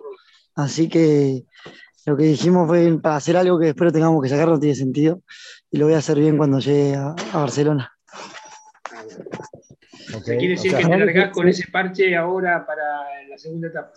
Así 0.55 0.89
que 0.89 1.45
lo 2.11 2.17
que 2.17 2.23
dijimos 2.23 2.67
fue 2.67 2.99
para 3.01 3.15
hacer 3.15 3.37
algo 3.37 3.57
que 3.57 3.67
después 3.67 3.93
tengamos 3.93 4.21
que 4.21 4.27
sacar 4.27 4.49
no 4.49 4.59
tiene 4.59 4.75
sentido 4.75 5.21
y 5.71 5.77
lo 5.77 5.85
voy 5.85 5.93
a 5.93 5.99
hacer 5.99 6.19
bien 6.19 6.37
cuando 6.37 6.59
llegue 6.59 6.93
a, 6.95 7.15
Barcelona. 7.33 7.89
quiere 10.25 10.49
decir 10.49 10.75
que 10.75 10.83
te 10.83 10.97
largás 10.97 11.31
con 11.31 11.47
ese 11.47 11.71
parche 11.71 12.13
ahora 12.17 12.65
para 12.65 12.83
la 13.29 13.37
segunda 13.37 13.69
etapa. 13.69 13.93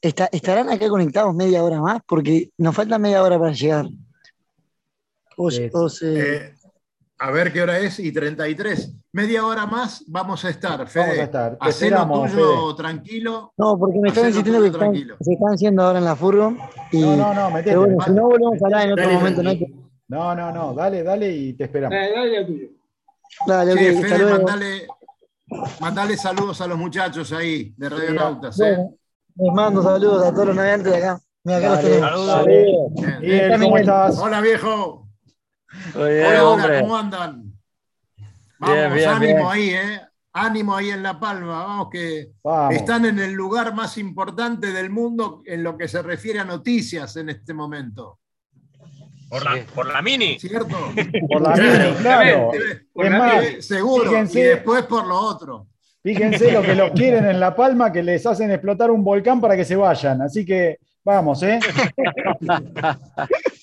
¿Estarán 0.00 0.70
acá 0.70 0.88
conectados 0.88 1.34
media 1.34 1.62
hora 1.62 1.78
más? 1.78 2.00
Porque 2.06 2.50
nos 2.56 2.74
falta 2.74 2.98
media 2.98 3.22
hora 3.22 3.38
para 3.38 3.52
llegar. 3.52 3.84
Eh, 6.00 6.54
a 7.22 7.30
ver 7.30 7.52
qué 7.52 7.62
hora 7.62 7.78
es 7.78 8.00
y 8.00 8.10
33. 8.10 8.96
Media 9.12 9.46
hora 9.46 9.64
más 9.64 10.02
vamos 10.08 10.44
a 10.44 10.50
estar, 10.50 10.88
Fede. 10.88 11.04
Vamos 11.04 11.18
a 11.18 11.22
estar. 11.22 11.56
Hacelo 11.60 12.10
tuyo 12.10 12.74
tranquilo. 12.74 13.52
No, 13.56 13.78
porque 13.78 14.00
me 14.00 14.08
están 14.08 14.26
diciendo 14.26 14.60
que 14.60 14.72
se 15.20 15.32
están 15.32 15.54
haciendo 15.54 15.84
ahora 15.84 16.00
en 16.00 16.04
la 16.04 16.16
furgo. 16.16 16.56
Y, 16.90 17.00
no, 17.00 17.16
no, 17.16 17.32
no, 17.32 17.50
metete. 17.52 17.76
Bueno, 17.76 18.02
si 18.04 18.10
no 18.10 18.22
volvemos 18.22 18.60
a 18.60 18.66
hablar 18.66 18.86
en 18.86 18.92
otro 18.92 19.10
momento. 19.12 19.42
No, 20.08 20.34
no, 20.34 20.50
no, 20.50 20.74
dale, 20.74 21.04
dale 21.04 21.30
y 21.30 21.52
te 21.52 21.64
esperamos. 21.64 21.96
Dale, 21.96 22.12
dale 22.12 22.38
a 22.38 22.46
tuyo. 22.46 22.68
Dale, 23.46 23.74
che, 23.74 24.02
Fede, 24.02 24.24
mandale, 24.24 24.86
mandale, 25.80 26.16
saludos 26.16 26.60
a 26.60 26.66
los 26.66 26.76
muchachos 26.76 27.32
ahí 27.32 27.72
de 27.76 27.88
Radio 27.88 28.14
Nautas. 28.14 28.60
¿eh? 28.60 28.78
Les 29.36 29.54
mando 29.54 29.80
saludos 29.80 30.24
a 30.24 30.32
todos 30.32 30.48
los 30.48 30.56
navegantes 30.56 30.92
de 30.92 30.98
acá. 30.98 31.20
Mira, 31.44 31.58
acá 31.58 31.70
dale, 31.76 32.00
Saludos. 32.00 32.46
Bien, 33.20 33.60
¿cómo 33.60 33.78
estás? 33.78 34.18
Hola, 34.18 34.40
viejo. 34.40 35.01
Hola, 35.94 36.44
hola, 36.44 36.80
¿cómo 36.80 36.96
andan? 36.96 37.52
Vamos, 38.58 39.06
ánimo 39.06 39.50
ahí, 39.50 39.70
¿eh? 39.70 40.00
Ánimo 40.34 40.76
ahí 40.76 40.90
en 40.90 41.02
La 41.02 41.18
Palma, 41.20 41.64
vamos 41.64 41.88
que 41.90 42.32
están 42.70 43.04
en 43.04 43.18
el 43.18 43.32
lugar 43.32 43.74
más 43.74 43.98
importante 43.98 44.72
del 44.72 44.88
mundo 44.88 45.42
en 45.44 45.62
lo 45.62 45.76
que 45.76 45.88
se 45.88 46.00
refiere 46.00 46.38
a 46.38 46.44
noticias 46.44 47.16
en 47.16 47.28
este 47.28 47.52
momento. 47.52 48.20
Por 49.28 49.44
la, 49.44 49.64
por 49.74 49.92
la 49.92 50.00
mini. 50.00 50.38
¿Cierto? 50.38 50.76
Por 51.28 51.42
la 51.42 51.56
mini, 51.56 51.94
claro. 52.00 52.50
Por 52.92 53.10
la 53.10 53.62
seguro. 53.62 54.12
y 54.24 54.40
después 54.40 54.84
por 54.84 55.06
lo 55.06 55.18
otro. 55.18 55.66
Fíjense 56.02 56.50
lo 56.50 56.62
que 56.62 56.74
los 56.74 56.90
quieren 56.90 57.26
en 57.26 57.38
La 57.38 57.54
Palma, 57.54 57.92
que 57.92 58.02
les 58.02 58.26
hacen 58.26 58.50
explotar 58.50 58.90
un 58.90 59.04
volcán 59.04 59.40
para 59.40 59.56
que 59.56 59.64
se 59.64 59.76
vayan. 59.76 60.20
Así 60.22 60.44
que 60.44 60.78
vamos, 61.04 61.42
¿eh? 61.42 61.60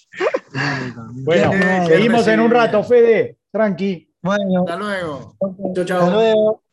bueno, 1.24 1.52
seguimos 1.88 2.28
en 2.28 2.40
un 2.40 2.52
rato, 2.52 2.84
Fede. 2.84 3.38
Tranqui. 3.52 4.14
Bueno. 4.22 4.62
Hasta 4.62 4.76
luego. 4.76 5.36
Chau, 5.74 5.86
chau. 5.86 6.02
Hasta 6.02 6.14
luego. 6.14 6.64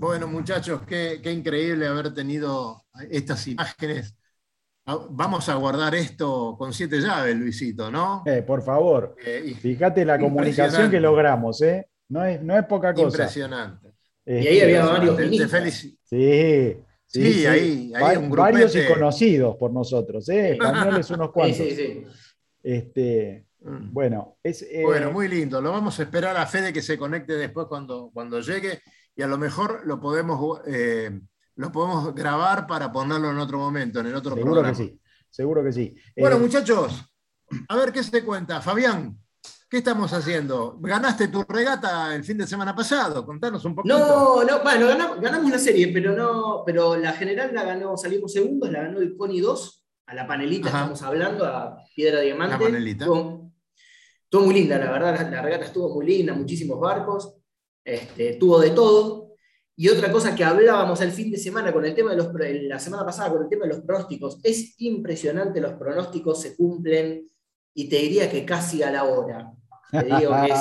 Bueno, 0.00 0.28
muchachos, 0.28 0.82
qué, 0.86 1.20
increíble 1.24 1.86
haber 1.86 2.14
tenido 2.14 2.84
estas 3.10 3.46
imágenes. 3.48 4.14
Ah, 4.86 4.98
vamos 5.10 5.48
a 5.48 5.54
guardar 5.56 5.94
esto 5.94 6.56
con 6.56 6.72
siete 6.72 7.00
llaves, 7.00 7.36
Luisito, 7.36 7.90
¿no? 7.90 8.22
Eh, 8.24 8.42
por 8.42 8.62
favor. 8.62 9.16
Eh, 9.24 9.54
Fíjate 9.60 10.04
la 10.04 10.18
comunicación 10.18 10.90
que 10.90 11.00
logramos, 11.00 11.60
¿eh? 11.62 11.88
No 12.08 12.24
es, 12.24 12.40
no 12.42 12.56
es 12.56 12.64
poca 12.64 12.94
cosa. 12.94 13.18
Impresionante. 13.18 13.92
y 14.24 14.46
ahí 14.46 14.60
había 14.60 14.86
varios 14.86 15.18
Sí, 16.04 16.76
sí, 17.08 17.32
sí, 17.32 17.46
ahí, 17.46 17.92
hay 17.94 18.16
un 18.16 18.30
grupete. 18.30 18.52
Varios 18.52 18.76
y 18.76 18.86
conocidos 18.86 19.56
por 19.56 19.72
nosotros, 19.72 20.28
¿eh? 20.28 20.52
Españoles 20.52 21.10
unos 21.10 21.32
cuantos. 21.32 21.58
Sí, 21.58 21.70
sí, 21.70 21.76
sí. 21.76 22.04
Este, 22.62 23.48
Mm. 23.60 23.92
Bueno, 23.92 24.38
es, 24.42 24.62
eh, 24.62 24.82
bueno, 24.84 25.10
muy 25.12 25.28
lindo. 25.28 25.60
Lo 25.60 25.72
vamos 25.72 25.98
a 25.98 26.02
esperar 26.02 26.36
a 26.36 26.46
Fede 26.46 26.72
que 26.72 26.82
se 26.82 26.98
conecte 26.98 27.34
después 27.34 27.66
cuando, 27.66 28.10
cuando 28.12 28.40
llegue 28.40 28.80
y 29.16 29.22
a 29.22 29.26
lo 29.26 29.36
mejor 29.36 29.82
lo 29.84 30.00
podemos, 30.00 30.60
eh, 30.66 31.20
lo 31.56 31.72
podemos 31.72 32.14
grabar 32.14 32.66
para 32.66 32.92
ponerlo 32.92 33.30
en 33.30 33.38
otro 33.38 33.58
momento, 33.58 34.00
en 34.00 34.06
el 34.06 34.14
otro 34.14 34.34
Seguro 34.36 34.62
que 34.62 34.74
sí, 34.74 35.00
seguro 35.28 35.64
que 35.64 35.72
sí. 35.72 35.94
Bueno, 36.16 36.36
eh, 36.36 36.40
muchachos, 36.40 37.04
a 37.68 37.76
ver 37.76 37.92
qué 37.92 38.02
se 38.02 38.24
cuenta. 38.24 38.60
Fabián, 38.60 39.18
¿qué 39.68 39.78
estamos 39.78 40.12
haciendo? 40.12 40.78
Ganaste 40.80 41.28
tu 41.28 41.42
regata 41.44 42.14
el 42.14 42.24
fin 42.24 42.38
de 42.38 42.46
semana 42.46 42.74
pasado, 42.74 43.24
contanos 43.24 43.64
un 43.64 43.74
poquito. 43.74 43.98
No, 43.98 44.44
no, 44.44 44.62
bueno, 44.62 44.86
ganamos, 45.20 45.44
una 45.44 45.58
serie, 45.58 45.88
pero 45.92 46.12
no, 46.16 46.62
pero 46.64 46.96
la 46.96 47.12
general 47.12 47.54
la 47.54 47.64
ganó, 47.64 47.96
salimos 47.96 48.32
segundos, 48.32 48.70
la 48.70 48.82
ganó 48.82 49.00
el 49.00 49.16
Coni 49.16 49.40
2 49.40 49.84
a 50.06 50.14
la 50.14 50.26
panelita 50.26 50.68
estamos 50.68 51.02
hablando, 51.02 51.44
a 51.44 51.84
Piedra 51.94 52.20
Diamante. 52.20 52.54
La 52.54 52.58
panelita. 52.58 53.04
Estuvo 53.04 54.44
muy 54.44 54.54
linda, 54.54 54.78
la 54.78 54.90
verdad, 54.90 55.30
la, 55.30 55.42
regata 55.42 55.66
estuvo 55.66 55.94
muy 55.94 56.06
linda, 56.06 56.34
muchísimos 56.34 56.80
barcos, 56.80 57.34
este, 57.84 58.34
tuvo 58.34 58.60
de 58.60 58.70
todo. 58.70 59.32
Y 59.76 59.88
otra 59.88 60.10
cosa 60.10 60.34
que 60.34 60.44
hablábamos 60.44 61.00
el 61.02 61.12
fin 61.12 61.30
de 61.30 61.36
semana 61.36 61.72
con 61.72 61.84
el 61.84 61.94
tema 61.94 62.10
de 62.10 62.16
los, 62.16 62.30
la 62.34 62.78
semana 62.78 63.04
pasada 63.04 63.30
con 63.30 63.42
el 63.42 63.48
tema 63.48 63.64
de 63.66 63.74
los 63.74 63.84
pronósticos, 63.84 64.40
es 64.42 64.74
impresionante, 64.78 65.60
los 65.60 65.74
pronósticos 65.74 66.40
se 66.42 66.56
cumplen 66.56 67.28
y 67.78 67.88
te 67.88 67.96
diría 67.96 68.28
que 68.28 68.44
casi 68.44 68.82
a 68.82 68.90
la 68.90 69.04
hora. 69.04 69.52
Te 69.92 70.02
digo 70.02 70.32
que 70.44 70.52
es 70.52 70.60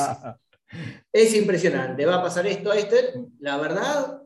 Es 1.11 1.34
impresionante, 1.34 2.05
va 2.05 2.18
a 2.18 2.22
pasar 2.22 2.45
esto, 2.45 2.72
esto, 2.74 2.95
la 3.39 3.57
verdad, 3.57 4.22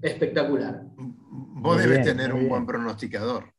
espectacular. 0.00 0.84
Vos 0.96 1.78
debes 1.78 2.02
tener 2.02 2.32
un 2.32 2.48
buen 2.48 2.64
pronosticador. 2.64 3.52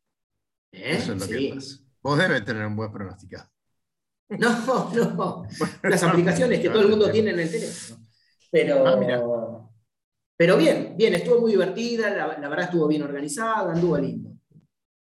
¿Eh? 0.72 0.96
Eso 0.98 1.14
es 1.14 1.20
lo 1.20 1.28
que 1.28 1.54
pasa. 1.54 1.76
Vos 2.02 2.18
debes 2.18 2.44
tener 2.44 2.66
un 2.66 2.76
buen 2.76 2.92
pronosticador. 2.92 3.50
No, 4.30 4.92
no. 4.92 5.48
Las 5.84 6.02
aplicaciones 6.02 6.60
que 6.60 6.70
todo 6.70 6.82
el 6.82 6.90
mundo 6.90 7.12
tiene 7.12 7.30
en 7.30 7.42
el 7.42 7.52
teléfono. 7.52 8.04
Pero, 8.50 8.88
ah, 8.88 9.70
pero 10.36 10.58
bien, 10.58 10.96
bien, 10.98 11.14
estuvo 11.14 11.42
muy 11.42 11.52
divertida, 11.52 12.10
la, 12.10 12.50
verdad 12.50 12.66
estuvo 12.66 12.88
bien 12.88 13.04
organizada, 13.04 13.74
anduvo 13.74 14.00
lindo. 14.00 14.35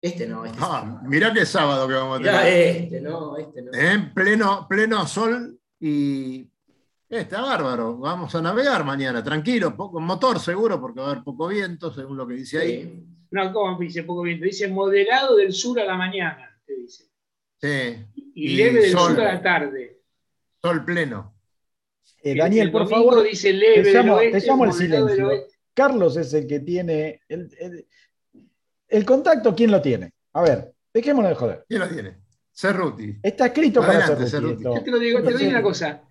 Este 0.05 0.27
no, 0.27 0.45
este 0.45 0.59
ah, 0.61 1.01
mirá 1.07 1.33
qué 1.33 1.47
sábado 1.47 1.89
que 1.89 1.95
vamos 1.95 2.21
a 2.21 2.23
tener. 2.23 2.47
este 2.47 3.01
no, 3.01 3.39
este 3.39 3.63
no. 3.63 3.73
En 3.73 4.13
pleno, 4.13 4.67
pleno 4.69 5.07
sol 5.07 5.59
y 5.81 6.47
Está 7.09 7.41
bárbaro, 7.41 7.97
vamos 7.97 8.35
a 8.35 8.43
navegar 8.43 8.85
mañana, 8.85 9.25
tranquilo, 9.25 9.75
poco 9.75 10.01
motor 10.01 10.39
seguro, 10.39 10.79
porque 10.79 11.01
va 11.01 11.07
a 11.07 11.11
haber 11.13 11.25
poco 11.25 11.49
viento, 11.49 11.91
según 11.91 12.19
lo 12.19 12.27
que 12.27 12.35
dice 12.35 12.59
ahí. 12.59 13.07
No, 13.31 13.51
¿cómo 13.51 13.79
dice 13.79 14.03
poco 14.03 14.23
viento? 14.23 14.45
Dice 14.45 14.69
moderado 14.69 15.37
del 15.37 15.55
sur 15.55 15.81
a 15.81 15.85
la 15.87 15.97
mañana, 15.97 16.55
te 16.67 16.75
dice. 16.75 17.05
Sí. 17.57 18.05
Y, 18.35 18.57
leve 18.57 18.81
del 18.83 18.91
sur 18.91 19.19
a 19.19 19.35
la 19.35 19.43
tarde. 19.43 20.03
Sol 20.61 20.85
pleno. 20.85 21.35
Eh, 22.23 22.35
Daniel, 22.37 22.71
por 22.71 22.89
favor. 22.91 23.23
Dice 23.23 23.55
leve 23.55 23.83
te 23.85 23.93
llamo, 24.47 24.65
el 24.65 24.73
silencio. 24.75 25.31
Carlos 25.73 26.19
es 26.19 26.35
el 26.35 26.47
que 26.47 26.61
tiene. 26.61 27.23
El, 27.29 27.49
el, 27.59 27.87
contacto, 29.05 29.55
¿quién 29.55 29.73
lo 29.73 29.83
tiene? 29.83 30.13
A 30.35 30.43
ver, 30.43 30.73
dejémonos 30.93 31.31
de 31.31 31.35
joder. 31.35 31.65
¿Quién 31.69 31.81
lo 31.81 31.89
tiene? 31.89 32.19
Cerruti. 32.53 33.17
Está 33.21 33.47
escrito 33.47 33.81
para 33.81 34.07
Cerruti. 34.27 34.63
Yo 34.63 34.83
te 34.83 34.91
lo 34.91 34.99
digo, 34.99 35.23
te 35.23 35.37
digo 35.37 35.51
una 35.51 35.63
cosa. 35.63 36.05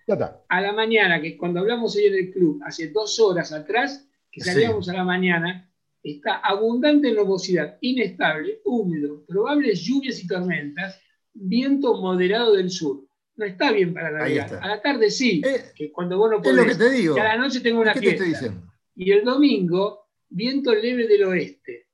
A 0.49 0.61
la 0.61 0.73
mañana, 0.73 1.21
que 1.21 1.37
cuando 1.37 1.61
hablamos 1.61 1.95
hoy 1.95 2.07
en 2.07 2.15
el 2.15 2.31
club, 2.31 2.59
hace 2.65 2.89
dos 2.89 3.17
horas 3.19 3.53
atrás, 3.53 4.05
que 4.29 4.41
salíamos 4.41 4.89
a 4.89 4.93
la 4.93 5.05
mañana, 5.05 5.71
está 6.03 6.35
abundante 6.39 7.13
nubosidad, 7.13 7.77
inestable, 7.79 8.59
húmedo, 8.65 9.23
probables 9.25 9.81
lluvias 9.81 10.21
y 10.21 10.27
tormentas, 10.27 10.99
viento 11.33 12.01
moderado 12.01 12.53
del 12.53 12.69
sur. 12.69 13.05
No 13.35 13.45
está 13.45 13.71
bien 13.71 13.93
para 13.93 14.11
navegar. 14.11 14.59
A 14.61 14.67
la 14.67 14.81
tarde 14.81 15.09
sí, 15.09 15.41
eh, 15.45 15.71
que 15.75 15.91
cuando 15.91 16.17
vos 16.17 16.29
no 16.29 16.41
podés. 16.41 16.59
Es 16.59 16.65
lo 16.65 16.71
que 16.71 16.75
te 16.75 16.89
digo. 16.91 17.17
Y 17.17 17.19
a 17.19 17.23
la 17.23 17.37
noche 17.37 17.61
tengo 17.61 17.79
una 17.79 17.93
¿Qué 17.93 17.99
fiesta. 17.99 18.23
Te 18.23 18.29
estoy 18.31 18.47
diciendo? 18.47 18.73
Y 18.95 19.11
el 19.11 19.23
domingo, 19.23 20.07
viento 20.29 20.75
leve 20.75 21.07
del 21.07 21.23
oeste. 21.23 21.87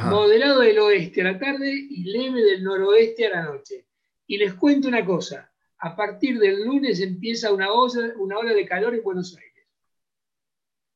Moderado 0.00 0.60
del 0.60 0.78
oeste 0.78 1.20
a 1.20 1.32
la 1.32 1.38
tarde 1.38 1.70
y 1.70 2.04
leve 2.04 2.42
del 2.42 2.62
noroeste 2.62 3.26
a 3.26 3.30
la 3.30 3.42
noche. 3.44 3.86
Y 4.26 4.38
les 4.38 4.54
cuento 4.54 4.88
una 4.88 5.04
cosa. 5.04 5.52
A 5.78 5.96
partir 5.96 6.38
del 6.38 6.64
lunes 6.64 7.00
empieza 7.00 7.52
una, 7.52 7.72
ola, 7.72 8.12
una 8.16 8.38
ola 8.38 8.54
de 8.54 8.66
calor 8.66 8.94
en 8.94 9.02
Buenos 9.02 9.36
Aires. 9.36 9.52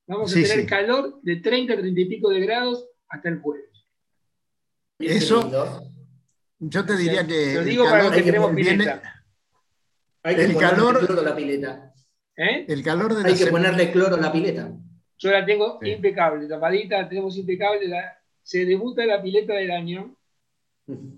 Vamos 0.07 0.31
a 0.31 0.35
tener 0.35 0.67
calor 0.67 1.21
de 1.23 1.37
30 1.37 1.77
30 1.77 2.01
y 2.01 2.05
pico 2.05 2.31
de 2.31 2.41
grados 2.41 2.89
hasta 3.09 3.29
el 3.29 3.41
jueves. 3.41 3.67
Eso, 4.99 5.83
yo 6.59 6.87
te 6.87 6.97
diría 6.97 7.27
que. 7.27 7.55
Lo 7.55 7.65
digo 7.65 7.85
para 7.85 8.05
los 8.05 8.13
que 8.13 8.25
queremos 8.25 8.55
pileta. 8.55 9.25
Hay 10.23 10.37
que 10.37 10.45
el 10.45 10.57
calor, 10.57 11.07
cloro 11.07 11.21
a 11.21 11.25
la 11.25 11.37
pileta. 11.37 11.95
¿Eh? 12.37 12.65
El 12.69 12.83
calor 12.83 13.15
de 13.15 13.29
Hay 13.29 13.37
que 13.37 13.47
ponerle 13.47 13.93
cloro 13.93 14.17
a 14.17 14.21
la 14.21 14.33
pileta. 14.33 14.73
Yo 15.19 15.31
la 15.31 15.45
tengo 15.45 15.79
impecable, 15.83 16.47
tapadita, 16.47 17.09
tenemos 17.09 17.37
impecable. 17.37 17.89
Se 18.47 18.65
debuta 18.65 19.05
la 19.05 19.21
pileta 19.21 19.55
del 19.55 19.73
año. 19.73 20.17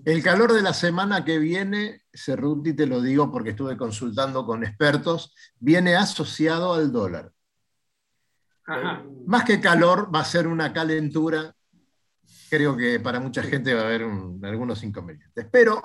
El 0.07 0.23
calor 0.23 0.55
de 0.55 0.63
la 0.63 0.73
semana 0.73 1.27
que 1.27 1.39
viene, 1.39 2.01
Cerruti, 2.11 2.73
te 2.73 2.87
lo 2.87 3.03
digo 3.03 3.31
porque 3.31 3.51
estuve 3.51 3.77
consultando 3.77 4.47
con 4.47 4.65
expertos, 4.65 5.35
viene 5.61 5.95
asociado 5.95 6.73
al 6.73 6.91
dólar. 6.91 7.31
Más 9.27 9.45
que 9.45 9.61
calor, 9.61 10.13
va 10.13 10.21
a 10.21 10.25
ser 10.25 10.47
una 10.47 10.73
calentura. 10.73 11.55
Creo 12.49 12.75
que 12.79 12.99
para 12.99 13.21
mucha 13.21 13.43
gente 13.43 13.75
va 13.75 13.83
a 13.83 13.87
haber 13.89 14.05
algunos 14.45 14.83
inconvenientes, 14.83 15.47
pero 15.53 15.83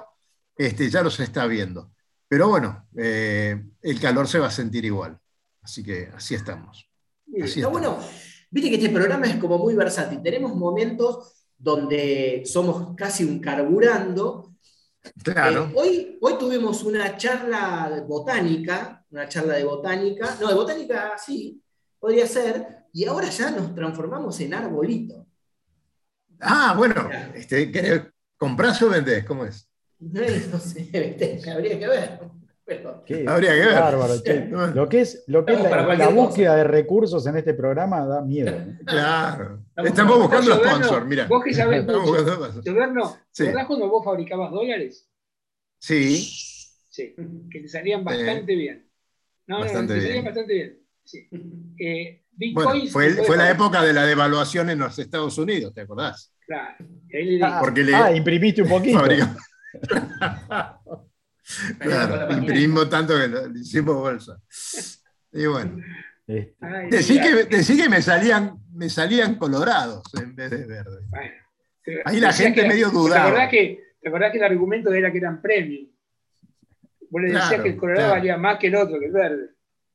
este, 0.56 0.90
ya 0.90 1.04
los 1.04 1.20
está 1.20 1.46
viendo. 1.46 1.92
Pero 2.26 2.48
bueno, 2.48 2.88
eh, 2.96 3.62
el 3.82 4.00
calor 4.00 4.30
se 4.30 4.40
va 4.40 4.48
a 4.48 4.52
sentir 4.52 4.86
igual. 4.86 5.20
Así 5.62 5.84
que 5.84 6.10
así 6.16 6.36
estamos. 6.36 6.90
está 7.34 7.68
bueno. 7.68 8.00
Viste 8.54 8.70
que 8.70 8.76
este 8.76 8.90
programa 8.90 9.26
es 9.26 9.38
como 9.38 9.58
muy 9.58 9.74
versátil. 9.74 10.22
Tenemos 10.22 10.56
momentos 10.56 11.48
donde 11.58 12.44
somos 12.46 12.96
casi 12.96 13.24
un 13.24 13.40
carburando. 13.40 14.54
Claro. 15.24 15.64
Eh, 15.64 15.74
hoy, 15.76 16.18
hoy 16.22 16.38
tuvimos 16.38 16.84
una 16.84 17.18
charla 17.18 18.06
botánica, 18.08 19.04
una 19.10 19.28
charla 19.28 19.56
de 19.56 19.64
botánica, 19.64 20.38
no, 20.40 20.50
de 20.50 20.54
botánica 20.54 21.18
sí, 21.18 21.64
podría 22.00 22.28
ser, 22.28 22.86
y 22.94 23.06
ahora 23.06 23.28
ya 23.30 23.50
nos 23.50 23.74
transformamos 23.74 24.40
en 24.40 24.54
arbolito. 24.54 25.26
Ah, 26.40 26.76
bueno, 26.78 27.10
este, 27.34 28.14
¿comprás 28.38 28.80
o 28.84 28.90
vendés? 28.90 29.26
¿Cómo 29.26 29.46
es? 29.46 29.68
No, 30.00 30.60
sé, 30.60 30.90
habría 31.52 31.80
que 31.80 31.88
ver. 31.88 32.20
Habría 33.28 33.54
que 33.54 33.60
ver. 33.60 33.74
Bárbaro, 33.74 34.14
Lo 34.76 34.90
que 34.90 35.02
es, 35.02 35.24
lo 35.28 35.46
que 35.46 35.54
es 35.54 35.62
la, 35.62 36.10
búsqueda 36.10 36.56
de 36.56 36.64
recursos 36.64 37.26
en 37.28 37.38
este 37.38 37.54
programa 37.54 38.06
da 38.06 38.22
miedo. 38.22 38.52
¿eh? 38.52 38.80
Claro. 38.86 39.64
Estamos, 39.76 40.20
buscando 40.20 40.56
sponsor, 40.56 41.06
mira. 41.06 41.28
Vos 41.28 41.44
que 41.44 41.54
sabés. 41.54 41.86
Gobierno, 41.86 43.18
sí. 43.32 43.46
¿verdad 43.46 43.68
cuando 43.68 43.90
vos 43.90 44.04
fabricabas 44.06 44.52
dólares? 44.52 45.10
Sí. 45.80 46.18
Sí, 46.90 47.16
que 47.52 47.60
te 47.60 47.68
salían 47.68 48.04
bastante 48.04 48.56
bien. 48.56 48.88
No, 49.48 49.60
bastante 49.60 49.96
no, 49.96 50.00
te 50.00 50.06
salían 50.06 50.26
bastante 50.26 50.54
bien. 50.54 50.80
Eh, 51.80 52.24
bueno, 52.54 52.72
fue, 52.90 53.10
fue 53.26 53.36
la 53.36 53.52
época 53.52 53.84
de 53.84 53.94
la 53.94 54.06
devaluación 54.06 54.70
en 54.70 54.80
los 54.80 54.98
Estados 54.98 55.38
Unidos, 55.38 55.74
¿te 55.74 55.82
acordás? 55.82 56.34
Claro. 56.46 56.86
Ah, 57.44 57.60
Porque 57.62 57.84
le, 57.84 57.96
ah, 57.96 58.16
imprimiste 58.16 58.62
un 58.62 58.70
poquito. 58.70 59.04
claro, 61.80 62.34
imprimimos 62.34 62.90
tanto 62.90 63.18
que 63.18 63.28
le 63.28 63.60
hicimos 63.60 63.96
bolsa. 63.96 64.40
Y 65.32 65.46
bueno. 65.46 65.82
Este. 66.26 66.56
Decí, 66.90 67.78
que, 67.78 67.90
me 67.90 68.02
salían, 68.02 68.58
me 68.74 68.90
salían 68.90 69.36
colorados 69.36 70.04
en 70.16 70.36
vez 70.36 70.52
de 70.52 70.66
verdes. 70.66 71.04
Ahí 72.06 72.20
la 72.20 72.32
gente 72.32 72.66
medio 72.68 72.90
dudaba. 72.90 73.26
¿Te 73.26 73.30
acordás, 73.30 73.50
que, 73.50 73.80
¿Te 74.00 74.10
acordás 74.10 74.32
que 74.32 74.38
el 74.38 74.44
argumento 74.44 74.94
era 74.94 75.12
que 75.12 75.18
eran 75.18 75.42
premios? 75.42 75.90
Vos 77.10 77.22
le 77.22 77.28
decías 77.28 77.62
que 77.62 77.70
el 77.70 77.78
colorado 77.78 78.12
valía 78.12 78.38
más 78.38 78.58
que 78.58 78.68
el 78.68 78.76
otro, 78.76 79.00
que 79.00 79.06
el 79.08 79.12
verde. 79.12 79.50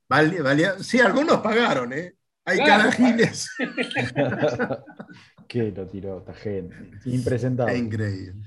Valía, 0.08 0.78
sí, 0.78 1.00
algunos 1.00 1.38
pagaron, 1.38 1.92
¿eh? 1.92 2.14
Hay 2.44 2.58
cada 2.58 2.90
giles. 2.92 3.50
Qué 5.48 5.70
lo 5.70 5.86
tiró 5.86 6.18
esta 6.18 6.34
gente. 6.34 6.76
Impresentable. 7.04 7.76
increíble. 7.76 8.42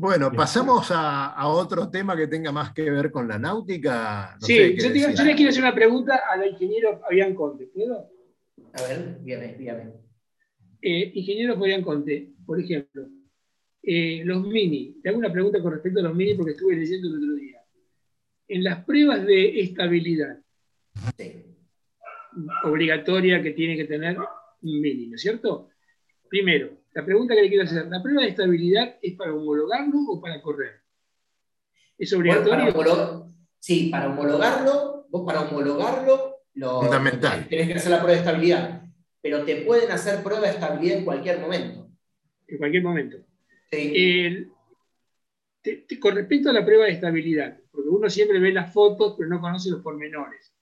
Bueno, 0.00 0.32
pasamos 0.32 0.88
a, 0.90 1.46
otro 1.46 1.90
tema 1.90 2.16
que 2.16 2.26
tenga 2.26 2.50
más 2.50 2.72
que 2.72 2.90
ver 2.90 3.10
con 3.10 3.28
la 3.28 3.38
náutica. 3.38 4.34
sí, 4.40 4.74
yo, 4.74 4.88
le 4.88 5.34
quiero 5.34 5.50
hacer 5.50 5.62
una 5.62 5.74
pregunta 5.74 6.22
al 6.30 6.46
ingeniero 6.46 6.98
Fabián 7.00 7.34
Conte. 7.34 7.66
¿Puedo? 7.66 8.08
A 8.72 8.82
ver, 8.82 9.22
dígame, 9.22 9.54
dígame. 9.58 9.92
Eh, 10.80 11.12
ingeniero 11.14 11.58
Fabián 11.58 11.82
Conte, 11.82 12.32
por 12.46 12.58
ejemplo, 12.58 13.08
eh, 13.82 14.22
los 14.24 14.40
mini. 14.46 14.96
Te 15.02 15.10
hago 15.10 15.18
una 15.18 15.30
pregunta 15.30 15.60
con 15.60 15.72
respecto 15.72 16.00
a 16.00 16.04
los 16.04 16.14
mini 16.14 16.32
porque 16.32 16.52
estuve 16.52 16.76
leyendo 16.76 17.08
el 17.08 17.16
otro 17.16 17.34
día. 17.34 17.60
En 18.48 18.64
las 18.64 18.82
pruebas 18.86 19.26
de 19.26 19.60
estabilidad, 19.60 20.38
obligatoria 22.64 23.42
que 23.42 23.50
tiene 23.50 23.76
que 23.76 23.84
tener 23.84 24.16
un 24.16 24.80
mínimo, 24.80 25.18
¿cierto? 25.18 25.68
Primero, 26.26 26.79
la 26.92 27.04
pregunta 27.04 27.34
que 27.34 27.42
le 27.42 27.48
quiero 27.48 27.64
hacer, 27.64 27.86
¿la 27.86 28.02
prueba 28.02 28.22
de 28.22 28.28
estabilidad 28.28 28.96
es 29.00 29.14
para 29.14 29.32
homologarlo 29.32 29.98
o 30.08 30.20
para 30.20 30.40
correr? 30.42 30.80
¿Es 31.96 32.12
obligatorio? 32.12 33.26
sí, 33.58 33.90
para 33.90 34.08
homologarlo, 34.08 35.06
vos 35.08 35.26
para 35.26 35.42
homologarlo 35.42 36.38
lo, 36.54 36.80
Fundamental. 36.80 37.46
tenés 37.48 37.68
que 37.68 37.74
hacer 37.74 37.92
la 37.92 37.98
prueba 37.98 38.14
de 38.14 38.18
estabilidad, 38.18 38.82
pero 39.22 39.44
te 39.44 39.56
pueden 39.62 39.90
hacer 39.92 40.22
prueba 40.22 40.46
de 40.46 40.54
estabilidad 40.54 40.98
en 40.98 41.04
cualquier 41.04 41.38
momento. 41.38 41.90
En 42.48 42.58
cualquier 42.58 42.82
momento. 42.82 43.18
con 46.00 46.14
respecto 46.16 46.50
a 46.50 46.52
la 46.52 46.64
prueba 46.64 46.86
de 46.86 46.92
estabilidad, 46.92 47.60
porque 47.70 47.88
uno 47.88 48.10
siempre 48.10 48.40
ve 48.40 48.52
las 48.52 48.72
fotos, 48.72 49.14
pero 49.16 49.28
no 49.28 49.40
conoce 49.40 49.70
los 49.70 49.82
pormenores. 49.82 50.52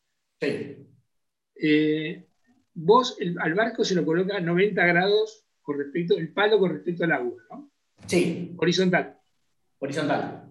Sí. 0.40 0.86
Eh, 1.54 2.26
vos 2.74 3.16
al 3.40 3.54
barco 3.54 3.84
se 3.84 3.94
lo 3.94 4.04
coloca 4.04 4.36
a 4.36 4.40
90 4.40 4.84
grados 4.86 5.47
con 5.68 5.78
respecto, 5.78 6.16
el 6.16 6.32
palo 6.32 6.58
con 6.58 6.72
respecto 6.72 7.04
al 7.04 7.12
agua, 7.12 7.42
¿no? 7.50 7.70
Sí. 8.06 8.54
Horizontal. 8.56 9.18
Horizontal. 9.78 10.50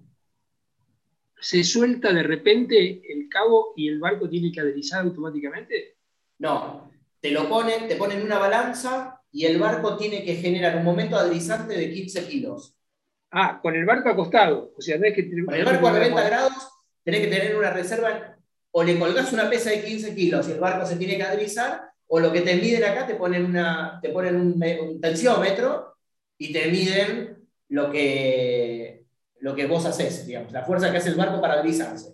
¿Se 1.40 1.64
suelta 1.64 2.14
de 2.14 2.22
repente 2.22 3.02
el 3.12 3.28
cabo 3.28 3.74
y 3.76 3.88
el 3.88 3.98
barco 3.98 4.30
tiene 4.30 4.52
que 4.52 4.60
aderizar 4.60 5.04
automáticamente? 5.04 5.98
No, 6.38 6.92
te 7.20 7.32
lo 7.32 7.50
ponen, 7.50 7.88
te 7.88 7.96
ponen 7.96 8.22
una 8.22 8.38
balanza 8.38 9.20
y 9.32 9.46
el 9.46 9.58
barco 9.58 9.98
tiene 9.98 10.24
que 10.24 10.36
generar 10.36 10.78
un 10.78 10.84
momento 10.84 11.16
aderizante 11.16 11.76
de 11.76 11.92
15 11.92 12.28
kilos. 12.28 12.76
Ah, 13.32 13.60
con 13.60 13.76
el 13.76 13.86
barco 13.86 14.10
acostado. 14.10 14.72
O 14.78 14.82
sea, 14.82 15.00
que 15.00 15.32
Con 15.44 15.56
el 15.56 15.66
barco 15.66 15.88
a 15.88 15.94
90 15.94 16.24
grados 16.28 16.54
tenés 17.04 17.22
que 17.22 17.28
tener 17.28 17.56
una 17.56 17.72
reserva 17.72 18.38
o 18.70 18.84
le 18.84 19.00
colgás 19.00 19.34
una 19.34 19.50
pesa 19.50 19.72
de 19.72 19.84
15 19.84 20.14
kilos 20.14 20.48
y 20.48 20.52
el 20.52 20.60
barco 20.60 20.86
se 20.86 20.98
tiene 20.98 21.18
que 21.18 21.24
adrizar, 21.24 21.90
o 22.08 22.20
lo 22.20 22.32
que 22.32 22.42
te 22.42 22.56
miden 22.56 22.84
acá 22.84 23.06
te 23.06 23.16
ponen, 23.16 23.46
una, 23.46 24.00
te 24.02 24.10
ponen 24.10 24.36
un, 24.36 25.02
tensiómetro 25.02 25.98
y 26.38 26.54
te 26.54 26.68
miden 26.72 27.48
lo 27.70 27.92
que, 27.92 29.06
lo 29.40 29.56
que 29.56 29.68
vos 29.68 29.86
haces, 29.86 30.26
digamos, 30.26 30.52
la 30.52 30.64
fuerza 30.64 30.92
que 30.92 30.98
hace 30.98 31.10
el 31.10 31.16
barco 31.16 31.42
para 31.42 31.56
adrizarse. 31.56 32.14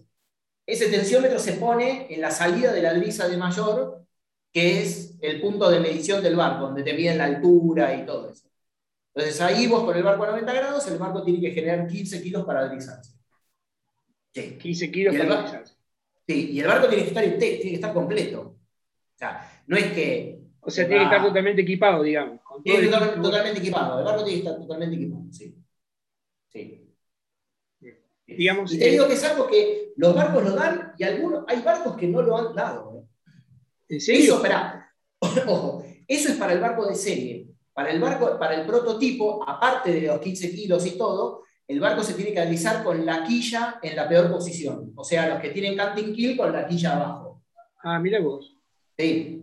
Ese 0.65 0.89
tensiómetro 0.89 1.39
se 1.39 1.53
pone 1.53 2.07
en 2.09 2.21
la 2.21 2.31
salida 2.31 2.71
de 2.71 2.81
la 2.81 2.93
driza 2.93 3.27
de 3.27 3.37
mayor, 3.37 4.05
que 4.51 4.81
es 4.81 5.15
el 5.21 5.41
punto 5.41 5.69
de 5.69 5.79
medición 5.79 6.23
del 6.23 6.35
barco, 6.35 6.65
donde 6.65 6.83
te 6.83 6.93
miden 6.93 7.17
la 7.17 7.25
altura 7.25 7.95
y 7.95 8.05
todo 8.05 8.29
eso. 8.29 8.47
Entonces 9.13 9.41
ahí 9.41 9.67
vos 9.67 9.83
con 9.83 9.95
el 9.95 10.03
barco 10.03 10.23
a 10.23 10.27
90 10.27 10.53
grados, 10.53 10.87
el 10.87 10.97
barco 10.97 11.23
tiene 11.23 11.39
que 11.39 11.51
generar 11.51 11.85
15 11.85 12.21
kilos 12.23 12.45
para 12.45 12.61
adrizarse. 12.61 13.13
15 14.33 14.91
kilos 14.91 15.15
para. 15.15 15.63
Sí, 16.25 16.51
y 16.51 16.59
el 16.61 16.67
barco 16.67 16.87
tiene 16.87 17.03
que 17.03 17.09
estar 17.09 17.23
tiene 17.23 17.59
que 17.59 17.75
estar 17.75 17.93
completo. 17.93 18.41
O 18.41 19.17
sea, 19.17 19.52
no 19.67 19.77
es 19.77 19.91
que. 19.93 20.39
O 20.61 20.69
sea, 20.69 20.87
tiene 20.87 21.01
que 21.01 21.05
estar 21.05 21.23
totalmente 21.23 21.61
equipado, 21.61 22.03
digamos. 22.03 22.39
tiene 22.63 22.79
que 22.79 22.85
estar 22.85 23.21
totalmente 23.21 23.59
equipado. 23.59 23.99
El 23.99 24.05
barco 24.05 24.23
tiene 24.23 24.41
que 24.41 24.47
estar 24.47 24.61
totalmente 24.61 24.95
equipado, 24.95 25.23
sí. 25.31 25.55
Sí. 26.49 26.79
Digamos, 28.25 28.73
y 28.73 28.79
te 28.79 28.89
digo 28.89 29.07
que 29.07 29.13
es 29.13 29.23
algo 29.25 29.47
que 29.47 29.93
los 29.97 30.15
barcos 30.15 30.43
lo 30.43 30.51
dan 30.51 30.93
y 30.97 31.03
algunos, 31.03 31.43
hay 31.47 31.61
barcos 31.61 31.95
que 31.97 32.07
no 32.07 32.21
lo 32.21 32.37
han 32.37 32.55
dado. 32.55 32.95
¿eh? 32.95 33.03
¿En 33.89 34.01
serio? 34.01 34.41
Eso, 34.41 34.81
ojo, 35.47 35.85
eso 36.07 36.29
es 36.29 36.37
para 36.37 36.53
el 36.53 36.59
barco 36.59 36.87
de 36.87 36.95
serie. 36.95 37.49
Para 37.73 37.91
el 37.91 37.99
barco, 37.99 38.37
para 38.39 38.55
el 38.55 38.65
prototipo, 38.65 39.47
aparte 39.47 39.91
de 39.91 40.07
los 40.07 40.19
15 40.19 40.55
kilos 40.55 40.85
y 40.85 40.91
todo, 40.97 41.43
el 41.67 41.79
barco 41.79 42.03
se 42.03 42.13
tiene 42.13 42.33
que 42.33 42.39
alisar 42.39 42.83
con 42.83 43.05
la 43.05 43.23
quilla 43.23 43.79
en 43.81 43.95
la 43.95 44.07
peor 44.07 44.29
posición. 44.31 44.91
O 44.95 45.03
sea, 45.03 45.27
los 45.27 45.41
que 45.41 45.49
tienen 45.49 45.75
canting 45.75 46.13
kill 46.13 46.37
con 46.37 46.51
la 46.53 46.67
quilla 46.67 46.95
abajo. 46.95 47.41
Ah, 47.83 47.99
mira 47.99 48.19
vos. 48.19 48.55
Sí. 48.97 49.42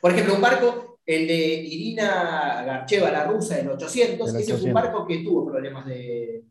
Por 0.00 0.12
ejemplo, 0.12 0.34
un 0.34 0.40
barco, 0.40 1.00
el 1.04 1.26
de 1.26 1.36
Irina 1.36 2.62
Garcheva, 2.64 3.10
la 3.10 3.24
rusa, 3.24 3.56
del 3.56 3.70
800, 3.70 4.34
ese 4.34 4.54
es 4.54 4.62
un 4.62 4.72
barco 4.72 5.06
que 5.06 5.18
tuvo 5.18 5.46
problemas 5.46 5.86
de... 5.86 6.44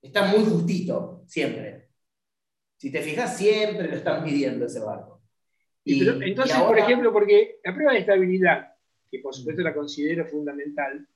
Está 0.00 0.26
muy 0.26 0.44
justito, 0.44 1.22
siempre. 1.26 1.88
Si 2.76 2.90
te 2.90 3.00
fijas, 3.00 3.36
siempre 3.36 3.88
lo 3.88 3.96
están 3.96 4.22
midiendo 4.24 4.66
ese 4.66 4.80
barco. 4.80 5.22
Y, 5.84 6.06
entonces, 6.06 6.56
por 6.58 6.78
ejemplo, 6.78 7.12
porque 7.12 7.60
la 7.62 7.74
prueba 7.74 7.92
de 7.92 8.00
estabilidad, 8.00 8.74
que 9.10 9.18
por 9.18 9.34
supuesto 9.34 9.62
la 9.62 9.74
considero 9.74 10.26
fundamental, 10.26 11.06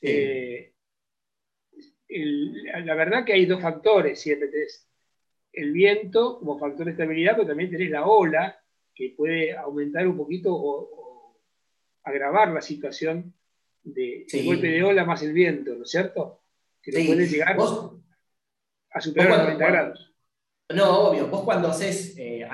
eh, 0.00 0.72
la 2.08 2.94
verdad 2.94 3.24
que 3.24 3.32
hay 3.32 3.46
dos 3.46 3.62
factores 3.62 4.20
siempre. 4.20 4.48
Tenés 4.48 4.88
el 5.52 5.72
viento 5.72 6.38
como 6.38 6.58
factor 6.58 6.86
de 6.86 6.92
estabilidad, 6.92 7.32
pero 7.36 7.48
también 7.48 7.70
tenés 7.70 7.90
la 7.90 8.06
ola, 8.06 8.61
que 8.94 9.14
puede 9.16 9.56
aumentar 9.56 10.06
un 10.06 10.16
poquito 10.16 10.50
o, 10.52 11.38
agravar 12.04 12.48
la 12.48 12.60
situación 12.60 13.32
de 13.84 14.26
golpe 14.44 14.66
de 14.66 14.82
ola 14.82 15.04
más 15.04 15.22
el 15.22 15.32
viento, 15.32 15.74
¿no 15.74 15.84
es 15.84 15.90
cierto? 15.90 16.42
Que 16.82 16.90
puede 16.90 17.28
llegar 17.28 17.56
a 18.90 19.00
superar 19.00 19.28
los 19.28 19.38
90 19.38 19.66
grados. 19.66 20.12
No, 20.74 21.08
obvio. 21.08 21.28
Vos 21.28 21.42
cuando 21.42 21.68
haces 21.68 22.14
eh, 22.16 22.46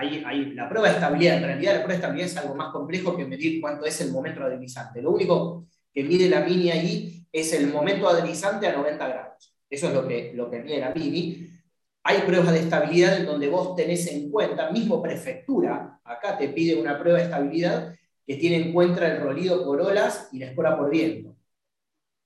la 0.55 0.69
prueba 0.69 0.89
de 0.89 0.95
estabilidad, 0.95 1.37
en 1.37 1.43
realidad 1.45 1.73
la 1.75 1.79
prueba 1.79 1.93
de 1.93 1.95
estabilidad 1.95 2.27
es 2.27 2.37
algo 2.37 2.55
más 2.55 2.73
complejo 2.73 3.17
que 3.17 3.25
medir 3.25 3.61
cuánto 3.61 3.87
es 3.87 4.01
el 4.01 4.11
momento 4.11 4.43
adherizante. 4.43 5.01
Lo 5.03 5.13
único 5.13 5.67
que 5.93 6.05
mide 6.05 6.29
la 6.29 6.41
mini 6.41 6.71
ahí 6.71 7.27
es 7.33 7.53
el 7.53 7.69
momento 7.69 8.09
adherizante 8.09 8.67
a 8.67 8.77
90 8.77 9.09
grados. 9.09 9.55
Eso 9.71 9.89
es 9.89 9.95
lo 9.95 10.07
que, 10.07 10.33
lo 10.35 10.51
que 10.51 10.61
mide 10.61 10.81
la 10.81 10.95
mini. 10.95 11.49
Hay 12.05 12.23
pruebas 12.23 12.53
de 12.53 12.61
estabilidad 12.61 13.19
en 13.19 13.27
donde 13.27 13.49
vos 13.49 13.77
tenés 13.77 14.07
en 14.07 14.31
cuenta, 14.31 14.71
mismo 14.71 15.03
prefectura, 15.03 16.01
acá 16.05 16.39
te 16.39 16.49
pide 16.49 16.81
una 16.81 16.99
prueba 16.99 17.19
de 17.19 17.25
estabilidad 17.25 17.95
que 18.27 18.37
tiene 18.37 18.57
en 18.57 18.73
cuenta 18.73 19.07
el 19.07 19.21
rolido 19.21 19.65
por 19.65 19.81
olas 19.81 20.29
y 20.33 20.39
la 20.39 20.47
escora 20.47 20.77
por 20.77 20.91
viento. 20.91 21.37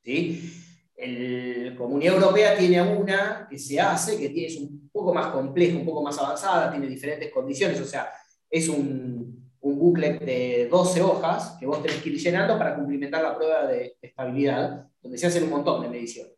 ¿Sí? 0.03 0.53
La 0.97 1.77
Comunidad 1.77 2.15
Europea 2.15 2.57
tiene 2.57 2.81
una 2.83 3.47
que 3.51 3.59
se 3.59 3.81
hace, 3.81 4.19
que 4.19 4.47
es 4.47 4.57
un 4.57 4.89
poco 4.93 5.13
más 5.13 5.29
compleja, 5.29 5.77
un 5.77 5.85
poco 5.85 6.03
más 6.03 6.19
avanzada, 6.19 6.71
tiene 6.71 6.87
diferentes 6.87 7.33
condiciones, 7.33 7.81
o 7.81 7.85
sea, 7.85 8.13
es 8.49 8.69
un, 8.69 9.43
un 9.63 9.79
booklet 9.79 10.21
de 10.25 10.69
12 10.71 11.03
hojas 11.03 11.57
que 11.59 11.67
vos 11.67 11.83
tenés 11.83 12.03
que 12.03 12.11
ir 12.11 12.19
llenando 12.19 12.59
para 12.59 12.75
cumplimentar 12.75 13.23
la 13.23 13.37
prueba 13.37 13.67
de 13.67 13.97
estabilidad, 14.03 14.89
donde 15.01 15.19
se 15.19 15.27
hacen 15.27 15.45
un 15.45 15.51
montón 15.51 15.83
de 15.83 15.89
mediciones. 15.89 16.33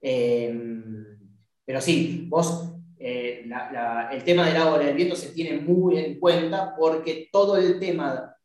Em, 0.00 1.15
pero 1.66 1.80
sí, 1.80 2.26
vos, 2.28 2.70
eh, 2.98 3.44
el 4.12 4.24
tema 4.24 4.46
del 4.46 4.56
agua 4.56 4.80
y 4.80 4.86
del 4.86 4.94
viento 4.94 5.16
se 5.16 5.30
tiene 5.30 5.58
muy 5.58 5.98
en 5.98 6.20
cuenta 6.20 6.74
porque 6.76 7.28
todo 7.30 7.56
el 7.56 7.80
tema, 7.80 8.36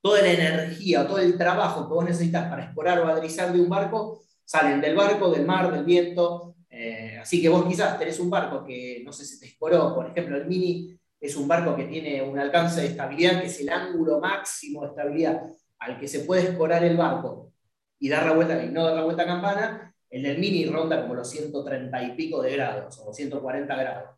toda 0.00 0.22
la 0.22 0.32
energía, 0.32 1.06
todo 1.06 1.18
el 1.18 1.36
trabajo 1.36 1.88
que 1.88 1.94
vos 1.94 2.04
necesitas 2.04 2.48
para 2.48 2.64
explorar 2.64 3.00
o 3.00 3.08
adrizar 3.08 3.52
de 3.52 3.60
un 3.60 3.68
barco, 3.68 4.22
salen 4.44 4.80
del 4.80 4.94
barco, 4.94 5.30
del 5.30 5.44
mar, 5.44 5.72
del 5.72 5.84
viento. 5.84 6.54
Eh, 6.70 7.18
así 7.20 7.42
que 7.42 7.48
vos 7.48 7.66
quizás 7.66 7.98
tenés 7.98 8.20
un 8.20 8.30
barco 8.30 8.64
que, 8.64 9.02
no 9.04 9.12
sé 9.12 9.24
si 9.24 9.40
te 9.40 9.46
exploró, 9.46 9.94
por 9.94 10.06
ejemplo, 10.06 10.36
el 10.36 10.46
Mini 10.46 10.96
es 11.20 11.36
un 11.36 11.48
barco 11.48 11.74
que 11.74 11.84
tiene 11.84 12.22
un 12.22 12.38
alcance 12.38 12.80
de 12.80 12.86
estabilidad, 12.86 13.40
que 13.40 13.48
es 13.48 13.60
el 13.60 13.68
ángulo 13.68 14.20
máximo 14.20 14.82
de 14.82 14.88
estabilidad 14.88 15.42
al 15.80 15.98
que 15.98 16.06
se 16.06 16.20
puede 16.20 16.42
explorar 16.42 16.84
el 16.84 16.96
barco 16.96 17.52
y 17.98 18.08
dar 18.08 18.26
la 18.26 18.32
vuelta, 18.32 18.62
y 18.62 18.68
no 18.70 18.84
dar 18.84 18.94
la 18.94 19.04
vuelta 19.04 19.24
a 19.24 19.26
campana, 19.26 19.94
el 20.10 20.22
del 20.22 20.38
Mini 20.38 20.66
ronda 20.66 21.02
como 21.02 21.14
los 21.14 21.28
130 21.30 22.02
y 22.02 22.10
pico 22.12 22.42
de 22.42 22.52
grados, 22.52 23.02
o 23.04 23.12
140 23.12 23.76
grados. 23.76 24.10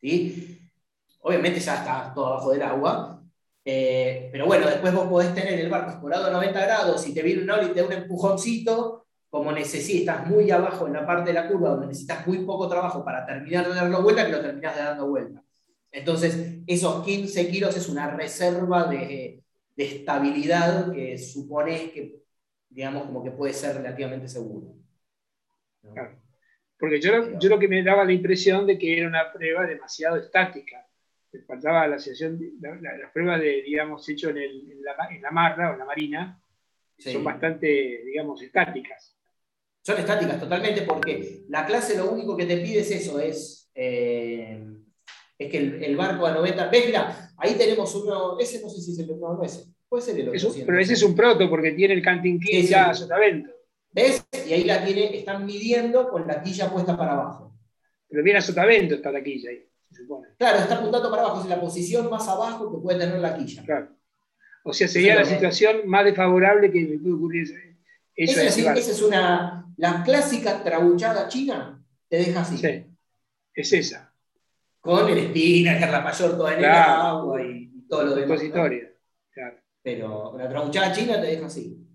¿sí? 0.00 0.58
Obviamente 1.22 1.60
ya 1.60 1.76
está 1.76 2.12
todo 2.14 2.26
abajo 2.26 2.52
del 2.52 2.62
agua, 2.62 3.22
eh, 3.64 4.28
pero 4.32 4.46
bueno, 4.46 4.66
después 4.66 4.94
vos 4.94 5.08
podés 5.08 5.34
tener 5.34 5.58
el 5.58 5.68
barco 5.68 5.90
explorado 5.90 6.26
a 6.26 6.30
90 6.30 6.60
grados 6.60 7.06
y 7.06 7.14
te 7.14 7.22
viene 7.22 7.42
un 7.42 7.70
y 7.70 7.72
te 7.72 7.80
da 7.80 7.86
un 7.86 7.92
empujoncito, 7.92 9.06
como 9.28 9.52
necesitas 9.52 10.26
muy 10.26 10.50
abajo 10.50 10.86
en 10.86 10.94
la 10.94 11.06
parte 11.06 11.30
de 11.30 11.34
la 11.34 11.46
curva, 11.46 11.70
donde 11.70 11.88
necesitas 11.88 12.26
muy 12.26 12.38
poco 12.44 12.68
trabajo 12.68 13.04
para 13.04 13.26
terminar 13.26 13.68
de 13.68 13.74
dar 13.74 13.88
la 13.90 13.98
vuelta, 13.98 14.26
que 14.26 14.32
lo 14.32 14.40
terminás 14.40 14.76
de 14.76 14.82
dando 14.82 15.08
vuelta. 15.08 15.42
Entonces, 15.92 16.58
esos 16.66 17.04
15 17.04 17.48
kilos 17.48 17.76
es 17.76 17.88
una 17.88 18.10
reserva 18.10 18.84
de, 18.84 19.42
de 19.76 19.84
estabilidad 19.84 20.92
que 20.92 21.18
supones 21.18 21.92
que, 21.92 22.22
digamos, 22.68 23.04
como 23.04 23.22
que 23.22 23.30
puede 23.30 23.52
ser 23.52 23.76
relativamente 23.76 24.28
seguro. 24.28 24.79
Porque 26.78 27.00
yo, 27.00 27.38
yo 27.38 27.48
lo 27.48 27.58
que 27.58 27.68
me 27.68 27.82
daba 27.82 28.04
la 28.04 28.12
impresión 28.12 28.66
de 28.66 28.78
que 28.78 28.96
era 28.96 29.06
una 29.06 29.30
prueba 29.32 29.66
demasiado 29.66 30.16
estática. 30.16 30.86
Me 31.32 31.42
faltaba 31.42 31.86
la 31.86 31.98
sensación, 31.98 32.40
las 32.60 33.12
pruebas 33.12 33.40
de, 33.40 33.62
digamos, 33.62 34.08
hecho 34.08 34.30
en, 34.30 34.38
en, 34.38 34.82
la, 34.82 35.08
en 35.10 35.22
la 35.22 35.30
marra 35.30 35.70
o 35.70 35.72
en 35.74 35.78
la 35.78 35.84
marina, 35.84 36.42
son 36.98 37.24
bastante, 37.24 38.02
digamos, 38.04 38.42
estáticas. 38.42 39.16
Son 39.82 39.98
estáticas 39.98 40.38
totalmente 40.38 40.82
porque 40.82 41.44
la 41.48 41.64
clase 41.64 41.96
lo 41.96 42.10
único 42.10 42.36
que 42.36 42.46
te 42.46 42.58
pide 42.58 42.80
es 42.80 42.90
eso, 42.90 43.20
es, 43.20 43.70
eh, 43.74 44.62
es 45.38 45.50
que 45.50 45.58
el, 45.58 45.96
barco 45.96 46.26
a 46.26 46.34
90... 46.34 46.68
¿Ves? 46.68 46.86
Mira, 46.86 47.30
ahí 47.38 47.54
tenemos 47.54 47.94
uno, 47.94 48.38
ese 48.38 48.60
no 48.60 48.68
sé 48.68 48.80
si 48.80 48.92
es 48.92 48.98
el... 48.98 49.18
No, 49.18 49.34
no 49.34 49.42
ese, 49.42 49.64
puede 49.88 50.02
ser 50.02 50.20
el 50.20 50.28
otro. 50.28 50.52
pero 50.66 50.78
ese 50.78 50.92
es 50.94 51.02
un 51.02 51.14
proto 51.14 51.48
porque 51.48 51.72
tiene 51.72 51.94
el 51.94 52.02
canting 52.02 52.38
key 52.38 52.66
ya 52.66 52.90
a 52.90 52.94
sotavento. 52.94 53.50
¿Ves? 53.92 54.24
Y 54.46 54.52
ahí 54.52 54.64
la 54.64 54.84
tiene, 54.84 55.16
están 55.16 55.44
midiendo 55.44 56.08
con 56.08 56.26
la 56.26 56.42
quilla 56.42 56.70
puesta 56.70 56.96
para 56.96 57.12
abajo. 57.12 57.56
Pero 58.08 58.22
viene 58.22 58.38
a 58.38 58.42
sotavento 58.42 58.94
está 58.96 59.10
la 59.10 59.22
quilla 59.22 59.50
ahí, 59.50 59.64
se 59.90 60.02
supone. 60.02 60.28
Claro, 60.38 60.58
está 60.58 60.76
apuntando 60.76 61.10
para 61.10 61.22
abajo, 61.22 61.42
es 61.42 61.48
la 61.48 61.60
posición 61.60 62.10
más 62.10 62.26
abajo 62.28 62.70
que 62.70 62.82
puede 62.82 62.98
tener 62.98 63.18
la 63.18 63.36
quilla. 63.36 63.64
Claro. 63.64 63.88
O 64.64 64.72
sea, 64.72 64.88
sería 64.88 65.14
la 65.14 65.24
situación 65.24 65.82
más 65.86 66.04
desfavorable 66.04 66.70
que 66.70 66.80
me 66.80 66.98
puede 66.98 67.14
ocurrir. 67.14 67.42
Eso 68.14 68.40
es, 68.40 68.58
esa 68.58 68.74
es 68.74 69.02
una. 69.02 69.66
La 69.76 70.02
clásica 70.04 70.62
trabuchada 70.62 71.28
china 71.28 71.82
te 72.08 72.18
deja 72.18 72.42
así. 72.42 72.58
Sí, 72.58 72.86
es 73.54 73.72
esa. 73.72 74.12
Con 74.80 75.08
el 75.08 75.18
espina, 75.18 75.78
el 75.78 76.04
mayor 76.04 76.36
toda 76.36 76.54
en 76.54 76.58
el 76.58 76.64
agua 76.66 77.42
y, 77.42 77.86
todo 77.88 78.04
lo 78.04 78.14
demás. 78.14 78.40
Claro. 79.32 79.56
Pero 79.82 80.36
la 80.36 80.48
trabuchada 80.48 80.92
china 80.92 81.20
te 81.20 81.28
deja 81.28 81.46
así. 81.46 81.86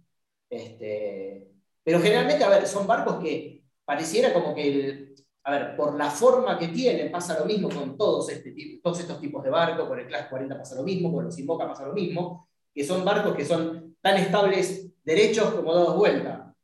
Este, 0.49 1.54
pero 1.85 1.99
generalmente, 1.99 2.43
a 2.43 2.49
ver, 2.49 2.65
son 2.65 2.87
barcos 2.87 3.23
que 3.23 3.63
pareciera 3.85 4.33
como 4.33 4.55
que, 4.55 5.13
a 5.43 5.51
ver, 5.51 5.75
por 5.77 5.95
la 5.95 6.09
forma 6.09 6.57
que 6.57 6.69
tienen, 6.69 7.11
pasa 7.11 7.39
lo 7.39 7.45
mismo 7.45 7.69
con 7.69 7.95
todos, 7.95 8.27
este, 8.31 8.79
todos 8.81 8.99
estos 8.99 9.21
tipos 9.21 9.43
de 9.43 9.51
barcos, 9.51 9.87
con 9.87 9.99
el 9.99 10.07
Class 10.07 10.27
40 10.27 10.57
pasa 10.57 10.75
lo 10.75 10.81
mismo, 10.81 11.13
con 11.13 11.25
los 11.25 11.37
Invoca 11.37 11.67
pasa 11.67 11.85
lo 11.85 11.93
mismo, 11.93 12.49
que 12.73 12.83
son 12.83 13.05
barcos 13.05 13.35
que 13.35 13.45
son 13.45 13.95
tan 14.01 14.17
estables 14.17 14.87
derechos 15.03 15.53
como 15.53 15.75
dados 15.75 15.95
vuelta. 15.95 16.55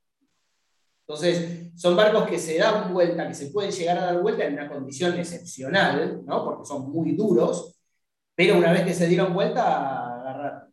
Entonces, 1.01 1.72
son 1.76 1.95
barcos 1.95 2.28
que 2.28 2.39
se 2.39 2.57
dan 2.57 2.91
vuelta, 2.91 3.28
que 3.28 3.36
se 3.36 3.51
pueden 3.51 3.72
llegar 3.72 3.99
a 3.99 4.05
dar 4.05 4.22
vuelta 4.24 4.43
en 4.45 4.53
una 4.53 4.69
condición 4.69 5.19
excepcional, 5.19 6.26
¿no? 6.26 6.43
porque 6.43 6.65
son 6.65 6.91
muy 6.91 7.11
duros, 7.11 7.80
pero 8.34 8.57
una 8.57 8.72
vez 8.72 8.86
que 8.86 8.93
se 8.95 9.05
dieron 9.05 9.36
vuelta, 9.36 10.19
agarrar, 10.19 10.67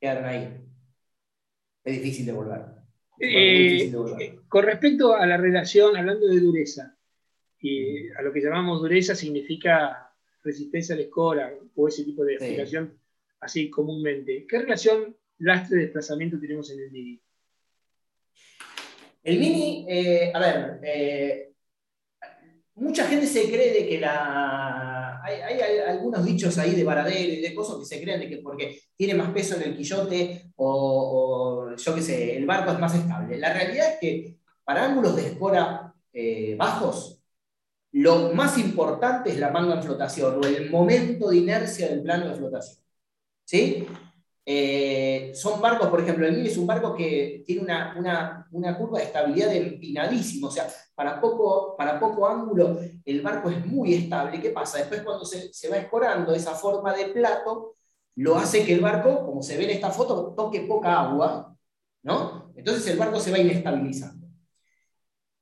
quedaron 0.00 0.24
ahí. 0.24 0.60
Es 1.84 1.92
difícil 2.02 2.26
de 2.26 2.32
volver. 2.32 2.75
Eh, 3.18 3.92
eh, 4.20 4.38
con 4.48 4.64
respecto 4.64 5.14
a 5.14 5.26
la 5.26 5.36
relación, 5.36 5.96
hablando 5.96 6.26
de 6.26 6.40
dureza, 6.40 6.96
y 7.60 8.08
a 8.10 8.22
lo 8.22 8.32
que 8.32 8.40
llamamos 8.40 8.80
dureza 8.80 9.14
significa 9.14 10.12
resistencia 10.44 10.94
a 10.94 10.98
la 10.98 11.04
escora 11.04 11.52
o 11.74 11.88
ese 11.88 12.04
tipo 12.04 12.24
de 12.24 12.34
explicación 12.34 12.98
así 13.40 13.70
comúnmente. 13.70 14.46
¿Qué 14.48 14.58
relación 14.58 15.16
lastre-desplazamiento 15.38 16.38
tenemos 16.38 16.70
en 16.70 16.80
el 16.80 16.90
Mini? 16.90 17.20
El 19.22 19.38
Mini, 19.38 19.86
eh, 19.88 20.30
a 20.32 20.38
ver, 20.38 20.80
eh, 20.84 21.52
mucha 22.76 23.06
gente 23.06 23.26
se 23.26 23.50
cree 23.50 23.72
de 23.72 23.88
que 23.88 23.98
la. 23.98 24.95
Hay, 25.26 25.60
algunos 25.60 26.24
dichos 26.24 26.56
ahí 26.58 26.74
de 26.74 26.84
varadero 26.84 27.32
y 27.32 27.40
de 27.40 27.54
cosas 27.54 27.78
que 27.78 27.84
se 27.84 28.00
creen 28.00 28.20
de 28.20 28.28
que 28.28 28.36
porque 28.38 28.80
tiene 28.96 29.14
más 29.14 29.30
peso 29.32 29.56
en 29.56 29.62
el 29.62 29.76
quillote 29.76 30.52
o, 30.56 31.74
yo 31.76 31.94
qué 31.94 32.02
sé, 32.02 32.36
el 32.36 32.46
barco 32.46 32.72
es 32.72 32.78
más 32.78 32.94
estable. 32.94 33.38
La 33.38 33.52
realidad 33.52 33.94
es 33.94 33.98
que 34.00 34.36
para 34.64 34.84
ángulos 34.84 35.16
de 35.16 35.26
escora 35.26 35.94
eh, 36.12 36.54
bajos, 36.56 37.20
lo 37.92 38.32
más 38.32 38.58
importante 38.58 39.30
es 39.30 39.38
la 39.38 39.50
manga 39.50 39.74
en 39.74 39.82
flotación 39.82 40.38
o 40.42 40.46
el 40.46 40.70
momento 40.70 41.30
de 41.30 41.36
inercia 41.38 41.88
del 41.88 42.02
plano 42.02 42.28
de 42.28 42.34
flotación. 42.34 42.84
¿Sí? 43.44 43.86
Eh, 44.48 45.32
son 45.34 45.60
barcos, 45.60 45.88
por 45.88 46.00
ejemplo, 46.00 46.24
el 46.24 46.36
Mini 46.36 46.48
es 46.48 46.56
un 46.56 46.68
barco 46.68 46.94
que 46.94 47.42
tiene 47.44 47.62
una, 47.62 48.46
curva 48.78 48.98
de 48.98 49.06
estabilidad 49.06 49.52
empinadísima, 49.52 50.46
o 50.46 50.50
sea, 50.52 50.68
para 50.94 51.20
poco, 51.20 51.74
para 51.76 51.98
poco 51.98 52.28
ángulo 52.28 52.78
el 53.04 53.22
barco 53.22 53.50
es 53.50 53.66
muy 53.66 53.94
estable. 53.94 54.40
¿Qué 54.40 54.50
pasa? 54.50 54.78
Después 54.78 55.02
cuando 55.02 55.24
se, 55.24 55.52
se 55.52 55.68
va 55.68 55.78
escorando 55.78 56.32
esa 56.32 56.54
forma 56.54 56.94
de 56.94 57.06
plato, 57.06 57.74
lo 58.14 58.36
hace 58.36 58.64
que 58.64 58.74
el 58.74 58.80
barco, 58.80 59.26
como 59.26 59.42
se 59.42 59.56
ve 59.56 59.64
en 59.64 59.70
esta 59.70 59.90
foto, 59.90 60.32
toque 60.36 60.60
poca 60.60 61.00
agua, 61.00 61.56
¿no? 62.04 62.52
Entonces 62.56 62.86
el 62.86 62.98
barco 62.98 63.18
se 63.18 63.32
va 63.32 63.38
inestabilizando. 63.38 64.25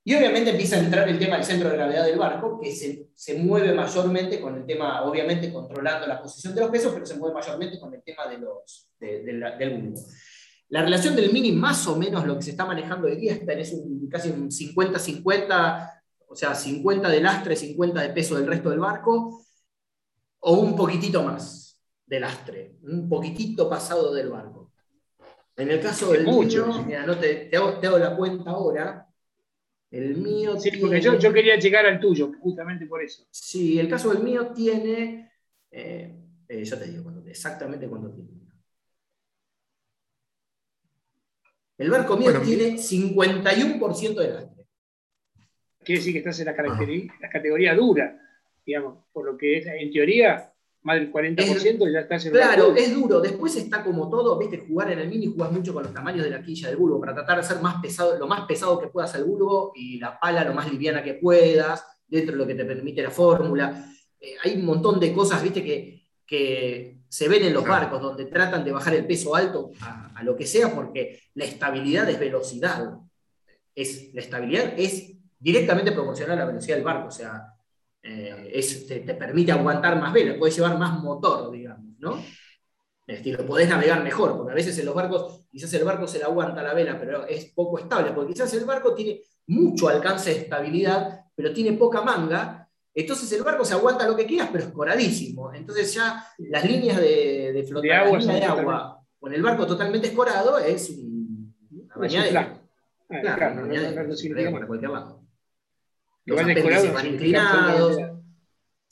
Y 0.07 0.14
obviamente 0.14 0.50
empieza 0.50 0.76
a 0.76 0.80
entrar 0.80 1.09
el 1.09 1.18
tema 1.18 1.36
del 1.36 1.46
centro 1.46 1.70
de 1.70 1.76
gravedad 1.76 2.05
del 2.05 2.18
barco, 2.18 2.61
que 2.61 2.70
se, 2.72 3.09
se, 3.14 3.38
mueve 3.38 3.72
mayormente 3.72 4.38
con 4.38 4.55
el 4.55 4.66
tema, 4.66 5.02
obviamente 5.02 5.50
controlando 5.50 6.07
la 6.07 6.20
posición 6.20 6.55
de 6.55 6.61
los 6.61 6.70
pesos, 6.70 6.92
pero 6.92 7.07
se 7.07 7.16
mueve 7.16 7.34
mayormente 7.34 7.80
con 7.80 7.94
el 7.94 8.02
tema 8.02 8.26
de 8.28 8.38
los, 8.38 8.90
del 9.00 9.80
bulbo. 9.80 10.00
La 10.68 10.82
relación 10.82 11.16
del 11.16 11.32
mini, 11.32 11.52
más 11.52 11.86
o 11.86 11.96
menos 11.96 12.26
lo 12.26 12.36
que 12.36 12.42
se 12.42 12.50
está 12.50 12.66
manejando 12.66 13.07
hoy 13.07 13.16
día, 13.16 13.32
está 13.32 13.55
en 13.55 13.61
un, 13.80 14.09
casi 14.11 14.28
un 14.28 14.50
50-50, 14.50 16.02
o 16.28 16.36
sea, 16.36 16.55
50 16.55 17.09
de 17.09 17.20
lastre, 17.20 17.57
50 17.57 18.02
de 18.02 18.09
peso 18.11 18.36
del 18.36 18.46
resto 18.46 18.68
del 18.68 18.80
barco, 18.80 19.42
o 20.40 20.52
un 20.52 20.76
poquitito 20.76 21.22
más 21.22 21.80
de 22.05 22.20
lastre, 22.20 22.76
un 22.82 23.09
poquitito 23.09 23.70
pasado 23.70 24.12
del 24.12 24.28
barco. 24.28 24.72
En 25.57 25.70
el 25.70 25.80
caso 25.80 26.12
del 26.12 26.24
mucho, 26.24 26.82
mira, 26.84 27.07
no 27.07 27.16
te, 27.16 27.46
te, 27.46 27.57
hago, 27.57 27.78
te 27.78 27.86
hago 27.86 27.98
la 27.98 28.16
cuenta 28.16 28.50
ahora, 28.50 29.07
el 29.95 30.16
mío 30.16 30.59
sí, 30.59 30.72
porque 30.80 31.01
yo, 31.01 31.18
yo, 31.18 31.32
quería 31.32 31.57
llegar 31.57 31.86
al 31.86 32.01
tuyo, 32.01 32.32
justamente 32.40 32.84
por 32.86 33.01
eso. 33.01 33.24
Sí, 33.30 33.78
el 33.78 33.88
caso 33.88 34.12
del 34.12 34.24
mío 34.24 34.49
tiene, 34.49 35.30
eh, 35.70 36.12
eh, 36.49 36.64
yo 36.64 36.78
te 36.78 36.86
digo 36.86 37.12
exactamente 37.26 37.88
cuánto 37.88 38.11
tiene. 38.11 38.30
El 41.78 41.90
barco 41.90 42.16
mío 42.16 42.40
tiene 42.40 42.76
51% 42.76 44.14
de 44.14 44.28
lastre. 44.30 44.66
Quiere 45.84 45.99
decir 46.01 46.12
que 46.12 46.18
estás 46.18 46.40
en 46.40 46.47
la 46.47 46.57
categoría, 46.57 47.14
la 47.20 47.30
categoría 47.30 47.74
dura, 47.74 48.20
digamos, 48.66 49.05
por 49.12 49.24
lo 49.24 49.36
que 49.36 49.59
es, 49.59 49.66
en 49.66 49.92
teoría, 49.92 50.53
más 50.85 50.97
del 50.97 51.11
40% 51.11 51.91
ya 51.91 52.01
está 52.01 52.16
en 52.16 52.32
Claro, 52.32 52.74
es 52.76 52.95
duro. 52.95 53.18
Después 53.18 53.57
está 53.57 53.82
como 53.82 54.11
todo, 54.11 54.39
viste, 54.39 54.64
jugar 54.68 54.93
en 54.93 54.99
el 54.99 55.09
mini, 55.09 55.26
jugás 55.26 55.51
mucho 55.51 55.72
con 55.72 55.82
los 55.82 55.95
tamaños 55.95 56.24
de 56.24 56.30
la 56.30 56.43
quilla 56.43 56.68
del 56.68 56.76
bulbo 56.76 57.01
para 57.01 57.14
tratar 57.14 57.39
de 57.39 57.43
ser 57.43 57.61
más 57.62 57.80
pesado, 57.80 58.18
lo 58.18 58.26
más 58.26 58.43
pesado 58.47 58.78
que 58.78 58.89
puedas 58.89 59.14
el 59.14 59.24
bulbo 59.24 59.72
y 59.74 59.99
la 59.99 60.20
pala 60.20 60.45
lo 60.45 60.53
más 60.53 60.70
liviana 60.70 61.03
que 61.03 61.14
puedas, 61.14 61.85
dentro 62.07 62.32
de 62.32 62.39
lo 62.39 62.47
que 62.47 62.55
te 62.55 62.66
permite 62.66 63.03
la 63.03 63.11
fórmula. 63.11 63.91
Eh, 64.20 64.35
hay 64.45 64.57
un 64.57 64.66
montón 64.66 65.01
de 65.01 65.11
cosas, 65.14 65.43
viste, 65.43 65.64
que, 65.64 66.03
que 66.26 66.99
se 67.09 67.28
ven 67.28 67.45
en 67.45 67.55
los 67.55 67.64
barcos, 67.64 68.03
donde 68.03 68.26
tratan 68.26 68.62
de 68.62 68.72
bajar 68.72 68.95
el 68.95 69.07
peso 69.07 69.35
alto 69.35 69.70
a, 69.80 70.12
a, 70.14 70.22
lo 70.22 70.37
que 70.37 70.47
sea, 70.47 70.74
porque 70.74 71.18
la 71.32 71.47
estabilidad 71.47 72.11
es 72.11 72.20
velocidad. 72.20 72.91
Es, 73.74 74.12
la 74.12 74.20
estabilidad 74.20 74.74
es 74.76 75.14
directamente 75.39 75.93
proporcional 75.93 76.37
a 76.37 76.41
la 76.43 76.47
velocidad 76.47 76.76
del 76.76 76.85
barco. 76.85 77.09
O 77.09 77.11
sea, 77.11 77.53
eh, 78.05 78.61
te, 78.86 79.14
permite 79.14 79.52
aguantar 79.52 79.98
más 79.98 80.12
vela, 80.12 80.38
puedes 80.38 80.55
llevar 80.55 80.78
más 80.78 81.02
motor, 81.02 81.50
digamos, 81.50 81.98
¿no? 81.98 82.22
lo 83.07 83.46
podés 83.46 83.68
navegar 83.68 84.02
mejor, 84.02 84.36
porque 84.36 84.52
a 84.52 84.55
veces 84.55 84.78
en 84.78 84.86
los 84.86 84.94
barcos, 84.94 85.44
quizás 85.50 85.72
el 85.74 85.84
barco 85.84 86.07
se 86.07 86.18
le 86.18 86.24
aguanta 86.24 86.62
la 86.62 86.74
vela, 86.74 86.98
pero 86.98 87.26
es 87.26 87.46
poco 87.55 87.78
estable, 87.78 88.12
porque 88.12 88.32
quizás 88.32 88.52
el 88.55 88.64
barco 88.64 88.94
tiene 88.94 89.20
mucho 89.46 89.88
alcance 89.88 90.30
de 90.30 90.40
estabilidad, 90.40 91.24
pero 91.34 91.52
tiene 91.52 91.72
poca 91.72 92.00
manga, 92.02 92.68
entonces 92.94 93.30
el 93.32 93.42
barco 93.42 93.64
se 93.64 93.74
aguanta 93.74 94.07
lo 94.07 94.16
que 94.16 94.24
quieras, 94.26 94.50
pero 94.52 94.64
es 94.64 94.70
coradísimo. 94.70 95.52
Entonces 95.52 95.92
ya 95.92 96.24
las 96.38 96.64
líneas 96.64 96.96
de, 96.98 97.52
de 97.52 97.64
flotación 97.64 98.26
de 98.26 98.44
agua, 98.44 99.00
con 99.18 99.34
el 99.34 99.42
barco 99.42 99.66
totalmente 99.66 100.09
escorado 100.09 100.59
es 100.59 100.90
una 100.90 101.96
bañadera. 101.96 102.61
Claro, 103.09 103.52
una 103.52 103.62
bañadera, 103.62 104.50
para 104.52 104.66
cualquier 104.66 104.90
lado. 104.90 105.24
Los 106.25 106.41
apéndices 106.41 106.93
van 106.93 107.07
inclinados. 107.07 107.97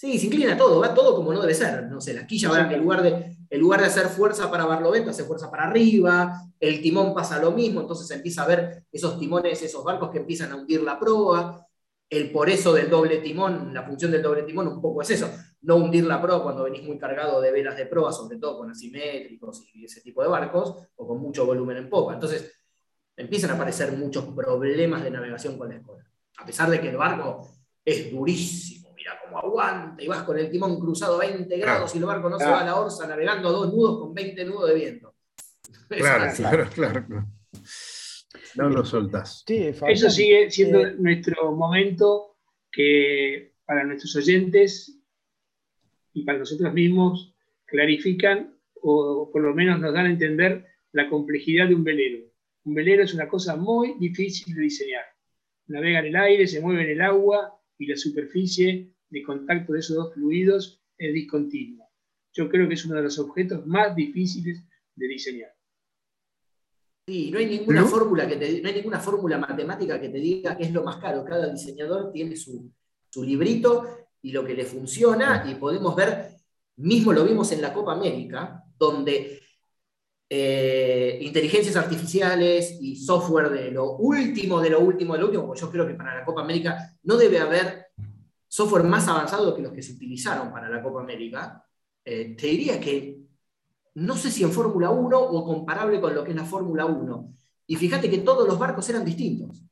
Sí, 0.03 0.19
se 0.19 0.27
inclina 0.27 0.57
todo, 0.57 0.81
va 0.81 0.93
todo 0.93 1.15
como 1.15 1.33
no 1.33 1.41
debe 1.41 1.55
ser. 1.55 1.85
No 1.85 2.01
sé, 2.01 2.13
la 2.13 2.27
quilla 2.27 2.51
va 2.51 2.73
en 2.73 2.81
lugar 2.81 3.03
de, 3.03 3.37
en 3.49 3.61
lugar 3.61 3.81
de 3.81 3.87
hacer 3.87 4.07
fuerza 4.07 4.51
para 4.51 4.65
barlovento, 4.65 5.11
hace 5.11 5.23
fuerza 5.25 5.49
para 5.49 5.65
arriba, 5.65 6.43
el 6.59 6.83
timón 6.83 7.15
pasa 7.15 7.39
lo 7.39 7.53
mismo, 7.53 7.81
entonces 7.81 8.09
se 8.09 8.15
empieza 8.15 8.43
a 8.43 8.49
ver 8.49 8.85
esos 8.91 9.19
timones, 9.19 9.63
esos 9.63 9.85
barcos 9.85 10.11
que 10.11 10.19
empiezan 10.19 10.51
a 10.51 10.57
hundir 10.57 10.83
la 10.83 10.99
proa. 10.99 11.65
El 12.11 12.31
por 12.31 12.51
eso 12.51 12.75
del 12.75 12.91
doble 12.91 13.19
timón, 13.19 13.73
la 13.73 13.85
función 13.85 14.11
del 14.11 14.23
doble 14.23 14.43
timón 14.43 14.67
un 14.67 14.83
poco 14.83 15.03
es 15.03 15.11
eso, 15.11 15.31
no 15.63 15.77
hundir 15.77 16.05
la 16.05 16.21
proa 16.21 16.43
cuando 16.43 16.65
venís 16.65 16.83
muy 16.83 16.99
cargado 16.99 17.41
de 17.41 17.53
velas 17.53 17.77
de 17.77 17.87
proa, 17.87 18.13
sobre 18.13 18.39
todo 18.39 18.59
con 18.59 18.71
asimétricos 18.71 19.65
y 19.73 19.85
ese 19.85 20.03
tipo 20.03 20.21
de 20.23 20.29
barcos, 20.29 20.89
o 20.97 21.07
con 21.07 21.21
mucho 21.21 21.47
volumen 21.47 21.77
en 21.77 21.89
popa. 21.89 22.15
Entonces 22.15 22.53
empiezan 23.17 23.51
a 23.51 23.55
aparecer 23.55 23.93
muchos 23.93 24.25
problemas 24.35 25.05
de 25.05 25.11
navegación 25.11 25.57
con 25.57 25.69
la 25.69 25.77
escuela 25.77 26.12
a 26.39 26.47
pesar 26.47 26.71
de 26.71 26.81
que 26.81 26.89
el 26.89 26.97
barco 26.97 27.49
es 27.85 28.11
durísimo, 28.11 28.93
mira 28.97 29.19
cómo 29.25 29.39
aguanta, 29.39 30.03
y 30.03 30.09
vas 30.09 30.23
con 30.23 30.39
el 30.39 30.51
timón 30.51 30.79
cruzado 30.79 31.17
a 31.17 31.27
20 31.27 31.57
grados 31.59 31.95
y 31.95 31.99
el 31.99 32.05
barco 32.05 32.29
no 32.29 32.39
se 32.39 32.47
va 32.47 32.61
a 32.61 32.65
la 32.65 32.79
orza 32.79 33.07
navegando 33.07 33.49
a 33.49 33.53
dos 33.53 33.73
nudos 33.73 34.01
con 34.01 34.15
20 34.15 34.45
nudos 34.45 34.69
de 34.69 34.75
viento. 34.75 35.15
Claro, 35.89 36.33
claro, 36.35 36.71
claro, 36.75 37.27
No 38.55 38.71
lo 38.71 38.83
soltás. 38.83 39.45
Eso 39.47 40.09
sigue 40.09 40.51
siendo 40.51 40.87
eh, 40.87 40.95
nuestro 40.99 41.53
momento 41.53 42.39
que 42.71 43.53
para 43.67 43.85
nuestros 43.85 44.17
oyentes 44.17 44.99
y 46.15 46.25
para 46.25 46.39
nosotros 46.39 46.73
mismos 46.73 47.35
clarifican 47.67 48.57
o 48.81 49.31
por 49.31 49.43
lo 49.43 49.55
menos 49.55 49.81
nos 49.81 49.93
dan 49.93 50.07
a 50.07 50.11
entender 50.11 50.65
la 50.93 51.11
complejidad 51.11 51.69
de 51.69 51.75
un 51.75 51.85
velero. 51.85 52.25
Un 52.65 52.75
velero 52.75 53.03
es 53.03 53.13
una 53.13 53.29
cosa 53.29 53.57
muy 53.57 53.95
difícil 53.99 54.55
de 54.55 54.63
diseñar 54.63 55.05
navega 55.67 56.01
en 56.01 56.07
el 56.07 56.17
aire, 56.17 56.47
se 56.47 56.61
mueve 56.61 56.85
en 56.85 56.91
el 56.91 57.01
agua 57.01 57.59
y 57.79 57.87
la 57.87 57.97
superficie 57.97 58.93
de 59.09 59.23
contacto 59.23 59.73
de 59.73 59.81
esos 59.81 59.97
dos 59.97 60.15
fluidos 60.15 60.81
es 60.99 61.13
discontinua. 61.13 61.87
Yo 62.33 62.49
creo 62.49 62.69
que 62.69 62.75
es 62.75 62.85
uno 62.85 62.97
de 62.97 63.03
los 63.03 63.19
objetos 63.19 63.67
más 63.67 63.95
difíciles 63.95 64.63
de 64.95 65.09
diseñar. 65.09 65.55
Sí, 67.07 67.31
no 67.31 67.39
hay 67.39 67.47
ninguna 67.47 67.85
fórmula 67.85 68.29
que 68.29 68.37
te, 68.37 68.63
no 68.63 68.69
hay 68.69 68.75
ninguna 68.77 69.01
fórmula 69.01 69.37
matemática 69.37 70.01
que 70.01 70.09
te 70.09 70.19
diga 70.19 70.57
qué 70.57 70.65
es 70.65 70.73
lo 70.73 70.85
más 70.85 70.97
caro. 70.97 71.25
Cada 71.25 71.51
diseñador 71.51 72.13
tiene 72.13 72.37
su, 72.37 72.73
su 73.11 73.25
librito 73.25 74.07
y 74.23 74.31
lo 74.31 74.45
que 74.45 74.55
le 74.55 74.65
funciona, 74.65 75.45
y 75.51 75.57
podemos 75.57 75.97
ver, 75.97 76.37
mismo 76.77 77.13
lo 77.13 77.25
vimos 77.25 77.51
en 77.53 77.61
la 77.61 77.73
Copa 77.73 77.93
América, 77.93 78.63
donde 78.79 79.42
eh, 80.35 81.19
inteligencias 81.21 81.77
artificiales 81.77 82.79
y 82.81 82.97
software 82.97 83.51
de 83.51 83.71
lo 83.71 83.97
último, 83.97 84.63
de 84.63 84.71
lo 84.71 84.81
último, 84.81 85.13
de 85.13 85.21
lo 85.21 85.27
último, 85.27 85.47
porque 85.47 85.61
yo 85.61 85.71
creo 85.71 85.87
que 85.87 85.93
para 85.93 86.21
la 86.21 86.25
Copa 86.25 86.41
América 86.41 86.97
no 87.03 87.19
debe 87.19 87.39
haber 87.39 87.89
software 88.49 88.85
más 88.85 89.07
avanzado 89.09 89.55
que 89.55 89.61
los 89.61 89.75
que 89.75 89.83
se 89.83 89.93
utilizaron 89.93 90.51
para 90.51 90.71
la 90.71 90.83
Copa 90.83 91.03
América. 91.03 91.63
Eh, 92.03 92.35
te 92.35 92.47
diría 92.47 92.81
que 92.81 93.19
no 93.97 94.17
sé 94.17 94.31
si 94.31 94.43
en 94.43 94.53
Fórmula 94.53 94.89
1 94.89 95.21
o 95.21 95.45
comparable 95.45 96.01
con 96.01 96.15
lo 96.15 96.25
que 96.25 96.31
es 96.31 96.37
la 96.37 96.47
Fórmula 96.47 96.87
1. 96.87 97.35
Y 97.67 97.77
fíjate 97.77 98.09
que 98.09 98.19
todos 98.19 98.49
los 98.49 98.59
barcos 98.59 98.89
eran 98.89 99.05
distintos. 99.05 99.63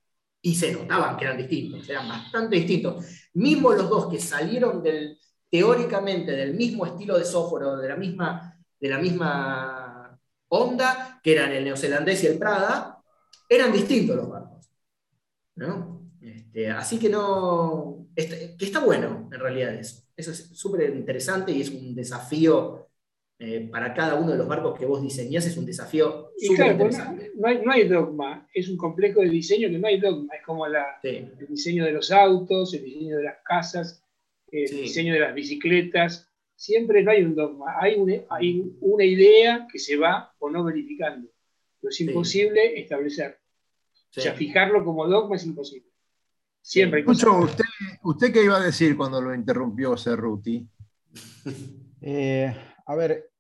Y 0.43 0.55
se 0.57 0.75
notaban 0.75 1.17
que 1.17 1.25
eran 1.25 1.39
distintos, 1.39 1.89
eran 1.89 2.07
bastante 2.07 2.57
distintos. 2.57 3.07
Mismo 3.33 3.73
los 3.73 3.89
dos 3.89 4.09
que 4.09 4.21
salieron 4.21 4.83
del, 4.83 5.19
teóricamente 5.49 6.33
del 6.33 6.53
mismo 6.53 6.85
estilo 6.85 7.17
de 7.17 7.25
software 7.25 7.65
o 7.65 7.77
de 7.79 7.89
la 7.89 7.97
misma, 7.97 8.63
de 8.79 8.89
la 8.91 8.99
misma 8.99 9.80
Honda, 10.51 11.21
que 11.23 11.33
eran 11.33 11.53
el 11.53 11.65
neozelandés 11.65 12.23
y 12.25 12.27
el 12.27 12.39
Prada, 12.39 13.03
eran 13.49 13.73
distintos 13.73 14.17
los 14.17 14.29
barcos. 14.29 14.71
Este, 16.21 16.69
así 16.71 16.99
que 16.99 17.09
no. 17.09 18.09
Está, 18.15 18.37
que 18.57 18.65
está 18.65 18.81
bueno, 18.81 19.29
en 19.33 19.41
realidad, 19.41 19.75
eso. 19.75 20.03
Eso 20.17 20.33
es 20.33 20.51
súper 20.53 20.95
interesante 20.95 21.51
y 21.51 21.63
es 21.63 21.71
un 21.71 21.95
desafío 21.95 22.91
eh, 23.39 23.67
para 23.73 23.95
cada 23.95 24.17
uno 24.17 24.33
de 24.33 24.37
los 24.37 24.47
barcos 24.47 24.79
que 24.79 24.85
vos 24.85 25.01
diseñás, 25.01 25.47
es 25.47 25.57
un 25.57 25.65
desafío 25.65 26.33
súper 26.37 26.73
interesante. 26.73 27.33
No 27.37 27.73
hay, 27.73 27.89
dogma, 27.89 28.47
es 28.53 28.69
un 28.69 28.77
complejo 28.77 29.23
de 29.23 29.31
diseño 29.31 29.71
que 29.71 29.79
no 29.79 29.89
hay 29.89 29.99
dogma. 29.99 30.35
Es 30.35 30.45
como 30.45 30.67
el 30.67 30.75
diseño 31.49 31.87
de 31.87 31.93
los 31.93 32.13
autos, 32.13 32.75
el 32.75 32.85
diseño 32.85 33.17
de 33.17 33.23
las 33.23 33.39
casas, 33.43 34.05
el 34.53 34.83
diseño 34.83 35.15
de 35.15 35.21
las 35.21 35.35
bicicletas 35.35 36.30
siempre 36.61 37.03
no 37.03 37.11
hay 37.11 37.23
un 37.23 37.35
dogma, 37.35 37.75
hay 37.81 37.95
una, 37.95 38.17
hay 38.29 38.71
una 38.81 39.05
idea 39.05 39.67
que 39.73 39.79
se 39.79 39.97
va 39.97 40.31
o 40.39 40.51
no 40.51 40.63
verificando. 40.63 41.27
Pero 41.81 41.89
es 41.89 42.01
imposible 42.03 42.79
establecer. 42.79 43.39
O 44.15 44.21
sea, 44.21 44.35
fijarlo 44.35 44.85
como 44.85 45.09
dogma 45.09 45.37
es 45.37 45.47
imposible. 45.47 45.89
Siempre 46.61 47.01
Escucho, 47.01 47.39
¿usted, 47.39 47.65
¿usted 48.03 48.31
qué 48.31 48.45
iba 48.45 48.59
a 48.59 48.65
decir 48.65 48.95
cuando 48.95 49.23
lo 49.23 49.35
interrumpió 49.35 49.97
Cerruti? 49.97 50.69
Eh, 52.03 52.51
a 52.87 52.95
ver, 52.95 53.31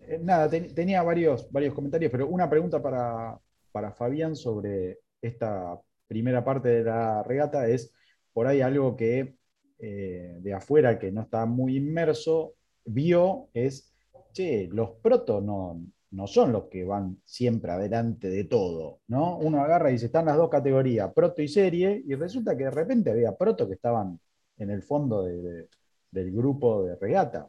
eh, 0.00 0.18
nada, 0.22 0.48
tenía 0.48 1.02
varios, 1.02 1.52
varios 1.52 1.74
comentarios, 1.74 2.10
pero 2.10 2.26
una 2.26 2.48
pregunta 2.48 2.80
para, 2.80 3.38
para 3.70 3.92
Fabián 3.92 4.34
sobre 4.34 5.00
esta 5.20 5.78
primera 6.08 6.42
parte 6.42 6.70
de 6.70 6.84
la 6.84 7.22
regata 7.22 7.68
es 7.68 7.92
por 8.32 8.46
ahí 8.46 8.62
algo 8.62 8.96
que 8.96 9.36
eh, 9.78 10.38
de 10.40 10.54
afuera, 10.54 10.98
que 10.98 11.12
no 11.12 11.20
está 11.20 11.44
muy 11.44 11.76
inmerso, 11.76 12.55
vio 12.86 13.48
es, 13.52 13.92
che, 14.32 14.68
los 14.70 14.90
protos 15.02 15.42
no, 15.42 15.80
no 16.10 16.26
son 16.26 16.52
los 16.52 16.64
que 16.64 16.84
van 16.84 17.20
siempre 17.24 17.72
adelante 17.72 18.28
de 18.28 18.44
todo, 18.44 19.00
¿no? 19.08 19.38
Uno 19.38 19.60
agarra 19.62 19.90
y 19.90 19.94
dice, 19.94 20.06
están 20.06 20.26
las 20.26 20.36
dos 20.36 20.48
categorías, 20.48 21.12
proto 21.12 21.42
y 21.42 21.48
serie, 21.48 22.02
y 22.06 22.14
resulta 22.14 22.56
que 22.56 22.64
de 22.64 22.70
repente 22.70 23.10
había 23.10 23.36
proto 23.36 23.66
que 23.66 23.74
estaban 23.74 24.18
en 24.56 24.70
el 24.70 24.82
fondo 24.82 25.24
del 25.24 26.32
grupo 26.32 26.84
de 26.84 26.96
regata, 26.96 27.48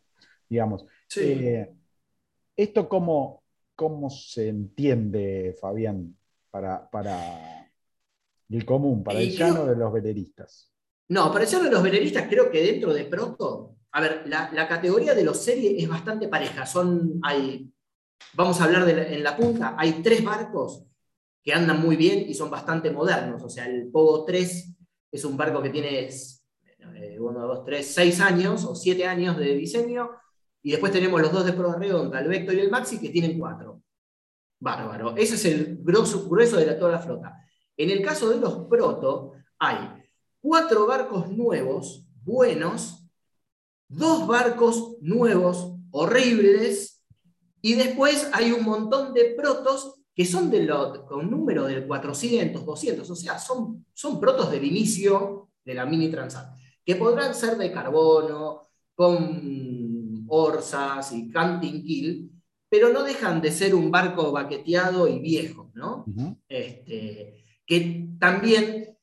digamos. 0.50 0.86
Eh, 1.16 1.72
¿Esto 2.56 2.90
cómo, 2.90 3.44
cómo, 3.76 4.10
se 4.10 4.50
entiende, 4.50 5.56
Fabián, 5.60 6.18
para, 6.50 6.90
para 6.90 7.72
el 8.50 8.66
común, 8.66 9.04
para 9.04 9.20
el 9.20 9.32
llano 9.32 9.66
de 9.66 9.76
los 9.76 9.94
veleristas? 9.94 10.72
No, 11.10 11.32
para 11.32 11.46
el 11.46 11.50
llano 11.50 11.66
de 11.66 11.72
los 11.72 11.84
veleristas 11.84 12.28
creo 12.28 12.50
que 12.50 12.64
dentro 12.64 12.94
de 12.94 13.06
proto 13.06 13.67
a 13.98 14.00
ver, 14.00 14.24
la, 14.28 14.68
categoría 14.68 15.16
de 15.16 15.24
los 15.24 15.44
series 15.44 15.82
es 15.82 15.90
bastante 15.90 16.28
pareja. 16.28 16.68
Son, 16.68 17.20
vamos 18.34 18.62
a 18.62 18.66
hablar 18.66 18.88
en 18.88 19.24
la 19.24 19.36
punta, 19.36 19.74
hay 19.76 20.04
tres 20.04 20.24
barcos 20.24 20.84
que 21.42 21.52
andan 21.52 21.82
muy 21.82 21.96
bien 21.96 22.30
y 22.30 22.36
son 22.36 22.52
bastante 22.52 22.92
modernos. 22.92 23.42
O 23.42 23.50
sea, 23.50 23.66
el 23.66 23.90
Pogo 23.90 24.24
3 24.24 24.76
es 25.12 25.26
un 25.26 25.36
barco 25.36 25.64
que 25.64 25.72
tiene 25.72 26.08
1, 27.18 27.48
2, 27.48 27.66
3, 27.66 27.88
6 27.88 28.22
años 28.22 28.66
o 28.66 28.76
7 28.76 29.04
años 29.08 29.36
de 29.36 29.56
diseño. 29.56 30.12
Y 30.62 30.70
después 30.70 30.92
tenemos 30.92 31.20
los 31.20 31.32
dos 31.32 31.46
de 31.46 31.54
Proa 31.54 31.76
Redonda, 31.76 32.20
el 32.20 32.28
Vector 32.28 32.54
y 32.54 32.60
el 32.60 32.70
Maxi, 32.70 33.00
que 33.00 33.10
tienen 33.10 33.40
4. 33.40 33.82
Bárbaro. 34.60 35.18
Ese 35.18 35.34
es 35.34 35.46
el 35.46 35.80
grueso, 35.82 36.30
grueso 36.30 36.58
de 36.58 36.72
toda 36.76 36.92
la 36.92 37.00
flota. 37.00 37.36
En 37.76 37.90
el 37.90 38.04
caso 38.04 38.30
de 38.30 38.40
los 38.40 38.68
Proto, 38.68 39.34
hay 39.58 39.90
cuatro 40.40 40.86
barcos 40.86 41.32
nuevos, 41.32 42.08
buenos, 42.24 43.07
dos 43.88 44.28
barcos 44.28 44.98
nuevos, 45.02 45.74
horribles, 45.92 47.04
y 47.62 47.74
después 47.74 48.30
hay 48.34 48.52
un 48.52 48.64
montón 48.64 49.14
de 49.14 49.34
protos 49.36 49.96
que 50.14 50.26
son 50.26 50.50
de 50.50 50.64
lo, 50.64 51.06
con 51.06 51.30
número 51.30 51.66
del 51.66 51.86
400, 51.86 52.66
200, 52.66 53.10
o 53.10 53.16
sea, 53.16 53.38
son, 53.38 53.86
son 53.94 54.20
protos 54.20 54.50
del 54.50 54.64
inicio 54.64 55.50
de 55.64 55.74
la 55.76 55.86
mini 55.86 56.10
Transat, 56.10 56.58
que 56.84 56.96
podrán 56.96 57.36
ser 57.36 57.58
de 57.58 57.72
carbono, 57.72 58.70
con 58.96 60.26
orzas 60.28 61.12
y 61.14 61.30
canting 61.30 61.84
kill, 61.84 62.32
pero 62.68 62.90
no 62.90 63.04
dejan 63.04 63.42
de 63.42 63.52
ser 63.52 63.76
un 63.76 63.92
barco 63.92 64.32
baqueteado 64.32 65.08
y 65.08 65.20
viejo, 65.20 65.72
¿no? 65.76 66.06
este, 66.50 67.46
que 67.66 68.10
también 68.20 68.97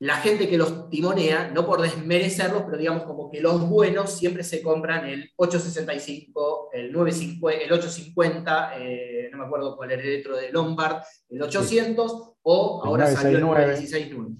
la 0.00 0.16
gente 0.16 0.48
que 0.48 0.58
los 0.58 0.90
timonea, 0.90 1.50
no 1.54 1.64
por 1.64 1.80
desmerecerlos, 1.80 2.62
pero 2.64 2.76
digamos 2.76 3.04
como 3.04 3.30
que 3.30 3.40
los 3.40 3.68
buenos 3.68 4.10
siempre 4.18 4.42
se 4.42 4.60
compran 4.60 5.06
el 5.06 5.30
865, 5.36 6.70
el, 6.72 6.92
950, 6.92 7.64
el 7.64 7.72
850, 7.72 8.72
eh, 8.78 9.28
no 9.30 9.38
me 9.38 9.44
acuerdo 9.44 9.76
cuál 9.76 9.92
era 9.92 10.02
el 10.02 10.20
otro 10.20 10.36
de 10.36 10.50
Lombard, 10.50 11.02
el 11.30 11.42
800, 11.42 12.32
o 12.42 12.82
ahora 12.84 13.06
salió 13.06 13.38
el 13.38 13.44
969. 13.44 14.30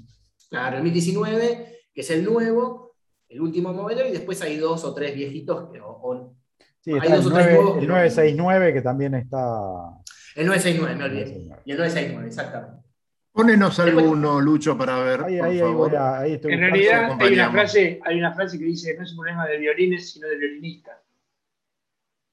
Claro, 0.50 0.76
el 0.78 0.82
1019, 0.82 1.82
que 1.94 2.00
es 2.00 2.10
el 2.10 2.24
nuevo, 2.24 2.96
el 3.28 3.40
último 3.40 3.72
modelo, 3.72 4.06
y 4.06 4.12
después 4.12 4.42
hay 4.42 4.56
dos 4.56 4.84
o 4.84 4.92
tres 4.92 5.14
viejitos 5.14 5.70
que... 5.72 5.80
sí, 6.80 6.92
hay 6.92 7.10
dos 7.12 7.26
el, 7.26 7.32
o 7.32 7.34
tres 7.34 7.52
nuevos 7.52 7.78
el 7.78 7.88
969 7.88 8.72
que 8.74 8.82
también 8.82 9.14
está... 9.14 9.38
El 10.34 10.46
969, 10.46 10.96
me 10.96 11.04
olvidé. 11.04 11.48
Y 11.64 11.70
el 11.70 11.78
969, 11.78 12.26
exactamente. 12.26 12.83
Pónenos 13.34 13.80
alguno, 13.80 14.40
Lucho, 14.40 14.78
para 14.78 15.00
ver. 15.00 15.24
Ahí, 15.24 15.58
por 15.58 15.90
favor. 15.90 15.94
en 16.24 16.60
realidad 16.60 17.16
hay 17.18 17.32
una, 17.32 17.50
frase, 17.50 18.00
hay 18.04 18.16
una 18.16 18.32
frase 18.32 18.56
que 18.60 18.64
dice, 18.64 18.94
no 18.96 19.02
es 19.02 19.10
un 19.10 19.16
problema 19.16 19.44
de 19.48 19.58
violines, 19.58 20.12
sino 20.12 20.28
de 20.28 20.36
violinistas. 20.36 21.00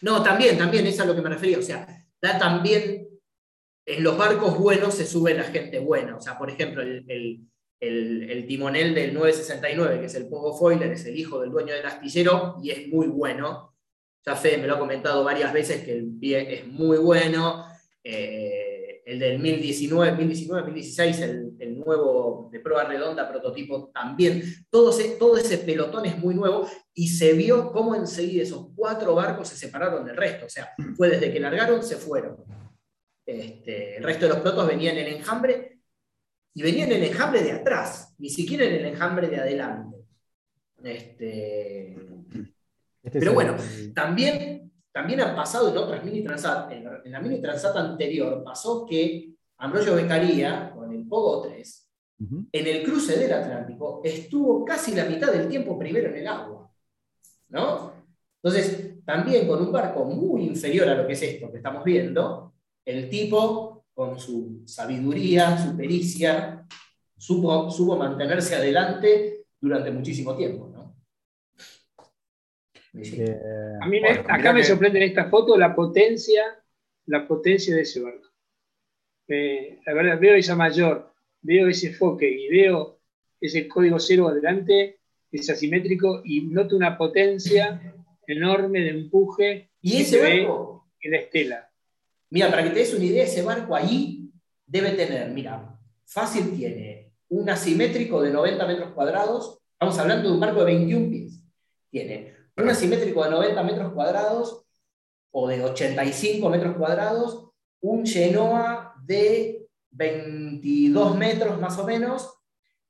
No, 0.01 0.21
también, 0.21 0.59
también, 0.59 0.85
es 0.85 0.99
a 0.99 1.05
lo 1.05 1.15
que 1.15 1.23
me 1.23 1.29
refería. 1.29 1.57
O 1.57 1.63
sea, 1.63 2.05
da 2.21 2.37
también, 2.37 3.07
en 3.83 4.03
los 4.03 4.15
barcos 4.15 4.59
buenos 4.59 4.93
se 4.93 5.07
sube 5.07 5.33
la 5.33 5.45
gente 5.45 5.79
buena. 5.79 6.17
O 6.17 6.21
sea, 6.21 6.37
por 6.37 6.51
ejemplo, 6.51 6.83
el, 6.83 7.47
el, 7.79 8.45
timonel 8.45 8.93
del 8.93 9.15
969, 9.15 10.01
que 10.01 10.05
es 10.05 10.13
el 10.13 10.29
Pogo 10.29 10.55
Foiler, 10.55 10.91
es 10.91 11.03
el 11.07 11.17
hijo 11.17 11.41
del 11.41 11.49
dueño 11.49 11.73
del 11.73 11.85
astillero 11.87 12.57
y 12.61 12.69
es 12.69 12.87
muy 12.89 13.07
bueno. 13.07 13.75
Ya 14.23 14.35
Fede 14.35 14.59
me 14.59 14.67
lo 14.67 14.75
ha 14.75 14.79
comentado 14.79 15.23
varias 15.23 15.51
veces 15.51 15.83
que 15.83 15.97
el 15.97 16.11
pie 16.19 16.59
es 16.59 16.67
muy 16.67 16.99
bueno. 16.99 17.65
Eh, 18.03 18.60
el 19.05 19.19
del 19.19 19.33
2019, 19.33 20.11
2019, 20.11 20.61
2016, 20.61 21.19
el, 21.21 21.79
nuevo 21.79 22.49
de 22.51 22.59
prueba 22.59 22.83
redonda, 22.83 23.27
prototipo 23.29 23.89
también. 23.93 24.43
Todo 24.69 24.91
ese, 24.91 25.15
todo 25.17 25.37
ese 25.37 25.57
pelotón 25.57 26.05
es 26.05 26.17
muy 26.17 26.35
nuevo 26.35 26.67
y 26.93 27.07
se 27.07 27.33
vio 27.33 27.71
cómo 27.71 27.95
enseguida 27.95 28.43
esos 28.43 28.67
cuatro 28.75 29.15
barcos 29.15 29.47
se 29.49 29.57
separaron 29.57 30.05
del 30.05 30.15
resto. 30.15 30.45
O 30.45 30.49
sea, 30.49 30.71
fue 30.95 31.09
desde 31.09 31.31
que 31.31 31.39
largaron, 31.39 31.83
se 31.83 31.95
fueron. 31.95 32.37
Este, 33.25 33.97
el 33.97 34.03
resto 34.03 34.25
de 34.25 34.33
los 34.33 34.41
protos 34.41 34.67
venían 34.67 34.97
en 34.97 35.07
el 35.07 35.13
enjambre 35.15 35.79
y 36.53 36.61
venían 36.61 36.91
en 36.91 37.03
el 37.03 37.09
enjambre 37.09 37.41
de 37.41 37.51
atrás, 37.53 38.13
ni 38.17 38.29
siquiera 38.29 38.65
en 38.65 38.73
el 38.73 38.85
enjambre 38.85 39.27
de 39.27 39.37
adelante. 39.37 39.97
Este, 40.83 41.95
este 43.03 43.19
pero 43.19 43.33
bueno, 43.33 43.55
también 43.93 44.60
también 44.91 45.21
ha 45.21 45.35
pasado 45.35 45.69
en 45.69 45.77
otras 45.77 46.03
mini 46.03 46.23
transat. 46.23 46.71
En 46.71 47.11
la, 47.11 47.19
mini 47.19 47.41
transat 47.41 47.75
anterior 47.75 48.43
pasó 48.43 48.85
que 48.85 49.33
Ambrosio 49.57 49.95
Becaría, 49.95 50.71
con 50.75 50.91
el 50.91 51.07
Pogo 51.07 51.41
3, 51.41 51.87
en 52.51 52.67
el 52.67 52.83
cruce 52.83 53.17
del 53.17 53.33
Atlántico, 53.33 54.01
estuvo 54.03 54.63
casi 54.63 54.93
la 54.93 55.05
mitad 55.05 55.31
del 55.31 55.47
tiempo 55.47 55.77
primero 55.77 56.09
en 56.09 56.17
el 56.17 56.27
agua. 56.27 56.71
¿no? 57.49 57.93
Entonces, 58.41 59.03
también 59.05 59.47
con 59.47 59.61
un 59.61 59.71
barco 59.71 60.05
muy 60.05 60.43
inferior 60.43 60.87
a 60.89 60.95
lo 60.95 61.07
que 61.07 61.13
es 61.13 61.21
esto 61.21 61.51
que 61.51 61.57
estamos 61.57 61.83
viendo, 61.83 62.53
el 62.85 63.09
tipo, 63.09 63.85
con 63.93 64.19
su 64.19 64.63
sabiduría, 64.65 65.57
su 65.57 65.75
pericia, 65.75 66.65
supo, 67.17 67.69
supo 67.69 67.95
mantenerse 67.97 68.55
adelante 68.55 69.45
durante 69.59 69.91
muchísimo 69.91 70.35
tiempo. 70.35 70.70
Eh, 72.93 73.77
a 73.79 73.87
mí 73.87 74.01
acá 74.05 74.51
me 74.53 74.63
sorprende 74.63 74.99
en 74.99 75.09
esta 75.09 75.29
foto 75.29 75.57
la 75.57 75.73
potencia, 75.73 76.43
la 77.05 77.27
potencia 77.27 77.75
de 77.75 77.81
ese 77.81 78.01
barco. 78.01 78.27
Eh, 79.27 79.79
la 79.85 79.93
verdad, 79.93 80.19
veo 80.19 80.35
esa 80.35 80.55
mayor, 80.55 81.13
veo 81.41 81.67
ese 81.67 81.93
foque 81.93 82.29
y 82.29 82.49
veo 82.49 82.99
ese 83.39 83.67
código 83.67 83.97
cero 83.99 84.27
adelante, 84.27 84.99
es 85.31 85.49
asimétrico 85.49 86.21
y 86.25 86.41
noto 86.41 86.75
una 86.75 86.97
potencia 86.97 87.81
enorme 88.27 88.81
de 88.81 88.89
empuje. 88.89 89.69
Y 89.81 90.01
ese 90.01 90.21
barco. 90.21 90.89
En 91.03 91.11
la 91.11 91.17
estela. 91.17 91.71
Mira, 92.29 92.49
para 92.51 92.63
que 92.63 92.69
te 92.69 92.79
des 92.79 92.93
una 92.93 93.05
idea, 93.05 93.23
ese 93.23 93.41
barco 93.41 93.75
ahí 93.75 94.29
debe 94.67 94.91
tener, 94.91 95.31
mira, 95.31 95.79
fácil 96.05 96.55
tiene 96.55 97.11
un 97.29 97.49
asimétrico 97.49 98.21
de 98.21 98.29
90 98.31 98.67
metros 98.67 98.91
cuadrados. 98.91 99.59
Estamos 99.73 99.97
hablando 99.97 100.29
de 100.29 100.35
un 100.35 100.39
barco 100.39 100.59
de 100.59 100.65
21 100.65 101.09
pies. 101.09 101.41
Tiene 101.89 102.35
un 102.57 102.69
asimétrico 102.69 103.23
de 103.23 103.31
90 103.31 103.63
metros 103.63 103.93
cuadrados 103.93 104.65
o 105.31 105.47
de 105.47 105.63
85 105.63 106.49
metros 106.49 106.75
cuadrados, 106.75 107.51
un 107.81 108.05
Genoa 108.05 108.93
de 109.03 109.67
22 109.91 111.17
metros 111.17 111.59
más 111.59 111.77
o 111.77 111.85
menos 111.85 112.33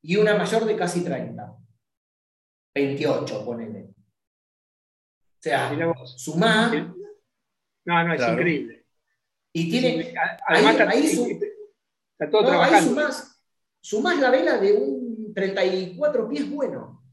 y 0.01 0.15
una 0.15 0.35
mayor 0.35 0.65
de 0.65 0.75
casi 0.75 1.03
30. 1.03 1.55
28, 2.73 3.45
ponele. 3.45 3.89
O 3.89 5.43
sea, 5.43 5.71
sumá. 6.17 6.71
No, 7.83 8.03
no, 8.07 8.13
es 8.13 8.21
increíble. 8.21 8.85
Y 9.53 9.69
tiene. 9.69 10.13
Además, 10.47 10.79
ahí, 10.81 11.05
está, 11.05 12.29
todo 12.29 12.45
trabajando. 12.45 13.01
Ahí 13.01 13.13
sumás, 13.81 14.19
la 14.19 14.29
vela 14.29 14.57
de 14.57 14.73
un 14.73 15.33
34 15.33 16.29
pies 16.29 16.49
bueno. 16.49 17.03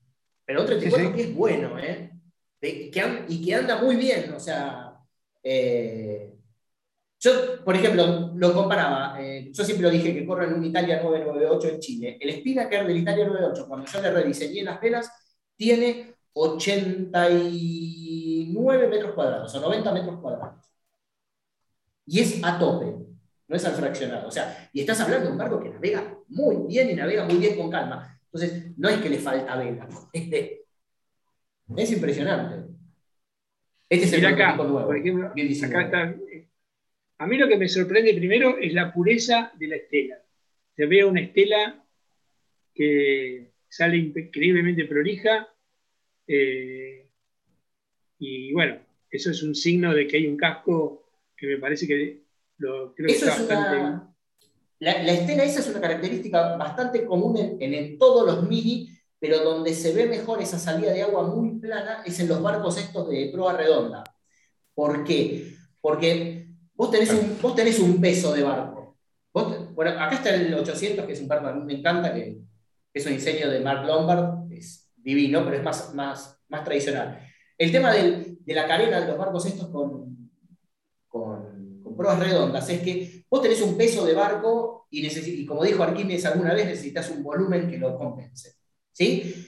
Pero 0.44 0.61
un 0.61 0.66
34 0.66 1.14
pies 1.14 1.34
bueno, 1.34 1.78
¿eh? 1.78 2.18
Y 2.61 3.45
que 3.45 3.55
anda 3.55 3.81
muy 3.81 3.97
bien, 3.97 4.33
o 4.33 4.41
sea, 4.41 4.99
eh, 5.43 6.35
yo, 7.21 7.65
por 7.65 7.75
ejemplo, 7.75 8.33
lo 8.35 8.53
comparaba, 8.53 9.21
eh, 9.21 9.51
yo 9.53 9.65
siempre 9.65 9.85
lo 9.85 9.91
dije 9.91 10.15
que 10.15 10.27
corro 10.27 10.45
en 10.45 10.55
un 10.55 10.65
Italia 10.65 11.03
998 11.03 11.69
en 11.69 11.81
Chile, 11.81 12.19
el 12.21 12.33
Spinnaker 12.33 12.87
del 12.87 12.97
Italia 12.99 13.27
98, 13.27 13.67
cuando 13.69 13.87
yo 13.87 14.01
le 14.01 14.11
rediseñé 14.11 14.63
las 14.63 14.81
velas, 14.81 15.11
tiene 15.57 16.15
89 16.33 18.19
89 18.49 18.89
metros 18.89 19.13
cuadrados 19.15 19.55
o 19.55 19.61
90 19.61 19.93
metros 19.93 20.21
cuadrados. 20.21 20.65
Y 22.07 22.21
es 22.21 22.43
a 22.43 22.59
tope, 22.59 22.87
no 23.49 23.57
es 23.57 23.65
al 23.65 23.75
fraccionado. 23.75 24.29
O 24.29 24.31
sea, 24.31 24.71
y 24.73 24.81
estás 24.81 25.01
hablando 25.01 25.27
de 25.27 25.33
un 25.33 25.39
barco 25.39 25.61
que 25.61 25.71
navega 25.71 26.17
muy 26.29 26.67
bien 26.67 26.91
y 26.91 26.95
navega 26.95 27.25
muy 27.25 27.37
bien 27.37 27.57
con 27.57 27.71
calma. 27.71 28.19
Entonces, 28.33 28.73
no 28.77 28.89
es 28.89 29.01
que 29.01 29.11
le 29.11 29.19
falta 29.19 29.57
vela. 29.57 29.89
Es 31.77 31.93
impresionante. 31.93 32.73
Este 33.89 34.07
es 34.07 34.12
el 34.12 34.27
acá, 34.27 34.57
nuevo. 34.57 34.87
Por 34.87 34.97
ejemplo, 34.97 35.27
acá 35.29 35.83
está, 35.83 36.14
a 37.19 37.27
mí 37.27 37.37
lo 37.37 37.49
que 37.49 37.57
me 37.57 37.69
sorprende 37.69 38.14
primero 38.14 38.59
es 38.59 38.73
la 38.73 38.93
pureza 38.93 39.53
de 39.59 39.66
la 39.66 39.77
estela. 39.77 40.23
Se 40.77 40.87
ve 40.87 41.05
una 41.05 41.21
estela 41.21 41.85
que 42.73 43.51
sale 43.69 43.97
increíblemente 43.97 44.85
prolija. 44.85 45.49
Eh, 46.27 47.09
y 48.21 48.53
bueno, 48.53 48.79
eso 49.11 49.31
es 49.31 49.43
un 49.43 49.55
signo 49.55 49.95
de 49.95 50.07
que 50.07 50.19
hay 50.19 50.27
un 50.27 50.37
casco 50.37 51.11
que 51.37 51.47
me 51.49 51.59
parece 51.59 51.87
que 51.87 52.23
lo 52.59 52.95
creo 52.95 53.09
que 53.09 53.14
está 53.14 53.31
bastante. 53.31 54.07
La, 54.81 54.93
estela 55.12 55.43
esa 55.43 55.59
es 55.59 55.69
una 55.69 55.81
característica 55.81 56.57
bastante 56.57 57.05
común 57.05 57.59
en, 57.61 57.99
todos 57.99 58.27
los 58.27 58.49
mini, 58.49 58.91
pero 59.21 59.43
donde 59.43 59.75
se 59.75 59.93
ve 59.93 60.07
mejor 60.07 60.41
esa 60.41 60.59
salida 60.59 60.93
de 60.93 61.03
agua 61.03 61.27
muy 61.27 61.59
plana 61.59 62.03
es 62.07 62.19
en 62.21 62.29
los 62.29 62.41
barcos 62.41 62.79
estos 62.79 63.09
de 63.09 63.31
proa 63.33 63.53
redonda. 63.55 64.05
¿Por 64.75 65.05
qué? 65.05 65.57
Porque 65.81 66.49
vos 66.75 66.91
tenés 66.91 67.81
un, 67.81 68.01
peso 68.01 68.33
de 68.33 68.43
barco. 68.43 68.97
bueno, 69.33 69.91
acá 70.01 70.14
está 70.14 70.35
el 70.35 70.55
800, 70.55 71.05
que 71.05 71.12
es 71.12 71.21
un 71.21 71.29
barco 71.29 71.49
a 71.49 71.53
mí 71.53 71.64
me 71.64 71.75
encanta, 71.81 72.14
que 72.14 72.39
es 72.95 73.07
un 73.07 73.12
diseño 73.12 73.51
de 73.51 73.61
Mark 73.61 73.85
Lombard, 73.87 74.53
es 74.53 74.89
divino, 74.97 75.45
pero 75.45 75.57
es 75.57 75.95
más, 75.95 76.41
tradicional. 76.64 77.21
El 77.57 77.73
tema 77.73 77.93
de 77.93 78.37
la 78.47 78.66
carena 78.69 79.01
de 79.01 79.09
los 79.09 79.19
barcos 79.19 79.47
estos 79.47 79.69
con, 79.69 80.31
con, 81.09 81.97
pruebas 81.97 82.21
redondas 82.21 82.69
es 82.71 82.81
que 82.81 83.25
vos 83.29 83.43
tenés 83.43 83.61
un 83.61 83.77
peso 83.77 84.07
de 84.07 84.14
barco 84.14 84.87
y, 84.91 85.05
y, 85.05 85.45
como 85.45 85.64
dijo 85.64 85.83
Arquímedes 85.83 86.25
alguna 86.27 86.55
vez, 86.55 86.66
necesitas 86.66 87.11
un 87.11 87.25
volumen 87.25 87.69
que 87.69 87.79
lo 87.79 87.99
compense. 87.99 88.58
¿Sí? 88.99 89.46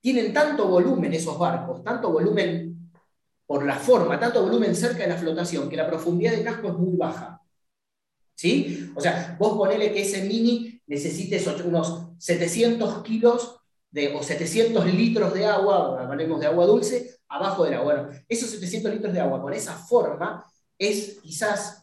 Tienen 0.00 0.32
tanto 0.32 0.68
volumen 0.68 1.12
esos 1.12 1.38
barcos, 1.38 1.84
tanto 1.84 2.10
volumen 2.10 2.90
por 3.44 3.64
la 3.64 3.78
forma, 3.78 4.18
tanto 4.18 4.42
volumen 4.42 4.74
cerca 4.74 5.02
de 5.02 5.08
la 5.08 5.18
flotación, 5.18 5.68
que 5.68 5.76
la 5.76 5.86
profundidad 5.86 6.32
de 6.32 6.42
casco 6.42 6.68
es 6.68 6.74
muy 6.74 6.96
baja. 6.96 7.42
¿Sí? 8.34 8.90
O 8.94 9.00
sea, 9.00 9.36
vos 9.38 9.56
ponele 9.56 9.92
que 9.92 10.02
ese 10.02 10.22
mini 10.22 10.80
necesites 10.86 11.46
unos 11.64 12.08
700 12.18 13.02
kilos 13.02 13.60
de, 13.90 14.14
o 14.14 14.22
700 14.22 14.86
litros 14.86 15.32
de 15.32 15.46
agua, 15.46 16.02
hablemos 16.02 16.40
de 16.40 16.46
agua 16.46 16.66
dulce, 16.66 17.18
abajo 17.28 17.64
del 17.64 17.74
agua. 17.74 17.94
Bueno, 17.94 18.20
esos 18.28 18.50
700 18.50 18.94
litros 18.94 19.12
de 19.12 19.20
agua 19.20 19.40
con 19.40 19.52
esa 19.52 19.74
forma 19.74 20.44
es 20.78 21.18
quizás 21.22 21.82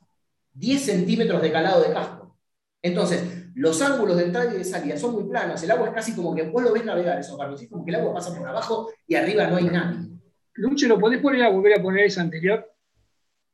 10 0.53 0.81
centímetros 0.81 1.41
de 1.41 1.51
calado 1.51 1.81
de 1.81 1.93
casco. 1.93 2.37
Entonces, 2.81 3.42
los 3.55 3.81
ángulos 3.81 4.17
de 4.17 4.25
entrada 4.25 4.53
y 4.53 4.57
de 4.57 4.63
salida 4.63 4.97
son 4.97 5.13
muy 5.13 5.23
planos, 5.25 5.61
el 5.63 5.71
agua 5.71 5.89
es 5.89 5.93
casi 5.93 6.15
como 6.15 6.35
que 6.35 6.43
vos 6.43 6.63
lo 6.63 6.73
ves 6.73 6.85
navegar 6.85 7.19
esos 7.19 7.37
barcos, 7.37 7.61
es 7.61 7.69
como 7.69 7.85
que 7.85 7.91
el 7.91 7.97
agua 7.97 8.13
pasa 8.13 8.35
por 8.35 8.47
abajo 8.47 8.91
y 9.07 9.15
arriba 9.15 9.47
no 9.47 9.57
hay 9.57 9.65
nadie. 9.65 10.09
Lucho, 10.55 10.87
¿lo 10.87 10.99
podés 10.99 11.19
poner 11.19 11.43
a 11.43 11.49
volver 11.49 11.79
a 11.79 11.81
poner 11.81 12.05
esa 12.05 12.21
anterior? 12.21 12.69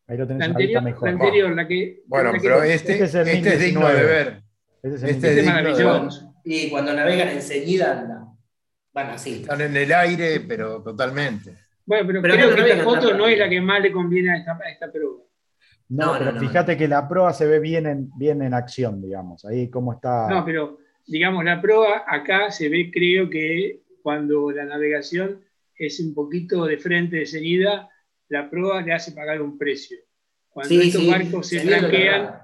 Ahí 0.07 0.17
lo 0.17 0.27
tenés 0.27 0.39
la 0.39 0.45
anterior, 0.45 0.83
mejor. 0.83 1.07
La 1.07 1.13
anterior, 1.13 1.55
la 1.55 1.67
que. 1.67 2.03
Bueno, 2.07 2.31
pero 2.41 2.63
este, 2.63 3.03
este, 3.03 3.19
es, 3.21 3.27
este 3.27 3.57
digno 3.57 3.87
de 3.87 4.03
ver. 4.03 4.43
Este 4.81 4.95
es, 4.95 5.03
este 5.03 5.39
es 5.39 5.45
maravilloso. 5.45 6.33
Y 6.43 6.69
cuando 6.69 6.93
navegan 6.93 7.29
enseguida 7.29 8.27
van 8.91 9.09
así. 9.11 9.41
Están 9.41 9.61
en 9.61 9.77
el 9.77 9.91
aire, 9.91 10.39
pero 10.41 10.81
totalmente. 10.81 11.53
Bueno, 11.85 12.07
pero, 12.07 12.21
creo 12.21 12.55
que 12.55 12.71
esta 12.71 12.83
foto 12.83 13.13
no 13.13 13.27
es 13.27 13.37
la 13.37 13.49
que 13.49 13.61
más 13.61 13.81
le 13.81 13.91
conviene 13.91 14.31
a 14.31 14.37
esta, 14.37 14.53
a 14.53 14.69
esta 14.69 14.91
prueba. 14.91 15.17
No, 15.89 16.13
pero 16.17 16.39
fíjate 16.39 16.77
que 16.77 16.87
la 16.87 17.07
proa 17.07 17.33
se 17.33 17.47
ve 17.47 17.59
bien 17.59 17.87
en, 17.87 18.11
bien 18.15 18.41
en 18.41 18.53
acción, 18.53 19.01
digamos. 19.01 19.43
Ahí 19.45 19.69
cómo 19.69 19.93
está. 19.93 20.29
No, 20.29 20.45
pero 20.45 20.77
digamos, 21.07 21.43
la 21.43 21.61
proa 21.61 22.03
acá 22.07 22.51
se 22.51 22.69
ve, 22.69 22.91
creo 22.93 23.29
que 23.29 23.81
cuando 24.03 24.51
la 24.51 24.65
navegación 24.65 25.41
es 25.75 25.99
un 25.99 26.13
poquito 26.13 26.65
de 26.65 26.77
frente 26.77 27.17
de 27.17 27.25
seguida, 27.25 27.89
la 28.27 28.49
proa 28.49 28.81
le 28.81 28.93
hace 28.93 29.13
pagar 29.13 29.41
un 29.41 29.57
precio. 29.57 29.97
Cuando 30.49 30.75
estos 30.75 31.07
barcos 31.07 31.47
se 31.47 31.59
flanquean, 31.61 32.41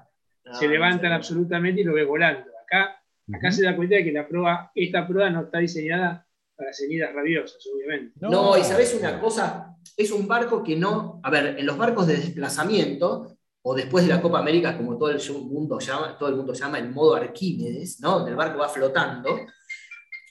se 0.52 0.68
levantan 0.68 1.12
absolutamente 1.12 1.80
y 1.80 1.84
lo 1.84 1.94
ve 1.94 2.04
volando. 2.04 2.50
Acá, 2.64 3.00
acá 3.32 3.52
se 3.52 3.64
da 3.64 3.76
cuenta 3.76 3.96
de 3.96 4.04
que 4.04 4.12
la 4.12 4.26
proa, 4.26 4.72
esta 4.74 5.06
proa 5.06 5.30
no 5.30 5.42
está 5.42 5.58
diseñada 5.58 6.26
para 6.56 6.72
seguidas 6.72 7.12
rabiosas, 7.14 7.62
obviamente. 7.72 8.18
No, 8.20 8.56
y 8.56 8.62
sabes 8.62 8.96
una 8.98 9.20
cosa, 9.20 9.65
es 9.96 10.10
un 10.10 10.26
barco 10.26 10.62
que 10.62 10.76
no, 10.76 11.20
a 11.22 11.30
ver, 11.30 11.58
en 11.58 11.66
los 11.66 11.76
barcos 11.76 12.06
de 12.06 12.16
desplazamiento, 12.16 13.36
o 13.68 13.74
después 13.74 14.06
de 14.06 14.14
la 14.14 14.22
Copa 14.22 14.38
América, 14.38 14.76
como 14.76 14.96
todo 14.96 15.10
el 15.10 15.20
mundo 15.42 15.80
llama, 15.80 16.16
todo 16.16 16.28
el 16.28 16.36
mundo 16.36 16.52
llama 16.52 16.78
el 16.78 16.90
modo 16.90 17.16
Arquímedes, 17.16 18.00
¿no? 18.00 18.12
donde 18.12 18.30
el 18.30 18.36
barco 18.36 18.58
va 18.58 18.68
flotando, 18.68 19.40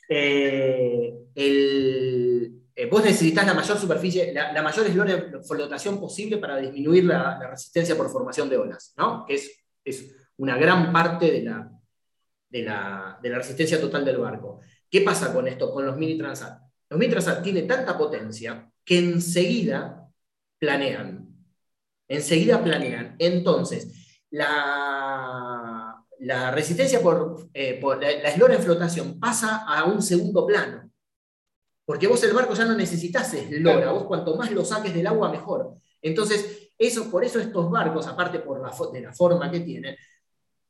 eh, 0.07 1.13
eh, 1.35 2.89
vos 2.89 3.03
necesitas 3.03 3.45
la 3.45 3.53
mayor 3.53 3.77
superficie, 3.77 4.33
la, 4.33 4.61
mayor 4.61 4.87
eslora 4.87 5.15
de 5.17 5.43
flotación 5.43 5.99
posible 5.99 6.37
para 6.37 6.57
disminuir 6.57 7.03
la, 7.03 7.37
resistencia 7.49 7.97
por 7.97 8.09
formación 8.09 8.47
de 8.47 8.55
olas, 8.55 8.93
¿no? 8.97 9.25
que 9.25 9.33
es, 9.35 9.51
es 9.83 10.15
una 10.37 10.55
gran 10.55 10.93
parte 10.93 11.29
de 11.29 11.43
la, 11.43 11.69
de 12.49 12.61
la, 12.63 13.19
de 13.21 13.29
la, 13.29 13.37
resistencia 13.37 13.81
total 13.81 14.05
del 14.05 14.17
barco. 14.17 14.61
¿Qué 14.89 15.01
pasa 15.01 15.33
con 15.33 15.45
esto, 15.45 15.73
con 15.73 15.85
los 15.85 15.97
mini 15.97 16.17
transat? 16.17 16.57
Los 16.89 16.97
mini 16.97 17.11
transat 17.11 17.43
tienen 17.43 17.67
tanta 17.67 17.97
potencia 17.97 18.71
que 18.85 18.99
enseguida 18.99 20.09
planean 20.59 21.25
enseguida 22.07 22.63
planean. 22.63 23.15
Entonces, 23.19 24.19
la, 24.31 26.03
la 26.19 26.51
resistencia 26.51 27.01
por, 27.01 27.49
eh, 27.53 27.79
la, 27.81 28.29
eslora 28.29 28.55
en 28.55 28.63
flotación 28.63 29.19
pasa 29.19 29.65
a 29.67 29.85
un 29.85 30.01
segundo 30.01 30.45
plano. 30.45 30.89
Porque 31.85 32.07
vos 32.07 32.23
el 32.23 32.33
barco 32.33 32.55
ya 32.55 32.65
no 32.65 32.75
necesitas 32.75 33.31
eslora, 33.33 33.91
vos 33.91 34.05
cuanto 34.05 34.35
más 34.35 34.51
lo 34.51 34.65
saques 34.65 34.93
del 34.93 35.05
agua, 35.05 35.29
mejor. 35.29 35.75
Entonces, 36.01 36.71
eso, 36.77 37.11
por 37.11 37.23
eso 37.23 37.39
estos 37.39 37.69
barcos, 37.69 38.07
aparte 38.07 38.39
por 38.39 38.59
la, 38.59 38.73
de 38.91 39.01
la 39.01 39.13
forma 39.13 39.51
que 39.51 39.59
tienen, 39.59 39.95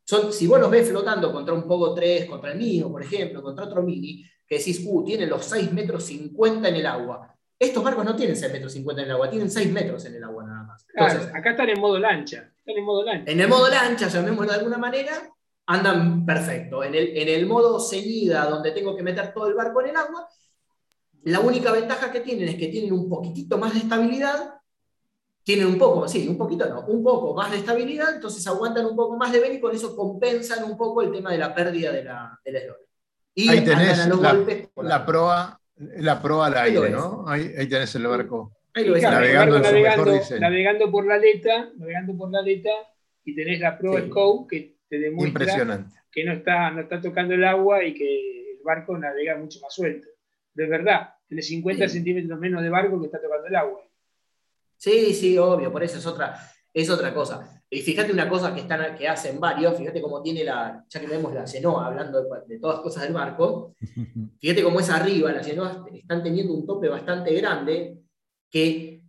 son, 0.03 0.31
si 0.31 0.45
vos 0.45 0.59
los 0.59 0.69
ves 0.69 0.87
flotando 0.89 1.31
contra 1.31 1.53
un 1.53 1.65
Pogo 1.67 1.93
3, 1.93 2.29
contra 2.29 2.51
el 2.51 2.57
mío, 2.59 2.91
por 2.91 3.01
ejemplo, 3.01 3.41
contra 3.41 3.65
otro 3.65 3.81
Mini, 3.81 4.23
que 4.45 4.57
decís, 4.57 4.83
uh, 4.85 5.03
tiene 5.03 5.25
los 5.25 5.45
6 5.45 5.71
metros 5.71 6.03
50 6.03 6.67
en 6.67 6.75
el 6.75 6.85
agua. 6.85 7.34
Estos 7.57 7.83
barcos 7.83 8.03
no 8.03 8.15
tienen 8.15 8.35
6 8.35 8.51
metros 8.51 8.73
50 8.73 9.01
en 9.01 9.07
el 9.07 9.13
agua, 9.13 9.29
tienen 9.29 9.49
6 9.49 9.71
metros 9.71 10.05
en 10.05 10.15
el 10.15 10.23
agua 10.23 10.43
nada 10.43 10.63
más. 10.63 10.85
Entonces, 10.93 11.33
acá 11.33 11.51
están 11.51 11.69
en 11.69 11.79
modo 11.79 11.97
lancha. 11.97 12.51
Están 12.57 12.77
en 12.77 12.83
modo 12.83 13.03
lancha. 13.03 13.31
En 13.31 13.39
el 13.39 13.47
modo 13.47 13.69
lancha, 13.69 14.07
llamémoslo 14.09 14.51
de 14.51 14.57
alguna 14.57 14.77
manera, 14.77 15.29
andan 15.67 16.25
perfecto. 16.25 16.83
En 16.83 16.95
el, 16.95 17.15
en 17.15 17.29
el 17.29 17.45
modo 17.45 17.79
ceñida, 17.79 18.49
donde 18.49 18.71
tengo 18.71 18.95
que 18.95 19.03
meter 19.03 19.33
todo 19.33 19.47
el 19.47 19.53
barco 19.53 19.81
en 19.81 19.89
el 19.89 19.95
agua, 19.95 20.27
la 21.23 21.39
única 21.39 21.71
ventaja 21.71 22.11
que 22.11 22.19
tienen 22.19 22.49
es 22.49 22.55
que 22.55 22.67
tienen 22.67 22.91
un 22.91 23.09
poquitito 23.09 23.57
más 23.57 23.73
de 23.73 23.79
estabilidad, 23.79 24.55
tienen 25.43 25.67
un 25.67 25.77
poco, 25.77 26.07
sí, 26.07 26.27
un 26.27 26.37
poquito 26.37 26.67
no, 26.67 26.81
un 26.81 27.03
poco 27.03 27.33
más 27.33 27.51
de 27.51 27.57
estabilidad, 27.57 28.15
entonces 28.15 28.45
aguantan 28.47 28.85
un 28.85 28.95
poco 28.95 29.15
más 29.15 29.31
de 29.31 29.39
vela 29.39 29.53
y 29.53 29.61
con 29.61 29.73
eso 29.73 29.95
compensan 29.95 30.63
un 30.63 30.75
poco 30.75 31.01
el 31.01 31.11
tema 31.11 31.31
de 31.31 31.37
la 31.37 31.53
pérdida 31.53 31.91
de 31.91 32.03
la, 32.03 32.39
de 32.43 32.51
la 32.51 32.59
Y 33.33 33.49
Ahí 33.49 33.63
tenés 33.63 34.07
la 34.75 35.05
proa 35.05 35.59
la 35.77 36.21
proa 36.21 36.47
al 36.47 36.57
aire, 36.57 36.89
¿no? 36.89 37.27
Ahí, 37.27 37.51
ahí, 37.57 37.67
tenés 37.67 37.93
el 37.95 38.07
barco. 38.07 38.53
navegando, 38.75 39.59
navegando, 39.59 40.91
por 40.91 41.05
la 41.05 41.15
aleta, 41.15 41.69
navegando 41.77 42.17
por 42.17 42.31
la 42.31 42.39
aleta, 42.39 42.71
y 43.23 43.35
tenés 43.35 43.59
la 43.59 43.77
proa 43.77 44.01
sí. 44.01 44.09
que 44.49 44.75
te 44.87 44.99
demuestra 44.99 45.85
que 46.11 46.23
no 46.23 46.31
está, 46.31 46.71
no 46.71 46.81
está 46.81 47.01
tocando 47.01 47.33
el 47.33 47.43
agua 47.43 47.83
y 47.83 47.93
que 47.93 48.51
el 48.53 48.63
barco 48.63 48.97
navega 48.97 49.35
mucho 49.35 49.59
más 49.59 49.73
suelto. 49.73 50.07
De 50.53 50.65
verdad, 50.65 51.09
tenés 51.27 51.47
50 51.47 51.89
centímetros 51.89 52.39
menos 52.39 52.63
de 52.63 52.69
barco 52.69 52.99
que 53.01 53.07
está 53.07 53.21
tocando 53.21 53.47
el 53.47 53.55
agua. 53.55 53.81
Sí, 54.77 55.13
sí, 55.13 55.37
obvio, 55.37 55.71
por 55.71 55.83
eso 55.83 55.97
es 55.97 56.05
otra, 56.05 56.37
es 56.75 56.89
otra 56.89 57.13
cosa. 57.13 57.63
Y 57.69 57.81
fíjate 57.81 58.11
una 58.11 58.27
cosa 58.27 58.53
que, 58.53 58.59
están, 58.59 58.95
que 58.97 59.07
hacen 59.07 59.39
varios, 59.39 59.77
fíjate 59.77 60.01
cómo 60.01 60.21
tiene 60.21 60.43
la, 60.43 60.83
ya 60.89 60.99
que 60.99 61.07
vemos 61.07 61.33
la 61.33 61.47
Genoa 61.47 61.87
hablando 61.87 62.21
de, 62.45 62.59
todas 62.59 62.81
cosas 62.81 63.03
del 63.03 63.13
barco, 63.13 63.73
fíjate 64.39 64.61
cómo 64.61 64.81
es 64.81 64.89
arriba, 64.89 65.31
las 65.31 65.47
Genoa 65.47 65.85
están 65.93 66.21
teniendo 66.21 66.53
un 66.53 66.65
tope 66.65 66.89
bastante 66.89 67.33
grande 67.33 68.01
que 68.51 69.01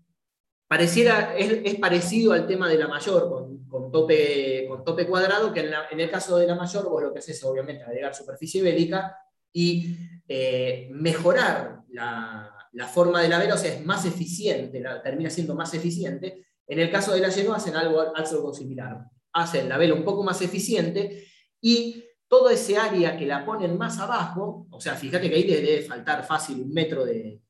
pareciera, 0.68 1.36
es, 1.36 1.74
parecido 1.74 2.32
al 2.32 2.46
tema 2.46 2.68
de 2.68 2.78
la 2.78 2.86
mayor, 2.86 3.28
con, 3.68 3.90
tope, 3.90 4.66
con 4.68 4.84
tope 4.84 5.06
cuadrado, 5.08 5.52
que 5.52 5.68
en, 5.90 6.00
el 6.00 6.10
caso 6.10 6.38
de 6.38 6.46
la 6.46 6.54
mayor 6.54 6.88
vos 6.88 7.02
lo 7.02 7.12
que 7.12 7.18
haces 7.18 7.36
es 7.36 7.44
obviamente 7.44 7.82
agregar 7.82 8.14
superficie 8.14 8.62
bélica 8.62 9.16
y 9.52 9.96
eh, 10.28 10.88
mejorar 10.92 11.80
la, 11.88 12.48
la, 12.72 12.86
forma 12.86 13.20
de 13.22 13.28
la 13.28 13.40
vela, 13.40 13.54
o 13.54 13.58
sea, 13.58 13.74
es 13.74 13.84
más 13.84 14.04
eficiente, 14.06 14.82
termina 15.02 15.30
siendo 15.30 15.56
más 15.56 15.74
eficiente, 15.74 16.45
en 16.66 16.80
el 16.80 16.90
caso 16.90 17.14
de 17.14 17.20
la 17.20 17.30
Genoa 17.30 17.56
hacen 17.56 17.76
algo, 17.76 18.14
algo 18.14 18.54
similar. 18.54 19.04
Hacen 19.32 19.68
la 19.68 19.78
vela 19.78 19.94
un 19.94 20.04
poco 20.04 20.22
más 20.22 20.40
eficiente 20.42 21.26
y 21.60 22.04
todo 22.28 22.50
ese 22.50 22.76
área 22.76 23.16
que 23.16 23.26
la 23.26 23.44
ponen 23.44 23.78
más 23.78 23.98
abajo, 23.98 24.66
o 24.70 24.80
sea, 24.80 24.94
fíjate 24.94 25.28
que 25.28 25.36
ahí 25.36 25.44
debe 25.44 25.82
faltar 25.82 26.24
fácil 26.24 26.60
un 26.60 26.72
metro 26.72 27.04
de, 27.04 27.40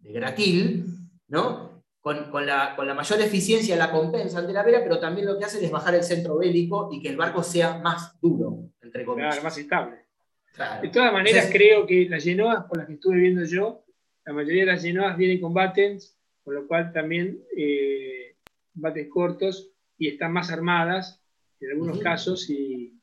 gratil, 0.00 0.84
¿no? 1.28 1.68
con, 2.00 2.46
la, 2.46 2.74
mayor 2.94 3.20
eficiencia 3.20 3.76
la 3.76 3.90
compensa 3.90 4.38
ante 4.38 4.52
la 4.52 4.62
vela, 4.62 4.82
pero 4.82 4.98
también 4.98 5.26
lo 5.26 5.38
que 5.38 5.44
hacen 5.44 5.64
es 5.64 5.70
bajar 5.70 5.94
el 5.94 6.02
centro 6.02 6.38
bélico 6.38 6.88
y 6.92 7.02
que 7.02 7.08
el 7.08 7.16
barco 7.16 7.42
sea 7.42 7.78
más 7.78 8.18
duro, 8.20 8.70
entre 8.80 9.04
comillas. 9.04 9.34
Claro, 9.34 9.44
más 9.44 9.58
estable. 9.58 9.96
De 10.82 10.88
todas 10.88 11.12
maneras, 11.12 11.48
creo 11.52 11.86
que 11.86 12.08
las 12.08 12.24
genoas, 12.24 12.64
por 12.64 12.78
las 12.78 12.86
que 12.86 12.94
estuve 12.94 13.18
viendo 13.18 13.44
yo, 13.44 13.84
la 14.24 14.32
mayoría 14.32 14.64
de 14.64 14.72
las 14.72 14.82
genoas 14.82 15.16
vienen 15.16 15.40
con 15.40 15.54
battens, 15.54 16.18
con 16.42 16.54
lo 16.54 16.66
cual 16.66 16.92
también 16.92 17.44
eh, 17.56 18.27
bates 18.80 19.08
cortos 19.08 19.70
y 19.96 20.08
están 20.08 20.32
más 20.32 20.50
armadas, 20.50 21.22
en 21.60 21.72
algunos 21.72 21.98
casos, 21.98 22.48
y 22.50 23.00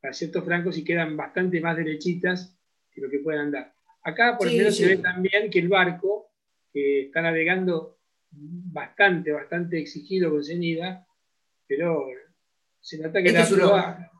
para 0.00 0.12
ciertos 0.12 0.44
francos, 0.44 0.76
y 0.76 0.84
quedan 0.84 1.16
bastante 1.16 1.60
más 1.60 1.76
derechitas 1.76 2.56
que 2.90 3.00
lo 3.00 3.08
que 3.08 3.20
pueden 3.20 3.40
andar. 3.42 3.72
Acá, 4.02 4.36
por 4.36 4.48
ejemplo, 4.48 4.72
se 4.72 4.86
ve 4.86 4.96
también 4.96 5.50
que 5.50 5.60
el 5.60 5.68
barco, 5.68 6.30
que 6.72 7.06
está 7.06 7.22
navegando 7.22 7.98
bastante, 8.30 9.30
bastante 9.30 9.78
exigido 9.78 10.30
con 10.30 10.42
ceñida, 10.42 11.06
pero 11.66 12.06
se 12.80 12.98
nota 12.98 13.22
que 13.22 13.28
este 13.28 13.38
la 13.38 13.44
es 13.44 13.52
uno, 13.52 14.12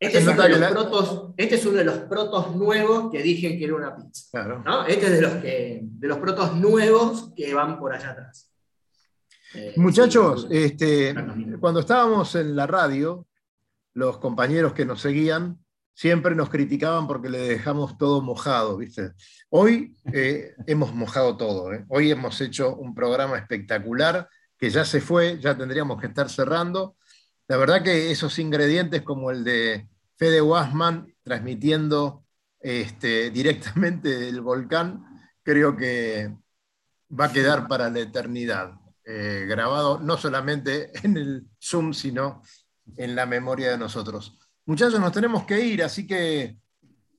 este, 0.00 0.18
es 0.18 0.26
uno 0.26 0.42
de 0.42 0.48
los 0.48 0.70
protos, 0.70 1.34
este 1.36 1.54
es 1.56 1.66
uno 1.66 1.78
de 1.78 1.84
los 1.84 1.98
protos 2.00 2.56
nuevos 2.56 3.10
que 3.10 3.22
dije 3.22 3.58
que 3.58 3.64
era 3.64 3.74
una 3.74 3.96
pizza. 3.96 4.44
¿no? 4.44 4.86
Este 4.86 5.06
es 5.06 5.12
de 5.12 5.20
los, 5.20 5.34
que, 5.34 5.80
de 5.82 6.08
los 6.08 6.18
protos 6.18 6.56
nuevos 6.56 7.32
que 7.36 7.52
van 7.52 7.78
por 7.78 7.92
allá 7.92 8.10
atrás. 8.10 8.49
Eh, 9.54 9.74
Muchachos, 9.76 10.46
este, 10.50 11.14
cuando 11.60 11.80
estábamos 11.80 12.34
en 12.34 12.54
la 12.54 12.66
radio, 12.66 13.26
los 13.94 14.18
compañeros 14.18 14.72
que 14.72 14.84
nos 14.84 15.00
seguían 15.00 15.58
siempre 15.92 16.34
nos 16.34 16.48
criticaban 16.48 17.06
porque 17.06 17.28
le 17.28 17.38
dejamos 17.40 17.98
todo 17.98 18.22
mojado, 18.22 18.78
¿viste? 18.78 19.12
Hoy 19.50 19.94
eh, 20.12 20.54
hemos 20.66 20.94
mojado 20.94 21.36
todo, 21.36 21.72
¿eh? 21.74 21.84
hoy 21.88 22.10
hemos 22.10 22.40
hecho 22.40 22.74
un 22.76 22.94
programa 22.94 23.36
espectacular 23.36 24.28
que 24.56 24.70
ya 24.70 24.84
se 24.84 25.00
fue, 25.00 25.38
ya 25.40 25.56
tendríamos 25.56 26.00
que 26.00 26.06
estar 26.06 26.30
cerrando. 26.30 26.96
La 27.48 27.56
verdad 27.56 27.82
que 27.82 28.10
esos 28.10 28.38
ingredientes 28.38 29.02
como 29.02 29.30
el 29.30 29.44
de 29.44 29.88
Fede 30.16 30.40
Wasman 30.40 31.14
transmitiendo 31.22 32.24
este, 32.60 33.30
directamente 33.32 34.08
del 34.18 34.40
volcán, 34.40 35.04
creo 35.42 35.76
que 35.76 36.34
va 37.18 37.26
a 37.26 37.32
quedar 37.32 37.68
para 37.68 37.90
la 37.90 38.00
eternidad, 38.00 38.79
eh, 39.12 39.44
grabado 39.44 39.98
no 39.98 40.16
solamente 40.16 40.92
en 41.02 41.16
el 41.16 41.46
Zoom, 41.60 41.92
sino 41.92 42.42
en 42.96 43.16
la 43.16 43.26
memoria 43.26 43.72
de 43.72 43.78
nosotros. 43.78 44.38
Muchachos, 44.66 45.00
nos 45.00 45.10
tenemos 45.10 45.44
que 45.44 45.58
ir, 45.60 45.82
así 45.82 46.06
que 46.06 46.58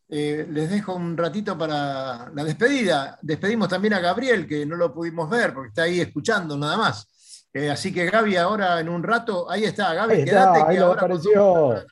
eh, 0.07 0.47
les 0.49 0.69
dejo 0.69 0.95
un 0.95 1.17
ratito 1.17 1.57
para 1.57 2.31
la 2.33 2.43
despedida. 2.45 3.19
Despedimos 3.21 3.67
también 3.67 3.93
a 3.93 3.99
Gabriel, 3.99 4.47
que 4.47 4.65
no 4.65 4.77
lo 4.77 4.93
pudimos 4.93 5.29
ver 5.29 5.53
porque 5.53 5.69
está 5.69 5.83
ahí 5.83 5.99
escuchando 5.99 6.57
nada 6.57 6.77
más. 6.77 7.47
Eh, 7.53 7.69
así 7.69 7.93
que 7.93 8.05
Gaby, 8.05 8.37
ahora 8.37 8.79
en 8.79 8.87
un 8.87 9.03
rato, 9.03 9.51
ahí 9.51 9.65
está, 9.65 9.93
Gaby, 9.93 10.23
quédate 10.23 10.73
que 10.73 10.79
ahora 10.79 11.01
apareció. 11.01 11.85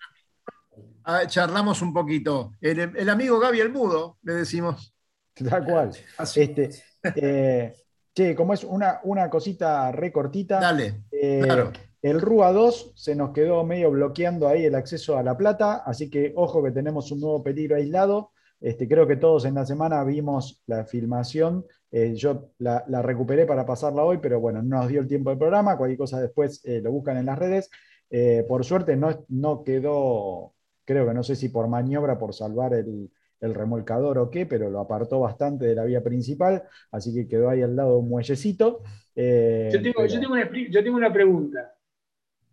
charlamos 1.27 1.81
un 1.81 1.93
poquito. 1.93 2.53
El, 2.61 3.09
amigo 3.09 3.37
Gaby 3.37 3.59
el 3.59 3.69
Mudo, 3.69 4.17
le 4.23 4.35
decimos. 4.35 4.93
Tal 5.33 5.65
cual. 5.65 5.91
Este, 6.35 6.69
eh, 7.15 7.73
che, 8.13 8.35
como 8.35 8.53
es 8.53 8.63
una, 8.63 8.99
una 9.03 9.29
cosita 9.29 9.91
recortita. 9.91 10.59
Dale, 10.59 11.03
claro. 11.41 11.71
El 12.01 12.21
RUA 12.21 12.53
2 12.53 12.93
se 12.95 13.15
nos 13.15 13.31
quedó 13.31 13.63
medio 13.65 13.91
bloqueando 13.91 14.47
ahí 14.47 14.65
el 14.65 14.75
acceso 14.75 15.17
a 15.17 15.23
La 15.23 15.35
Plata, 15.35 15.83
así 15.85 16.09
que 16.09 16.31
ojo 16.35 16.63
que 16.63 16.71
tenemos 16.71 17.11
un 17.11 17.19
nuevo 17.19 17.43
peligro 17.43 17.75
aislado. 17.75 18.31
Este, 18.61 18.87
creo 18.87 19.05
que 19.05 19.17
todos 19.17 19.45
en 19.45 19.55
la 19.55 19.65
semana 19.65 20.03
vimos 20.03 20.61
la 20.65 20.85
filmación. 20.85 21.65
Eh, 21.91 22.13
yo 22.15 22.51
la, 22.59 22.83
recuperé 23.01 23.45
para 23.45 23.65
pasarla 23.65 24.03
hoy, 24.03 24.19
pero 24.21 24.39
bueno, 24.39 24.61
no 24.61 24.77
nos 24.77 24.87
dio 24.87 25.01
el 25.01 25.07
tiempo 25.07 25.29
del 25.29 25.39
programa. 25.39 25.77
Cualquier 25.77 25.97
cosa 25.97 26.21
después 26.21 26.61
eh, 26.63 26.79
lo 26.81 26.91
buscan 26.91 27.17
en 27.17 27.25
las 27.25 27.37
redes. 27.37 27.69
Eh, 28.09 28.45
por 28.47 28.63
suerte 28.63 28.95
no, 28.95 29.25
no 29.27 29.63
quedó, 29.63 30.53
creo 30.85 31.05
que 31.05 31.13
no 31.13 31.23
sé 31.23 31.35
si 31.35 31.49
por 31.49 31.67
maniobra, 31.67 32.17
por 32.17 32.33
salvar 32.33 32.73
el, 32.73 33.11
remolcador 33.41 34.17
o 34.17 34.29
qué, 34.29 34.45
pero 34.45 34.69
lo 34.69 34.79
apartó 34.79 35.19
bastante 35.19 35.65
de 35.65 35.75
la 35.75 35.85
vía 35.85 36.03
principal, 36.03 36.63
así 36.91 37.13
que 37.13 37.27
quedó 37.27 37.49
ahí 37.49 37.61
al 37.61 37.75
lado 37.75 37.97
un 37.97 38.09
muellecito. 38.09 38.83
yo, 39.15 39.81
tengo, 39.81 40.05
yo 40.05 40.83
tengo 40.83 40.97
una 40.97 41.13
pregunta. 41.13 41.73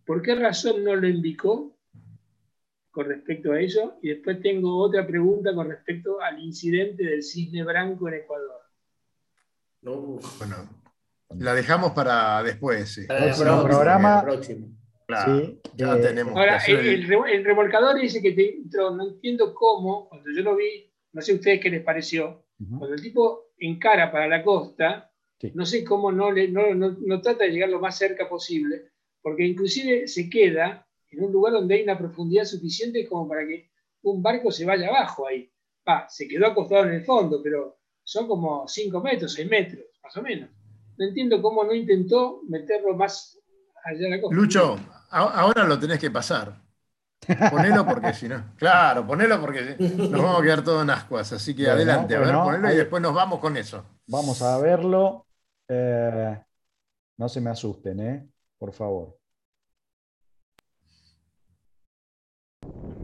¿Por 0.05 0.22
qué 0.22 0.37
razón 0.37 0.84
no 0.84 0.95
lo 0.95 1.09
indicó 1.09 1.76
con 2.93 3.07
respecto 3.07 3.53
a 3.53 3.61
ello? 3.61 3.99
Y 4.01 4.11
después 4.11 4.41
tengo 4.41 4.78
otra 4.78 5.05
pregunta 5.05 5.53
con 5.53 5.68
respecto 5.68 6.20
al 6.20 6.39
incidente 6.41 7.05
del 7.05 7.22
cisne 7.22 7.64
branco 7.64 8.09
en 8.09 8.14
Ecuador. 8.14 8.61
Bueno, 9.82 10.57
la 11.39 11.55
dejamos 11.55 11.93
para 11.93 12.43
después. 12.43 13.05
Para 13.09 13.26
el 13.26 13.34
programa. 13.34 14.22
Próximo. 14.22 14.68
Claro, 15.07 15.54
ya 15.76 15.96
eh, 15.96 16.00
tenemos 16.02 16.36
Ahora, 16.36 16.59
el, 16.66 17.44
remolcador 17.44 18.00
dice 18.00 18.20
que 18.20 18.32
te 18.32 18.57
entró, 18.57 18.90
no 18.90 19.09
entiendo 19.09 19.54
cómo, 19.54 20.09
cuando 20.09 20.30
yo 20.34 20.42
lo 20.42 20.57
vi, 20.57 20.90
no 21.12 21.22
sé 21.22 21.32
a 21.32 21.34
ustedes 21.36 21.61
qué 21.61 21.70
les 21.70 21.84
pareció, 21.84 22.44
cuando 22.59 22.94
el 22.94 23.02
tipo 23.02 23.50
encara 23.59 24.11
para 24.11 24.26
la 24.26 24.42
costa, 24.42 25.12
no 25.54 25.64
sé 25.64 25.84
cómo 25.84 26.11
no, 26.11 26.32
le, 26.32 26.48
no, 26.48 26.74
no, 26.74 27.20
trata 27.20 27.44
de 27.44 27.50
llegar 27.50 27.68
lo 27.68 27.80
más 27.80 27.96
cerca 27.96 28.28
posible, 28.28 28.90
porque 29.22 29.44
inclusive 29.44 30.09
se 30.09 30.28
queda 30.28 30.86
en 31.11 31.24
un 31.24 31.32
lugar 31.32 31.52
donde 31.52 31.76
hay 31.76 31.82
una 31.82 31.98
profundidad 31.98 32.44
suficiente 32.44 33.07
como 33.07 33.28
para 33.28 33.46
que 33.46 33.70
un 34.02 34.22
barco 34.22 34.50
se 34.50 34.64
vaya 34.64 34.88
abajo 34.88 35.26
ahí. 35.26 35.50
Va, 35.88 36.09
se 36.09 36.26
quedó 36.26 36.46
acostado 36.46 36.84
en 36.84 36.94
el 36.94 37.04
fondo, 37.04 37.40
pero 37.42 37.78
son 38.02 38.26
como 38.26 38.66
5 38.66 39.00
metros, 39.00 39.34
6 39.34 39.48
metros, 39.48 39.84
más 40.02 40.16
o 40.16 40.22
menos. 40.22 40.50
No 40.98 41.07
entiendo 41.07 41.40
cómo 41.42 41.64
no 41.64 41.74
intentó 41.74 42.42
meterlo 42.48 42.94
más 42.96 43.38
allá 43.84 44.00
de 44.00 44.11
la 44.11 44.20
costa. 44.20 44.36
Lucho, 44.36 44.76
ahora 45.11 45.64
lo 45.64 45.78
tenés 45.78 45.98
que 45.98 46.11
pasar. 46.11 46.61
Ponelo 47.50 47.84
porque 47.86 48.12
si 48.12 48.28
no. 48.28 48.54
Claro, 48.57 49.07
ponelo 49.07 49.40
porque 49.40 49.76
nos 49.78 50.22
vamos 50.22 50.40
a 50.40 50.42
quedar 50.42 50.62
todos 50.62 50.82
en 50.82 50.90
ascuas. 50.90 51.32
Así 51.32 51.54
que 51.54 51.68
adelante, 51.68 52.14
a 52.14 52.20
ver, 52.20 52.34
ponelo 52.34 52.72
y 52.72 52.76
después 52.76 53.02
nos 53.02 53.14
vamos 53.14 53.40
con 53.40 53.57
eso. 53.57 53.84
Vamos 54.07 54.42
a 54.42 54.59
verlo. 54.59 55.26
Eh, 55.68 56.38
no 57.18 57.28
se 57.28 57.40
me 57.40 57.50
asusten, 57.50 58.00
¿eh? 58.00 58.28
Por 58.59 58.72
favor. 58.72 59.18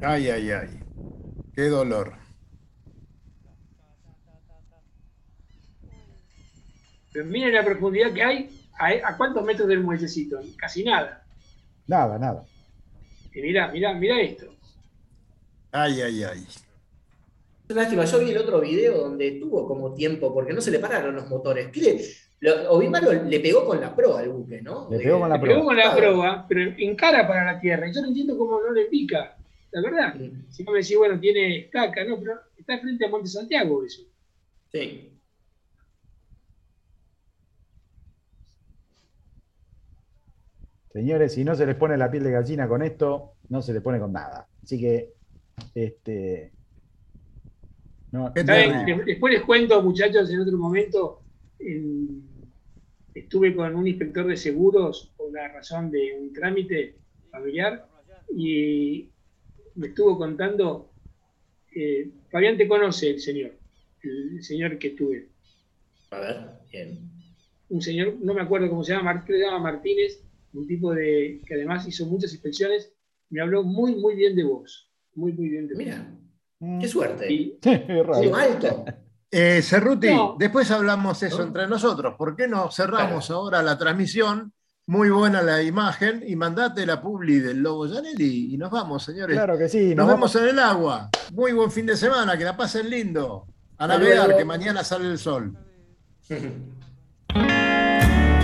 Ay, 0.02 0.28
ay, 0.28 0.50
ay. 0.50 0.80
Qué 1.54 1.68
dolor. 1.68 2.14
Pero 7.12 7.26
miren 7.26 7.54
la 7.54 7.64
profundidad 7.64 8.12
que 8.12 8.22
hay. 8.22 8.68
¿A, 8.78 9.16
cuántos 9.16 9.44
metros 9.44 9.68
del 9.68 9.80
muellecito? 9.80 10.40
Casi 10.56 10.82
nada. 10.82 11.21
Nada, 11.92 12.18
nada. 12.18 12.42
Y 13.34 13.42
mira, 13.42 13.70
mira, 13.70 13.92
mira 13.92 14.18
esto. 14.18 14.46
Ay, 15.72 16.00
ay, 16.00 16.24
ay. 16.24 16.46
Lástima, 17.68 18.06
yo 18.06 18.18
vi 18.18 18.30
el 18.30 18.38
otro 18.38 18.62
video 18.62 18.96
donde 18.96 19.32
tuvo 19.32 19.68
como 19.68 19.92
tiempo, 19.92 20.32
porque 20.32 20.54
no 20.54 20.62
se 20.62 20.70
le 20.70 20.78
pararon 20.78 21.14
los 21.14 21.28
motores. 21.28 21.68
Lo, 22.40 22.80
le 22.80 23.40
pegó 23.40 23.66
con 23.66 23.78
la 23.78 23.94
proa 23.94 24.20
al 24.20 24.30
buque, 24.30 24.62
¿no? 24.62 24.88
Le 24.90 25.00
pegó 25.00 25.20
con 25.20 25.28
la 25.28 25.38
proa. 25.38 25.48
Le 25.48 25.54
pegó 25.54 25.66
con 25.66 25.76
la 25.76 25.94
proa, 25.94 26.46
pero 26.48 26.74
encara 26.78 27.28
para 27.28 27.52
la 27.52 27.60
tierra. 27.60 27.86
Y 27.86 27.92
yo 27.92 28.00
no 28.00 28.08
entiendo 28.08 28.38
cómo 28.38 28.58
no 28.58 28.72
le 28.72 28.86
pica. 28.86 29.36
La 29.70 29.82
verdad. 29.82 30.14
Si 30.48 30.64
no 30.64 30.72
me 30.72 30.78
decís, 30.78 30.96
bueno, 30.96 31.20
tiene 31.20 31.58
estaca, 31.58 32.04
¿no? 32.04 32.18
Pero 32.18 32.40
está 32.56 32.78
frente 32.78 33.04
a 33.04 33.10
Monte 33.10 33.28
Santiago 33.28 33.84
eso. 33.84 34.00
Sí. 34.72 35.11
Señores, 40.92 41.32
si 41.32 41.44
no 41.44 41.54
se 41.54 41.66
les 41.66 41.76
pone 41.76 41.96
la 41.96 42.10
piel 42.10 42.24
de 42.24 42.32
gallina 42.32 42.68
con 42.68 42.82
esto, 42.82 43.32
no 43.48 43.62
se 43.62 43.72
les 43.72 43.82
pone 43.82 43.98
con 43.98 44.12
nada. 44.12 44.46
Así 44.62 44.78
que, 44.80 45.12
este. 45.74 46.52
Después 49.06 49.32
les 49.32 49.42
cuento, 49.42 49.82
muchachos, 49.82 50.30
en 50.30 50.40
otro 50.40 50.58
momento. 50.58 51.22
En 51.58 52.32
estuve 53.14 53.54
con 53.54 53.74
un 53.74 53.86
inspector 53.86 54.26
de 54.26 54.36
seguros 54.36 55.12
por 55.16 55.32
la 55.32 55.48
razón 55.48 55.90
de 55.90 56.18
un 56.18 56.32
trámite 56.32 56.96
familiar 57.30 57.86
y 58.34 59.08
me 59.74 59.88
estuvo 59.88 60.18
contando, 60.18 60.90
eh, 61.74 62.10
Fabián 62.30 62.56
te 62.56 62.68
conoce 62.68 63.10
el 63.10 63.20
señor, 63.20 63.52
el 64.02 64.42
señor 64.42 64.78
que 64.78 64.88
estuve. 64.88 65.28
A 66.10 66.20
ver, 66.20 66.36
bien. 66.70 66.98
Un 67.68 67.80
señor, 67.80 68.16
no 68.20 68.34
me 68.34 68.42
acuerdo 68.42 68.68
cómo 68.68 68.84
se 68.84 68.92
llama, 68.92 69.24
se 69.26 69.38
llama 69.38 69.58
Martínez, 69.58 70.22
un 70.52 70.66
tipo 70.66 70.92
de 70.92 71.40
que 71.46 71.54
además 71.54 71.86
hizo 71.86 72.06
muchas 72.06 72.32
inspecciones, 72.32 72.92
me 73.30 73.40
habló 73.40 73.62
muy, 73.62 73.94
muy 73.96 74.14
bien 74.14 74.36
de 74.36 74.44
vos. 74.44 74.90
Muy, 75.14 75.32
muy 75.32 75.48
bien 75.48 75.68
de 75.68 75.74
vos. 75.74 75.84
Mira, 75.84 76.80
qué 76.80 76.88
suerte. 76.88 77.32
Y, 77.32 77.58
alto. 78.34 78.84
Eh, 79.30 79.62
Cerruti, 79.62 80.08
después 80.38 80.70
hablamos 80.70 81.22
eso 81.22 81.42
entre 81.42 81.66
nosotros. 81.66 82.14
¿Por 82.18 82.36
qué 82.36 82.46
no 82.46 82.70
cerramos 82.70 83.30
ahora 83.30 83.62
la 83.62 83.78
transmisión? 83.78 84.52
Muy 84.86 85.10
buena 85.10 85.42
la 85.42 85.62
imagen 85.62 86.24
y 86.26 86.34
mandate 86.34 86.84
la 86.84 87.00
publi 87.00 87.38
del 87.38 87.60
Lobo 87.60 87.88
Janelli 87.88 88.52
y 88.52 88.58
nos 88.58 88.70
vamos, 88.70 89.04
señores. 89.04 89.36
Claro 89.36 89.56
que 89.56 89.68
sí. 89.68 89.94
Nos, 89.94 90.08
vemos 90.08 90.34
en 90.36 90.48
el 90.48 90.58
agua. 90.58 91.08
Muy 91.32 91.52
buen 91.52 91.70
fin 91.70 91.86
de 91.86 91.96
semana, 91.96 92.36
que 92.36 92.44
la 92.44 92.56
pasen 92.56 92.90
lindo. 92.90 93.46
A 93.78 93.86
navegar, 93.86 94.36
que 94.36 94.44
mañana 94.44 94.84
sale 94.84 95.08
el 95.08 95.18
sol. 95.18 95.56